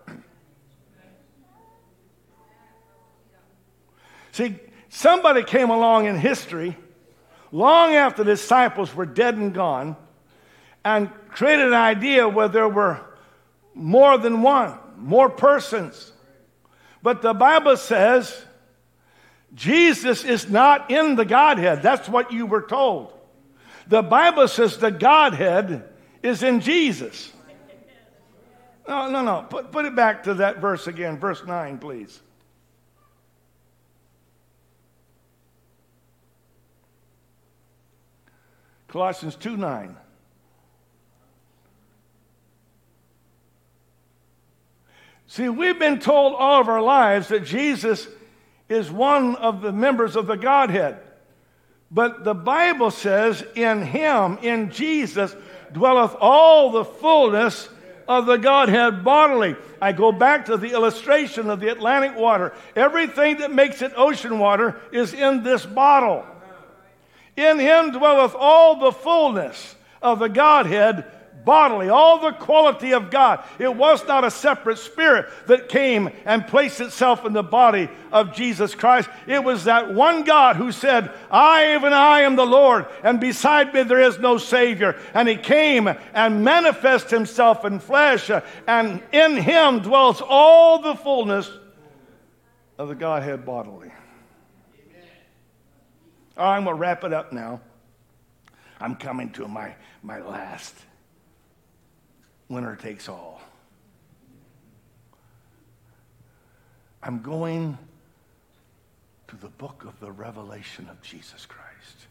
See, 4.32 4.56
somebody 4.88 5.42
came 5.42 5.70
along 5.70 6.06
in 6.06 6.16
history 6.16 6.76
long 7.54 7.94
after 7.94 8.24
the 8.24 8.32
disciples 8.32 8.92
were 8.96 9.06
dead 9.06 9.36
and 9.36 9.54
gone 9.54 9.96
and 10.84 11.08
created 11.28 11.68
an 11.68 11.72
idea 11.72 12.28
where 12.28 12.48
there 12.48 12.68
were 12.68 13.00
more 13.74 14.18
than 14.18 14.42
one, 14.42 14.76
more 14.98 15.30
persons. 15.30 16.12
But 17.00 17.22
the 17.22 17.32
Bible 17.32 17.76
says 17.76 18.44
Jesus 19.54 20.24
is 20.24 20.50
not 20.50 20.90
in 20.90 21.14
the 21.14 21.24
Godhead. 21.24 21.80
That's 21.80 22.08
what 22.08 22.32
you 22.32 22.44
were 22.44 22.62
told. 22.62 23.12
The 23.86 24.02
Bible 24.02 24.48
says 24.48 24.78
the 24.78 24.90
Godhead 24.90 25.84
is 26.24 26.42
in 26.42 26.58
Jesus. 26.58 27.32
No, 28.88 29.08
no, 29.08 29.22
no. 29.22 29.46
Put, 29.48 29.70
put 29.70 29.84
it 29.84 29.94
back 29.94 30.24
to 30.24 30.34
that 30.34 30.58
verse 30.58 30.88
again, 30.88 31.20
verse 31.20 31.44
9, 31.46 31.78
please. 31.78 32.20
Colossians 38.94 39.34
2 39.34 39.56
9. 39.56 39.96
See, 45.26 45.48
we've 45.48 45.80
been 45.80 45.98
told 45.98 46.36
all 46.38 46.60
of 46.60 46.68
our 46.68 46.80
lives 46.80 47.26
that 47.26 47.44
Jesus 47.44 48.06
is 48.68 48.92
one 48.92 49.34
of 49.34 49.62
the 49.62 49.72
members 49.72 50.14
of 50.14 50.28
the 50.28 50.36
Godhead. 50.36 51.00
But 51.90 52.22
the 52.22 52.34
Bible 52.34 52.92
says, 52.92 53.44
in 53.56 53.82
him, 53.82 54.38
in 54.42 54.70
Jesus, 54.70 55.34
dwelleth 55.72 56.14
all 56.20 56.70
the 56.70 56.84
fullness 56.84 57.68
of 58.06 58.26
the 58.26 58.36
Godhead 58.36 59.02
bodily. 59.02 59.56
I 59.82 59.90
go 59.90 60.12
back 60.12 60.44
to 60.44 60.56
the 60.56 60.70
illustration 60.70 61.50
of 61.50 61.58
the 61.58 61.72
Atlantic 61.72 62.14
water. 62.14 62.52
Everything 62.76 63.38
that 63.38 63.52
makes 63.52 63.82
it 63.82 63.90
ocean 63.96 64.38
water 64.38 64.80
is 64.92 65.12
in 65.14 65.42
this 65.42 65.66
bottle. 65.66 66.24
In 67.36 67.58
him 67.58 67.90
dwelleth 67.90 68.34
all 68.38 68.76
the 68.76 68.92
fullness 68.92 69.74
of 70.00 70.18
the 70.18 70.28
Godhead 70.28 71.04
bodily, 71.44 71.88
all 71.88 72.20
the 72.20 72.32
quality 72.32 72.92
of 72.92 73.10
God. 73.10 73.44
It 73.58 73.74
was 73.74 74.06
not 74.06 74.24
a 74.24 74.30
separate 74.30 74.78
spirit 74.78 75.26
that 75.46 75.68
came 75.68 76.10
and 76.24 76.46
placed 76.46 76.80
itself 76.80 77.24
in 77.24 77.32
the 77.32 77.42
body 77.42 77.88
of 78.12 78.34
Jesus 78.34 78.74
Christ. 78.74 79.08
It 79.26 79.42
was 79.42 79.64
that 79.64 79.92
one 79.92 80.24
God 80.24 80.56
who 80.56 80.72
said, 80.72 81.10
I, 81.30 81.74
even 81.74 81.92
I, 81.92 82.20
am 82.20 82.36
the 82.36 82.46
Lord, 82.46 82.86
and 83.02 83.20
beside 83.20 83.74
me 83.74 83.82
there 83.82 84.00
is 84.00 84.18
no 84.18 84.38
Savior. 84.38 84.98
And 85.12 85.28
He 85.28 85.36
came 85.36 85.88
and 86.14 86.44
manifested 86.44 87.10
Himself 87.10 87.64
in 87.64 87.78
flesh, 87.78 88.30
and 88.66 89.02
in 89.12 89.36
Him 89.36 89.80
dwells 89.80 90.22
all 90.26 90.78
the 90.80 90.94
fullness 90.94 91.50
of 92.78 92.88
the 92.88 92.94
Godhead 92.94 93.44
bodily. 93.44 93.90
All 96.36 96.44
right, 96.44 96.56
I'm 96.56 96.64
going 96.64 96.76
to 96.76 96.80
wrap 96.80 97.04
it 97.04 97.12
up 97.12 97.32
now. 97.32 97.60
I'm 98.80 98.96
coming 98.96 99.30
to 99.32 99.46
my, 99.46 99.74
my 100.02 100.20
last 100.20 100.74
winner 102.48 102.74
takes 102.74 103.08
all. 103.08 103.40
I'm 107.02 107.22
going 107.22 107.78
to 109.28 109.36
the 109.36 109.48
book 109.48 109.84
of 109.86 110.00
the 110.00 110.10
revelation 110.10 110.88
of 110.90 111.00
Jesus 111.02 111.46
Christ. 111.46 112.06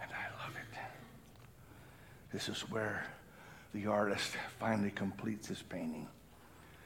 And 0.00 0.10
I 0.12 0.44
love 0.44 0.54
it. 0.54 0.78
This 2.32 2.48
is 2.48 2.60
where 2.70 3.04
the 3.72 3.86
artist 3.86 4.32
finally 4.60 4.90
completes 4.90 5.48
his 5.48 5.62
painting. 5.62 6.06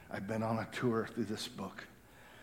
I've 0.09 0.27
been 0.27 0.41
on 0.41 0.57
a 0.57 0.67
tour 0.71 1.07
through 1.13 1.25
this 1.25 1.47
book. 1.47 1.85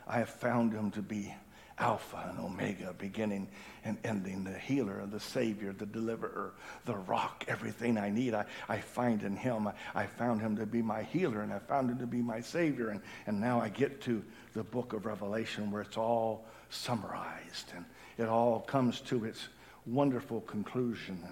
I 0.06 0.18
have 0.18 0.28
found 0.28 0.72
him 0.72 0.92
to 0.92 1.02
be 1.02 1.34
Alpha 1.78 2.28
and 2.30 2.38
Omega, 2.38 2.94
beginning 2.96 3.48
and 3.84 3.98
ending, 4.02 4.44
the 4.44 4.58
healer, 4.58 5.04
the 5.06 5.20
Savior, 5.20 5.72
the 5.72 5.84
deliverer, 5.84 6.54
the 6.86 6.94
rock, 6.94 7.44
everything 7.48 7.98
I 7.98 8.08
need, 8.08 8.32
I, 8.32 8.46
I 8.68 8.78
find 8.80 9.22
in 9.22 9.36
Him. 9.36 9.68
I, 9.68 9.72
I 9.94 10.06
found 10.06 10.40
Him 10.40 10.56
to 10.56 10.64
be 10.64 10.80
my 10.80 11.02
healer, 11.02 11.42
and 11.42 11.52
I 11.52 11.58
found 11.58 11.90
Him 11.90 11.98
to 11.98 12.06
be 12.06 12.22
my 12.22 12.40
Savior. 12.40 12.88
And, 12.88 13.02
and 13.26 13.38
now 13.38 13.60
I 13.60 13.68
get 13.68 14.00
to 14.02 14.24
the 14.54 14.62
book 14.62 14.94
of 14.94 15.04
Revelation 15.04 15.70
where 15.70 15.82
it's 15.82 15.98
all 15.98 16.46
summarized 16.70 17.72
and 17.74 17.84
it 18.18 18.28
all 18.28 18.60
comes 18.60 19.00
to 19.02 19.24
its 19.24 19.48
wonderful 19.84 20.40
conclusion. 20.42 21.22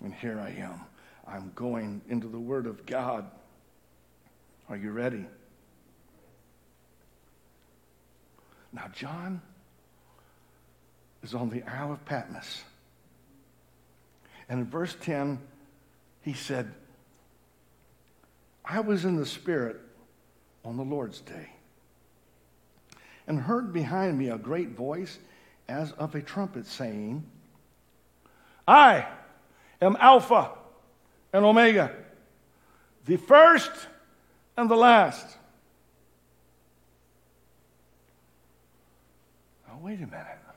And 0.00 0.14
here 0.14 0.38
I 0.38 0.50
am. 0.50 0.80
I'm 1.26 1.52
going 1.54 2.00
into 2.08 2.28
the 2.28 2.38
Word 2.38 2.66
of 2.66 2.86
God. 2.86 3.28
Are 4.68 4.76
you 4.76 4.92
ready? 4.92 5.26
Now, 8.72 8.88
John 8.94 9.42
is 11.22 11.34
on 11.34 11.50
the 11.50 11.62
Isle 11.62 11.92
of 11.92 12.04
Patmos. 12.04 12.62
And 14.48 14.60
in 14.60 14.66
verse 14.66 14.96
10, 15.00 15.38
he 16.22 16.32
said, 16.32 16.72
I 18.64 18.80
was 18.80 19.04
in 19.04 19.16
the 19.16 19.26
Spirit 19.26 19.80
on 20.64 20.76
the 20.76 20.84
Lord's 20.84 21.20
day 21.20 21.48
and 23.26 23.40
heard 23.40 23.72
behind 23.72 24.18
me 24.18 24.30
a 24.30 24.38
great 24.38 24.70
voice 24.70 25.18
as 25.68 25.92
of 25.92 26.14
a 26.14 26.22
trumpet 26.22 26.66
saying, 26.66 27.24
I 28.66 29.06
am 29.80 29.96
Alpha 30.00 30.50
and 31.32 31.44
Omega, 31.44 31.94
the 33.06 33.16
first 33.16 33.70
and 34.56 34.70
the 34.70 34.76
last. 34.76 35.36
Now, 39.66 39.78
wait 39.82 39.98
a 39.98 40.06
minute. 40.06 40.47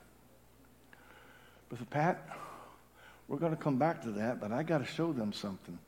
Brother 1.72 1.86
Pat, 1.86 2.28
we're 3.28 3.38
going 3.38 3.56
to 3.56 3.62
come 3.62 3.78
back 3.78 4.02
to 4.02 4.10
that, 4.10 4.42
but 4.42 4.52
I 4.52 4.62
got 4.62 4.78
to 4.78 4.84
show 4.84 5.14
them 5.14 5.32
something. 5.32 5.78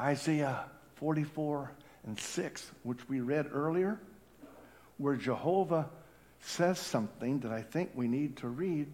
Isaiah 0.00 0.64
44 0.96 1.70
and 2.04 2.18
6, 2.18 2.72
which 2.82 3.08
we 3.08 3.20
read 3.20 3.46
earlier, 3.52 4.00
where 4.96 5.14
Jehovah 5.14 5.88
says 6.40 6.80
something 6.80 7.38
that 7.38 7.52
I 7.52 7.62
think 7.62 7.90
we 7.94 8.08
need 8.08 8.38
to 8.38 8.48
read. 8.48 8.88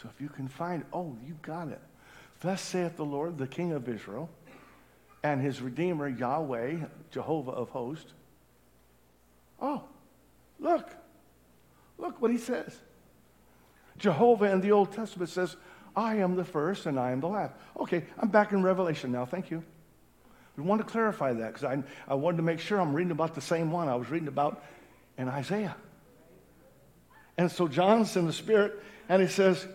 So 0.00 0.08
if 0.14 0.20
you 0.20 0.28
can 0.28 0.46
find, 0.46 0.84
oh, 0.92 1.16
you 1.26 1.36
got 1.42 1.66
it. 1.66 1.80
Thus 2.40 2.62
saith 2.62 2.96
the 2.96 3.04
Lord, 3.04 3.38
the 3.38 3.48
King 3.48 3.72
of 3.72 3.88
Israel, 3.88 4.30
and 5.24 5.40
his 5.40 5.60
Redeemer, 5.60 6.06
Yahweh, 6.06 6.76
Jehovah 7.10 7.50
of 7.50 7.70
hosts. 7.70 8.12
Oh, 9.60 9.82
look. 10.60 10.88
Look 11.98 12.22
what 12.22 12.30
he 12.30 12.38
says. 12.38 12.78
Jehovah 14.02 14.50
in 14.50 14.60
the 14.60 14.72
Old 14.72 14.90
Testament 14.90 15.30
says, 15.30 15.56
I 15.94 16.16
am 16.16 16.34
the 16.34 16.44
first 16.44 16.86
and 16.86 16.98
I 16.98 17.12
am 17.12 17.20
the 17.20 17.28
last. 17.28 17.54
Okay, 17.78 18.04
I'm 18.18 18.28
back 18.28 18.50
in 18.50 18.60
Revelation 18.60 19.12
now. 19.12 19.24
Thank 19.24 19.52
you. 19.52 19.62
We 20.56 20.64
want 20.64 20.80
to 20.80 20.86
clarify 20.86 21.32
that 21.32 21.54
because 21.54 21.62
I, 21.62 21.82
I 22.08 22.14
wanted 22.14 22.38
to 22.38 22.42
make 22.42 22.58
sure 22.58 22.80
I'm 22.80 22.94
reading 22.94 23.12
about 23.12 23.36
the 23.36 23.40
same 23.40 23.70
one 23.70 23.88
I 23.88 23.94
was 23.94 24.10
reading 24.10 24.26
about 24.26 24.64
in 25.16 25.28
Isaiah. 25.28 25.76
And 27.38 27.50
so 27.50 27.68
John's 27.68 28.16
in 28.16 28.26
the 28.26 28.32
Spirit 28.32 28.82
and 29.08 29.22
he 29.22 29.28
says, 29.28 29.68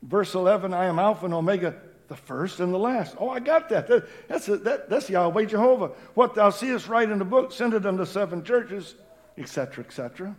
verse 0.00 0.32
11, 0.32 0.72
I 0.72 0.84
am 0.86 1.00
Alpha 1.00 1.24
and 1.24 1.34
Omega, 1.34 1.74
the 2.06 2.16
first 2.16 2.60
and 2.60 2.72
the 2.72 2.78
last. 2.78 3.16
Oh, 3.18 3.28
I 3.28 3.40
got 3.40 3.70
that. 3.70 3.88
that 3.88 4.08
that's, 4.28 4.48
a, 4.48 4.56
that, 4.58 4.88
that's 4.88 5.10
Yahweh 5.10 5.46
Jehovah. 5.46 5.88
What 6.14 6.36
thou 6.36 6.50
seest, 6.50 6.86
write 6.86 7.10
in 7.10 7.18
the 7.18 7.24
book, 7.24 7.50
send 7.50 7.74
it 7.74 7.84
unto 7.84 8.04
seven 8.04 8.44
churches, 8.44 8.94
etc., 9.36 9.84
etc. 9.84 10.36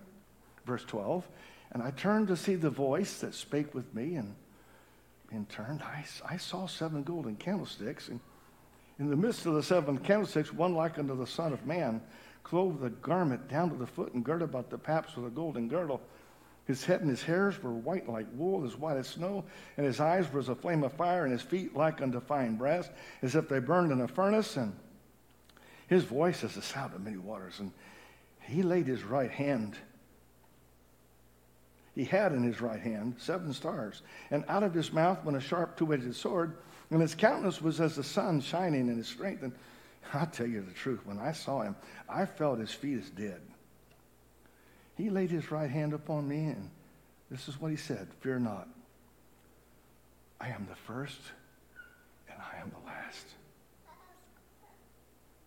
Verse 0.65 0.85
12. 0.85 1.27
And 1.71 1.81
I 1.81 1.91
turned 1.91 2.27
to 2.27 2.35
see 2.35 2.55
the 2.55 2.69
voice 2.69 3.19
that 3.19 3.33
spake 3.33 3.73
with 3.73 3.93
me, 3.93 4.15
and 4.15 4.35
in 5.31 5.45
turn, 5.45 5.81
I, 5.83 6.03
I 6.27 6.37
saw 6.37 6.67
seven 6.67 7.03
golden 7.03 7.37
candlesticks. 7.37 8.09
And 8.09 8.19
in 8.99 9.09
the 9.09 9.15
midst 9.15 9.45
of 9.45 9.53
the 9.53 9.63
seven 9.63 9.97
candlesticks, 9.97 10.53
one 10.53 10.75
like 10.75 10.99
unto 10.99 11.17
the 11.17 11.27
Son 11.27 11.53
of 11.53 11.65
Man, 11.65 12.01
clothed 12.43 12.83
a 12.83 12.89
garment 12.89 13.47
down 13.47 13.69
to 13.69 13.75
the 13.75 13.87
foot, 13.87 14.13
and 14.13 14.23
girded 14.23 14.49
about 14.49 14.69
the 14.69 14.77
paps 14.77 15.15
with 15.15 15.25
a 15.27 15.29
golden 15.29 15.69
girdle. 15.69 16.01
His 16.65 16.83
head 16.83 17.01
and 17.01 17.09
his 17.09 17.23
hairs 17.23 17.61
were 17.63 17.71
white 17.71 18.07
like 18.07 18.27
wool, 18.33 18.65
as 18.65 18.77
white 18.77 18.97
as 18.97 19.07
snow, 19.07 19.43
and 19.77 19.85
his 19.85 19.99
eyes 19.99 20.31
were 20.31 20.39
as 20.39 20.49
a 20.49 20.55
flame 20.55 20.83
of 20.83 20.93
fire, 20.93 21.23
and 21.23 21.31
his 21.31 21.41
feet 21.41 21.75
like 21.75 22.01
unto 22.01 22.19
fine 22.19 22.55
brass, 22.55 22.89
as 23.21 23.35
if 23.35 23.47
they 23.47 23.59
burned 23.59 23.91
in 23.91 24.01
a 24.01 24.07
furnace. 24.07 24.57
And 24.57 24.75
his 25.87 26.03
voice 26.03 26.43
as 26.43 26.55
the 26.55 26.61
sound 26.61 26.93
of 26.93 27.01
many 27.01 27.17
waters. 27.17 27.59
And 27.59 27.71
he 28.41 28.61
laid 28.61 28.87
his 28.87 29.03
right 29.03 29.31
hand 29.31 29.75
he 31.95 32.05
had 32.05 32.31
in 32.31 32.43
his 32.43 32.61
right 32.61 32.79
hand 32.79 33.15
seven 33.17 33.53
stars, 33.53 34.01
and 34.29 34.45
out 34.47 34.63
of 34.63 34.73
his 34.73 34.93
mouth 34.93 35.23
went 35.23 35.37
a 35.37 35.41
sharp 35.41 35.77
two 35.77 35.93
edged 35.93 36.15
sword, 36.15 36.57
and 36.89 37.01
his 37.01 37.15
countenance 37.15 37.61
was 37.61 37.81
as 37.81 37.95
the 37.95 38.03
sun 38.03 38.41
shining 38.41 38.87
in 38.87 38.97
his 38.97 39.07
strength. 39.07 39.43
And 39.43 39.53
I'll 40.13 40.27
tell 40.27 40.47
you 40.47 40.61
the 40.61 40.73
truth, 40.73 41.01
when 41.05 41.19
I 41.19 41.31
saw 41.31 41.61
him, 41.61 41.75
I 42.09 42.25
felt 42.25 42.59
his 42.59 42.71
feet 42.71 42.99
as 42.99 43.09
dead. 43.09 43.41
He 44.95 45.09
laid 45.09 45.31
his 45.31 45.51
right 45.51 45.69
hand 45.69 45.93
upon 45.93 46.27
me, 46.27 46.45
and 46.45 46.69
this 47.29 47.47
is 47.47 47.59
what 47.59 47.71
he 47.71 47.77
said 47.77 48.07
Fear 48.19 48.39
not. 48.39 48.67
I 50.39 50.49
am 50.49 50.67
the 50.69 50.75
first, 50.75 51.19
and 52.29 52.37
I 52.39 52.61
am 52.61 52.71
the 52.71 52.85
last. 52.85 53.27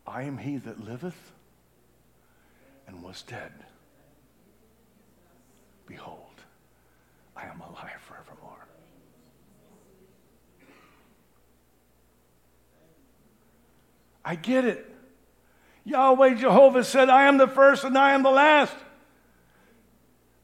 I 0.06 0.22
am 0.22 0.36
he 0.36 0.58
that 0.58 0.84
liveth 0.84 1.32
and 2.86 3.02
was 3.02 3.22
dead. 3.22 3.52
Behold, 5.86 6.23
I 7.36 7.46
am 7.46 7.60
alive 7.60 8.00
forevermore. 8.06 8.66
I 14.24 14.36
get 14.36 14.64
it. 14.64 14.90
Yahweh 15.84 16.34
Jehovah 16.34 16.84
said, 16.84 17.10
I 17.10 17.28
am 17.28 17.36
the 17.36 17.48
first 17.48 17.84
and 17.84 17.96
I 17.96 18.12
am 18.12 18.22
the 18.22 18.30
last. 18.30 18.74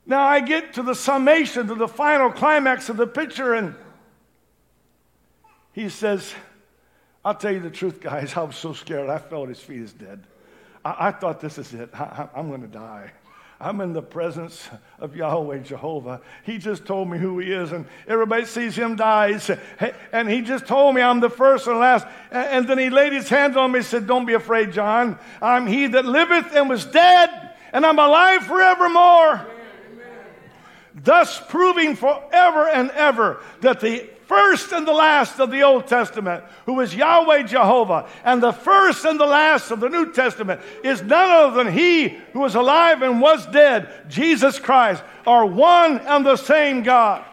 Now 0.07 0.25
I 0.25 0.41
get 0.41 0.75
to 0.75 0.83
the 0.83 0.95
summation, 0.95 1.69
to 1.69 1.75
the 1.75 1.89
final 1.89 2.31
climax 2.31 2.89
of 2.89 2.97
the 2.97 3.07
picture, 3.07 3.55
and 3.55 3.75
he 5.73 5.89
says, 5.89 6.35
I'll 7.25 7.35
tell 7.35 7.53
you 7.53 7.61
the 7.61 7.71
truth, 7.71 8.01
guys. 8.01 8.33
I 8.37 8.43
was 8.43 8.57
so 8.57 8.73
scared. 8.73 9.09
I 9.09 9.19
felt 9.19 9.49
his 9.49 9.61
feet 9.61 9.81
is 9.81 9.93
dead. 9.93 10.27
I, 10.85 11.09
I 11.09 11.11
thought 11.13 11.41
this 11.41 11.59
is 11.59 11.73
it. 11.73 11.91
I, 11.95 12.29
I'm 12.35 12.49
going 12.49 12.63
to 12.63 12.69
die. 12.69 13.13
I'm 13.63 13.83
in 13.83 13.93
the 13.93 14.01
presence 14.01 14.71
of 14.99 15.15
Yahweh 15.15 15.59
Jehovah. 15.59 16.23
He 16.45 16.57
just 16.57 16.87
told 16.87 17.11
me 17.11 17.19
who 17.19 17.39
he 17.41 17.53
is, 17.53 17.73
and 17.73 17.85
everybody 18.09 18.47
sees 18.47 18.75
him 18.75 18.97
dies. 18.97 19.51
And 20.13 20.31
he 20.31 20.41
just 20.41 20.67
told 20.67 20.95
me 20.95 21.03
I'm 21.03 21.21
the 21.21 21.29
first 21.29 21.67
and 21.67 21.79
last. 21.79 22.07
And 22.31 22.67
then 22.67 22.79
he 22.79 22.89
laid 22.89 23.13
his 23.13 23.29
hands 23.29 23.59
on 23.59 23.73
me 23.73 23.81
and 23.81 23.87
said, 23.87 24.07
Don't 24.07 24.25
be 24.25 24.33
afraid, 24.33 24.73
John. 24.73 25.19
I'm 25.43 25.67
he 25.67 25.89
that 25.89 26.07
liveth 26.07 26.57
and 26.57 26.71
was 26.71 26.87
dead, 26.87 27.51
and 27.75 27.85
I'm 27.85 27.99
alive 27.99 28.47
forevermore. 28.47 29.47
Thus 30.95 31.41
proving 31.49 31.97
forever 31.97 32.67
and 32.67 32.91
ever 32.93 33.43
that 33.61 33.81
the 33.81 34.09
first 34.31 34.71
and 34.71 34.87
the 34.87 34.93
last 34.93 35.41
of 35.41 35.51
the 35.51 35.63
Old 35.63 35.89
Testament, 35.89 36.45
who 36.65 36.79
is 36.79 36.95
Yahweh 36.95 37.43
Jehovah, 37.43 38.09
and 38.25 38.41
the 38.41 38.53
first 38.53 39.05
and 39.05 39.19
the 39.19 39.27
last 39.27 39.73
of 39.73 39.81
the 39.81 39.89
New 39.89 40.13
Testament 40.13 40.61
is 40.85 41.03
none 41.03 41.33
other 41.33 41.65
than 41.65 41.73
He 41.75 42.11
who 42.33 42.39
was 42.39 42.55
alive 42.55 43.03
and 43.03 43.21
was 43.21 43.45
dead, 43.49 43.89
Jesus 44.09 44.61
Christ, 44.61 45.03
are 45.27 45.45
one 45.45 45.99
and 45.99 46.25
the 46.25 46.37
same 46.37 46.85
God. 46.85 47.25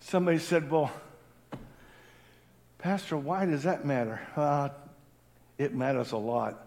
Somebody 0.00 0.38
said, 0.38 0.70
Well, 0.70 0.92
Pastor, 2.76 3.16
why 3.16 3.46
does 3.46 3.62
that 3.62 3.86
matter? 3.86 4.20
Uh, 4.36 4.68
it 5.56 5.74
matters 5.74 6.12
a 6.12 6.18
lot. 6.18 6.66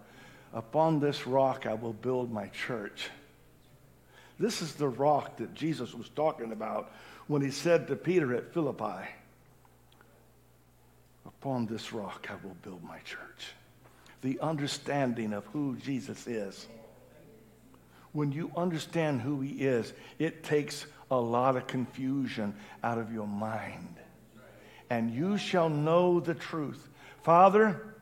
Upon 0.54 1.00
this 1.00 1.26
rock 1.26 1.66
I 1.66 1.74
will 1.74 1.94
build 1.94 2.32
my 2.32 2.48
church. 2.48 3.10
This 4.40 4.62
is 4.62 4.76
the 4.76 4.88
rock 4.88 5.38
that 5.38 5.54
Jesus 5.54 5.94
was 5.94 6.10
talking 6.10 6.52
about 6.52 6.92
when 7.28 7.42
he 7.42 7.52
said 7.52 7.88
to 7.88 7.96
Peter 7.96 8.36
at 8.36 8.54
Philippi, 8.54 9.08
Upon 11.26 11.66
this 11.66 11.94
rock 11.94 12.28
I 12.30 12.36
will 12.46 12.56
build 12.62 12.84
my 12.84 13.00
church. 13.00 13.54
The 14.22 14.40
understanding 14.40 15.34
of 15.34 15.46
who 15.48 15.76
Jesus 15.78 16.28
is. 16.28 16.68
When 18.12 18.32
you 18.32 18.52
understand 18.56 19.22
who 19.22 19.42
he 19.42 19.64
is, 19.64 19.92
it 20.20 20.44
takes 20.44 20.86
a 21.10 21.16
lot 21.16 21.58
of 21.58 21.68
confusion 21.68 22.56
out 22.84 22.98
of 22.98 23.12
your 23.12 23.28
mind. 23.28 23.96
and 24.90 25.10
you 25.12 25.38
shall 25.38 25.70
know 25.70 26.20
the 26.20 26.36
truth. 26.36 26.90
Father, 27.24 27.93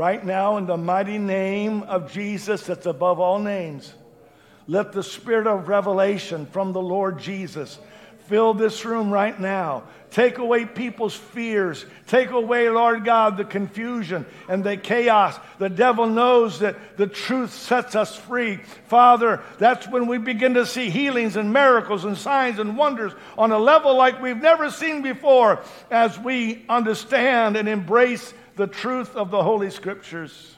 right 0.00 0.24
now, 0.24 0.56
in 0.56 0.64
the 0.64 0.78
mighty 0.78 1.18
name 1.18 1.82
of 1.82 2.10
Jesus 2.10 2.64
that's 2.64 2.86
above 2.86 3.20
all 3.20 3.38
names, 3.38 3.92
let 4.66 4.92
the 4.92 5.02
spirit 5.02 5.46
of 5.46 5.68
revelation 5.68 6.46
from 6.46 6.72
the 6.72 6.80
Lord 6.80 7.18
Jesus 7.18 7.78
fill 8.26 8.54
this 8.54 8.86
room 8.86 9.10
right 9.10 9.38
now. 9.38 9.82
Take 10.10 10.38
away 10.38 10.64
people's 10.64 11.14
fears. 11.14 11.84
Take 12.06 12.30
away, 12.30 12.70
Lord 12.70 13.04
God, 13.04 13.36
the 13.36 13.44
confusion 13.44 14.24
and 14.48 14.64
the 14.64 14.78
chaos. 14.78 15.38
The 15.58 15.68
devil 15.68 16.06
knows 16.06 16.60
that 16.60 16.96
the 16.96 17.06
truth 17.06 17.52
sets 17.52 17.94
us 17.94 18.16
free. 18.16 18.56
Father, 18.86 19.42
that's 19.58 19.86
when 19.86 20.06
we 20.06 20.16
begin 20.16 20.54
to 20.54 20.64
see 20.64 20.88
healings 20.88 21.36
and 21.36 21.52
miracles 21.52 22.06
and 22.06 22.16
signs 22.16 22.58
and 22.58 22.78
wonders 22.78 23.12
on 23.36 23.52
a 23.52 23.58
level 23.58 23.94
like 23.94 24.22
we've 24.22 24.40
never 24.40 24.70
seen 24.70 25.02
before 25.02 25.62
as 25.90 26.18
we 26.18 26.64
understand 26.70 27.58
and 27.58 27.68
embrace 27.68 28.32
the 28.60 28.66
truth 28.66 29.16
of 29.16 29.30
the 29.30 29.42
Holy 29.42 29.70
Scriptures. 29.70 30.54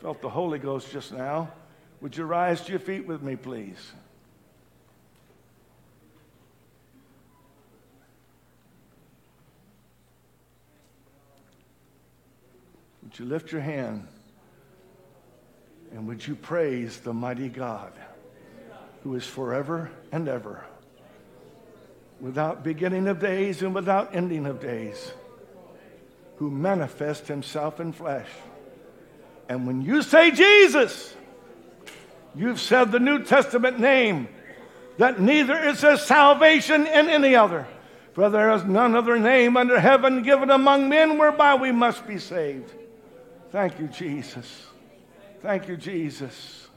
Felt 0.00 0.22
the 0.22 0.30
Holy 0.30 0.58
Ghost 0.58 0.90
just 0.90 1.12
now. 1.12 1.52
Would 2.00 2.16
you 2.16 2.24
rise 2.24 2.62
to 2.62 2.70
your 2.70 2.80
feet 2.80 3.06
with 3.06 3.20
me, 3.20 3.36
please? 3.36 3.92
Would 13.02 13.18
you 13.18 13.26
lift 13.26 13.52
your 13.52 13.60
hand 13.60 14.08
and 15.92 16.08
would 16.08 16.26
you 16.26 16.34
praise 16.34 17.00
the 17.00 17.12
mighty 17.12 17.50
God 17.50 17.92
who 19.02 19.14
is 19.14 19.26
forever 19.26 19.90
and 20.10 20.26
ever, 20.26 20.64
without 22.20 22.64
beginning 22.64 23.08
of 23.08 23.20
days 23.20 23.62
and 23.62 23.74
without 23.74 24.14
ending 24.14 24.46
of 24.46 24.60
days, 24.60 25.12
who 26.36 26.50
manifest 26.50 27.26
himself 27.28 27.80
in 27.80 27.92
flesh? 27.92 28.28
And 29.48 29.66
when 29.66 29.82
you 29.82 30.02
say 30.02 30.30
Jesus, 30.30 31.14
you've 32.34 32.60
said 32.60 32.92
the 32.92 33.00
New 33.00 33.24
Testament 33.24 33.78
name 33.78 34.28
that 34.98 35.20
neither 35.20 35.56
is 35.56 35.80
there 35.80 35.96
salvation 35.96 36.86
in 36.86 37.08
any 37.08 37.34
other. 37.34 37.66
For 38.12 38.28
there 38.30 38.52
is 38.52 38.64
none 38.64 38.96
other 38.96 39.18
name 39.18 39.56
under 39.56 39.78
heaven 39.78 40.22
given 40.22 40.50
among 40.50 40.88
men 40.88 41.18
whereby 41.18 41.54
we 41.54 41.70
must 41.70 42.06
be 42.06 42.18
saved. 42.18 42.72
Thank 43.52 43.78
you, 43.78 43.86
Jesus. 43.86 44.66
Thank 45.40 45.68
you, 45.68 45.76
Jesus. 45.76 46.68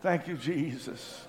Thank 0.00 0.26
you, 0.26 0.36
Jesus. 0.36 1.26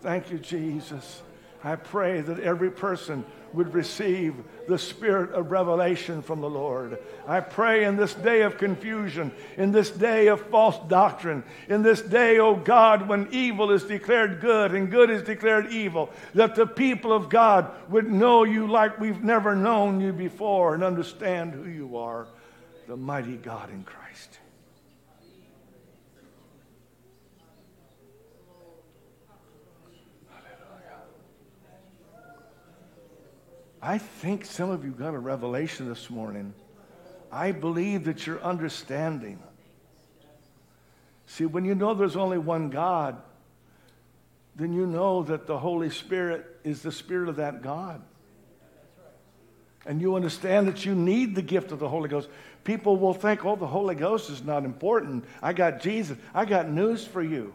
Thank 0.00 0.30
you, 0.30 0.38
Jesus. 0.38 1.22
I 1.64 1.76
pray 1.76 2.20
that 2.20 2.40
every 2.40 2.70
person 2.70 3.24
would 3.54 3.72
receive 3.72 4.34
the 4.68 4.78
spirit 4.78 5.32
of 5.32 5.50
revelation 5.50 6.20
from 6.20 6.42
the 6.42 6.50
Lord. 6.50 6.98
I 7.26 7.40
pray 7.40 7.84
in 7.84 7.96
this 7.96 8.12
day 8.12 8.42
of 8.42 8.58
confusion, 8.58 9.32
in 9.56 9.72
this 9.72 9.90
day 9.90 10.26
of 10.26 10.40
false 10.48 10.76
doctrine, 10.88 11.42
in 11.68 11.82
this 11.82 12.02
day, 12.02 12.38
oh 12.38 12.54
God, 12.54 13.08
when 13.08 13.28
evil 13.30 13.70
is 13.70 13.84
declared 13.84 14.40
good 14.40 14.74
and 14.74 14.90
good 14.90 15.08
is 15.08 15.22
declared 15.22 15.72
evil, 15.72 16.10
that 16.34 16.54
the 16.54 16.66
people 16.66 17.12
of 17.12 17.30
God 17.30 17.70
would 17.88 18.10
know 18.10 18.44
you 18.44 18.66
like 18.66 19.00
we've 19.00 19.24
never 19.24 19.54
known 19.54 20.00
you 20.00 20.12
before 20.12 20.74
and 20.74 20.84
understand 20.84 21.54
who 21.54 21.68
you 21.68 21.96
are, 21.96 22.26
the 22.88 22.96
mighty 22.96 23.36
God 23.36 23.70
in 23.70 23.84
Christ. 23.84 24.38
I 33.84 33.98
think 33.98 34.46
some 34.46 34.70
of 34.70 34.82
you 34.82 34.92
got 34.92 35.12
a 35.12 35.18
revelation 35.18 35.90
this 35.90 36.08
morning. 36.08 36.54
I 37.30 37.52
believe 37.52 38.04
that 38.04 38.26
you're 38.26 38.42
understanding. 38.42 39.38
See, 41.26 41.44
when 41.44 41.66
you 41.66 41.74
know 41.74 41.92
there's 41.92 42.16
only 42.16 42.38
one 42.38 42.70
God, 42.70 43.20
then 44.56 44.72
you 44.72 44.86
know 44.86 45.22
that 45.24 45.46
the 45.46 45.58
Holy 45.58 45.90
Spirit 45.90 46.46
is 46.64 46.80
the 46.80 46.90
Spirit 46.90 47.28
of 47.28 47.36
that 47.36 47.60
God. 47.60 48.00
And 49.84 50.00
you 50.00 50.16
understand 50.16 50.66
that 50.68 50.86
you 50.86 50.94
need 50.94 51.34
the 51.34 51.42
gift 51.42 51.70
of 51.70 51.78
the 51.78 51.88
Holy 51.88 52.08
Ghost. 52.08 52.30
People 52.64 52.96
will 52.96 53.12
think, 53.12 53.44
oh, 53.44 53.54
the 53.54 53.66
Holy 53.66 53.94
Ghost 53.94 54.30
is 54.30 54.42
not 54.42 54.64
important. 54.64 55.26
I 55.42 55.52
got 55.52 55.82
Jesus. 55.82 56.16
I 56.32 56.46
got 56.46 56.70
news 56.70 57.06
for 57.06 57.22
you. 57.22 57.52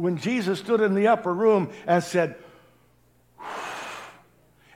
When 0.00 0.16
Jesus 0.16 0.58
stood 0.58 0.80
in 0.80 0.94
the 0.94 1.08
upper 1.08 1.32
room 1.32 1.70
and 1.86 2.02
said, 2.02 2.36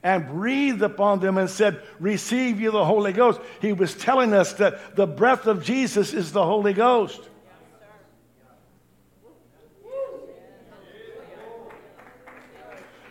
and 0.02 0.28
breathed 0.28 0.82
upon 0.82 1.20
them 1.20 1.38
and 1.38 1.48
said, 1.48 1.80
Receive 1.98 2.60
you 2.60 2.70
the 2.70 2.84
Holy 2.84 3.12
Ghost. 3.14 3.40
He 3.60 3.72
was 3.72 3.94
telling 3.94 4.34
us 4.34 4.52
that 4.54 4.96
the 4.96 5.06
breath 5.06 5.46
of 5.46 5.64
Jesus 5.64 6.12
is 6.12 6.30
the 6.30 6.44
Holy 6.44 6.74
Ghost. 6.74 7.22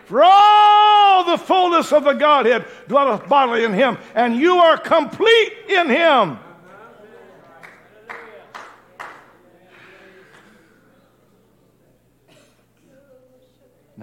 For 0.06 0.22
all 0.24 1.24
the 1.24 1.38
fullness 1.40 1.92
of 1.92 2.04
the 2.04 2.14
Godhead 2.14 2.66
dwelleth 2.88 3.28
bodily 3.28 3.64
in 3.64 3.74
him, 3.74 3.98
and 4.14 4.36
you 4.36 4.58
are 4.58 4.78
complete 4.78 5.54
in 5.70 5.90
him. 5.90 6.38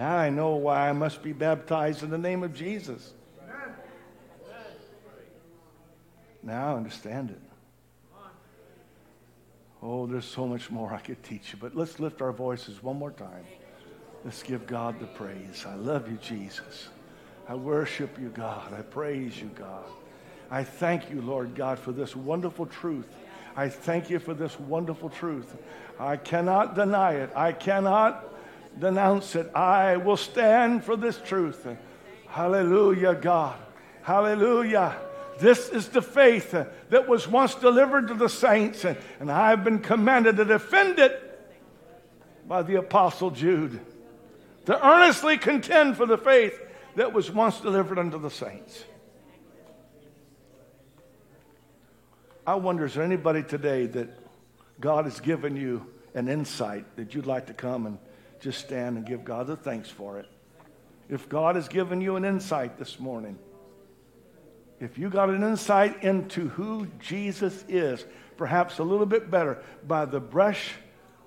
Now 0.01 0.17
I 0.17 0.31
know 0.31 0.55
why 0.55 0.89
I 0.89 0.93
must 0.93 1.21
be 1.21 1.31
baptized 1.31 2.01
in 2.01 2.09
the 2.09 2.17
name 2.17 2.41
of 2.41 2.55
Jesus. 2.55 3.13
Now 6.41 6.73
I 6.73 6.77
understand 6.77 7.29
it. 7.29 7.39
Oh, 9.83 10.07
there's 10.07 10.25
so 10.25 10.47
much 10.47 10.71
more 10.71 10.91
I 10.91 10.97
could 10.97 11.21
teach 11.21 11.53
you, 11.53 11.59
but 11.61 11.75
let's 11.75 11.99
lift 11.99 12.23
our 12.23 12.31
voices 12.31 12.81
one 12.81 12.97
more 12.97 13.11
time. 13.11 13.45
Let's 14.25 14.41
give 14.41 14.65
God 14.65 14.99
the 14.99 15.05
praise. 15.05 15.67
I 15.67 15.75
love 15.75 16.09
you, 16.09 16.17
Jesus. 16.17 16.87
I 17.47 17.53
worship 17.53 18.17
you, 18.19 18.29
God. 18.29 18.73
I 18.73 18.81
praise 18.81 19.39
you, 19.39 19.51
God. 19.53 19.85
I 20.49 20.63
thank 20.63 21.11
you, 21.11 21.21
Lord 21.21 21.53
God, 21.53 21.77
for 21.77 21.91
this 21.91 22.15
wonderful 22.15 22.65
truth. 22.65 23.05
I 23.55 23.69
thank 23.69 24.09
you 24.09 24.17
for 24.17 24.33
this 24.33 24.59
wonderful 24.61 25.09
truth. 25.09 25.55
I 25.99 26.17
cannot 26.17 26.73
deny 26.73 27.17
it. 27.17 27.29
I 27.35 27.51
cannot 27.51 28.30
denounce 28.79 29.35
it. 29.35 29.53
I 29.55 29.97
will 29.97 30.17
stand 30.17 30.83
for 30.83 30.95
this 30.95 31.17
truth. 31.17 31.67
Hallelujah, 32.27 33.15
God. 33.15 33.59
Hallelujah. 34.03 34.97
This 35.39 35.69
is 35.69 35.89
the 35.89 36.01
faith 36.01 36.51
that 36.51 37.07
was 37.07 37.27
once 37.27 37.55
delivered 37.55 38.07
to 38.09 38.13
the 38.13 38.29
saints, 38.29 38.85
and 38.85 39.31
I've 39.31 39.63
been 39.63 39.79
commanded 39.79 40.37
to 40.37 40.45
defend 40.45 40.99
it 40.99 41.27
by 42.47 42.61
the 42.61 42.75
Apostle 42.75 43.31
Jude. 43.31 43.79
To 44.67 44.87
earnestly 44.87 45.37
contend 45.37 45.97
for 45.97 46.05
the 46.05 46.17
faith 46.17 46.59
that 46.95 47.13
was 47.13 47.31
once 47.31 47.59
delivered 47.59 47.97
unto 47.97 48.19
the 48.19 48.29
saints. 48.29 48.83
I 52.45 52.55
wonder, 52.55 52.85
is 52.85 52.93
there 52.93 53.03
anybody 53.03 53.43
today 53.43 53.85
that 53.87 54.09
God 54.79 55.05
has 55.05 55.19
given 55.19 55.55
you 55.55 55.85
an 56.13 56.27
insight 56.27 56.85
that 56.97 57.15
you'd 57.15 57.25
like 57.25 57.47
to 57.47 57.53
come 57.53 57.85
and 57.85 57.97
just 58.41 58.59
stand 58.59 58.97
and 58.97 59.05
give 59.05 59.23
God 59.23 59.47
the 59.47 59.55
thanks 59.55 59.89
for 59.89 60.19
it. 60.19 60.27
If 61.09 61.29
God 61.29 61.55
has 61.55 61.67
given 61.67 62.01
you 62.01 62.15
an 62.15 62.25
insight 62.25 62.77
this 62.77 62.99
morning, 62.99 63.37
if 64.79 64.97
you 64.97 65.09
got 65.09 65.29
an 65.29 65.43
insight 65.43 66.03
into 66.03 66.49
who 66.49 66.87
Jesus 66.99 67.63
is, 67.69 68.03
perhaps 68.37 68.79
a 68.79 68.83
little 68.83 69.05
bit 69.05 69.29
better, 69.29 69.63
by 69.87 70.05
the 70.05 70.19
brush 70.19 70.73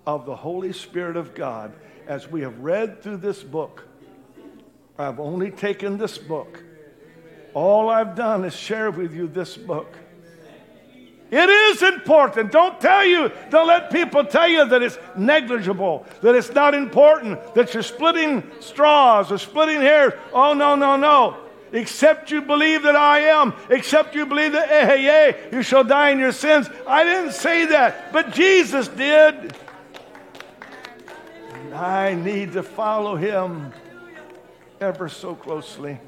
of 0.07 0.27
the 0.27 0.35
Holy 0.35 0.73
Spirit 0.73 1.17
of 1.17 1.35
God, 1.35 1.73
as 2.09 2.29
we 2.29 2.41
have 2.41 2.59
read 2.59 3.01
through 3.01 3.19
this 3.19 3.43
book, 3.43 3.85
I've 4.99 5.21
only 5.21 5.51
taken 5.51 5.97
this 5.97 6.19
book. 6.19 6.63
All 7.55 7.89
I've 7.89 8.17
done 8.17 8.45
is 8.45 8.55
share 8.55 8.91
with 8.91 9.15
you 9.15 9.29
this 9.29 9.57
book. 9.57 9.97
It 11.31 11.49
is 11.49 11.83
important. 11.83 12.53
Don't 12.53 12.81
tell 12.81 13.05
you, 13.05 13.33
don't 13.51 13.67
let 13.67 13.91
people 13.91 14.25
tell 14.25 14.47
you 14.47 14.67
that 14.67 14.83
it's 14.83 14.99
negligible, 15.17 16.07
that 16.21 16.35
it's 16.35 16.53
not 16.53 16.75
important, 16.75 17.55
that 17.55 17.75
you're 17.75 17.83
splitting 17.83 18.49
straws 18.61 19.33
or 19.33 19.39
splitting 19.39 19.81
hairs. 19.81 20.13
Oh, 20.33 20.55
no, 20.55 20.75
no, 20.75 20.97
no. 20.97 21.37
Except 21.73 22.31
you 22.31 22.41
believe 22.41 22.83
that 22.85 22.95
I 22.95 23.21
am, 23.21 23.53
except 23.69 24.15
you 24.15 24.27
believe 24.27 24.53
that, 24.53 24.71
eh, 24.71 24.87
hey, 24.87 25.03
hey, 25.03 25.49
you 25.51 25.63
shall 25.63 25.83
die 25.83 26.11
in 26.11 26.21
your 26.21 26.31
sins. 26.31 26.69
I 26.87 27.03
didn't 27.03 27.33
say 27.33 27.67
that, 27.67 28.13
but 28.13 28.33
Jesus 28.33 28.87
did. 28.87 29.57
And 31.53 31.75
I 31.75 32.15
need 32.15 32.53
to 32.53 32.63
follow 32.63 33.17
him 33.17 33.73
ever 34.81 35.09
so 35.09 35.35
closely. 35.35 35.99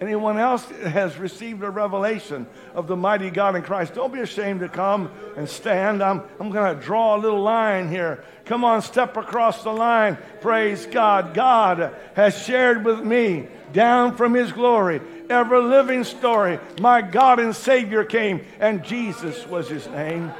Anyone 0.00 0.38
else 0.38 0.64
has 0.64 1.16
received 1.18 1.62
a 1.62 1.70
revelation 1.70 2.46
of 2.74 2.88
the 2.88 2.96
mighty 2.96 3.30
God 3.30 3.54
in 3.54 3.62
Christ, 3.62 3.94
don't 3.94 4.12
be 4.12 4.20
ashamed 4.20 4.60
to 4.60 4.68
come 4.68 5.10
and 5.36 5.48
stand. 5.48 6.02
I'm, 6.02 6.22
I'm 6.40 6.50
going 6.50 6.76
to 6.76 6.82
draw 6.82 7.16
a 7.16 7.18
little 7.18 7.40
line 7.40 7.88
here. 7.88 8.24
Come 8.44 8.64
on, 8.64 8.82
step 8.82 9.16
across 9.16 9.62
the 9.62 9.72
line. 9.72 10.18
Praise 10.40 10.86
God. 10.86 11.32
God 11.32 11.94
has 12.14 12.36
shared 12.36 12.84
with 12.84 13.00
me 13.00 13.46
down 13.72 14.16
from 14.16 14.34
his 14.34 14.52
glory, 14.52 15.00
ever 15.30 15.60
living 15.60 16.04
story. 16.04 16.58
My 16.80 17.00
God 17.00 17.38
and 17.38 17.54
Savior 17.54 18.04
came, 18.04 18.44
and 18.58 18.82
Jesus 18.82 19.46
was 19.46 19.68
his 19.68 19.86
name. 19.88 20.32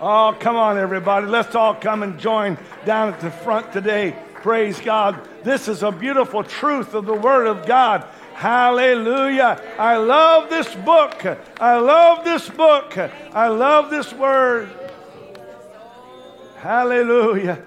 Oh, 0.00 0.36
come 0.38 0.56
on, 0.56 0.76
everybody. 0.76 1.26
Let's 1.26 1.54
all 1.54 1.74
come 1.74 2.02
and 2.02 2.18
join 2.18 2.58
down 2.84 3.14
at 3.14 3.20
the 3.20 3.30
front 3.30 3.72
today. 3.72 4.14
Praise 4.44 4.78
God. 4.78 5.26
This 5.42 5.68
is 5.68 5.82
a 5.82 5.90
beautiful 5.90 6.44
truth 6.44 6.92
of 6.92 7.06
the 7.06 7.14
Word 7.14 7.46
of 7.46 7.64
God. 7.64 8.06
Hallelujah. 8.34 9.58
I 9.78 9.96
love 9.96 10.50
this 10.50 10.68
book. 10.74 11.24
I 11.58 11.78
love 11.78 12.26
this 12.26 12.50
book. 12.50 12.98
I 12.98 13.48
love 13.48 13.88
this 13.88 14.12
Word. 14.12 14.68
Hallelujah. 16.58 17.64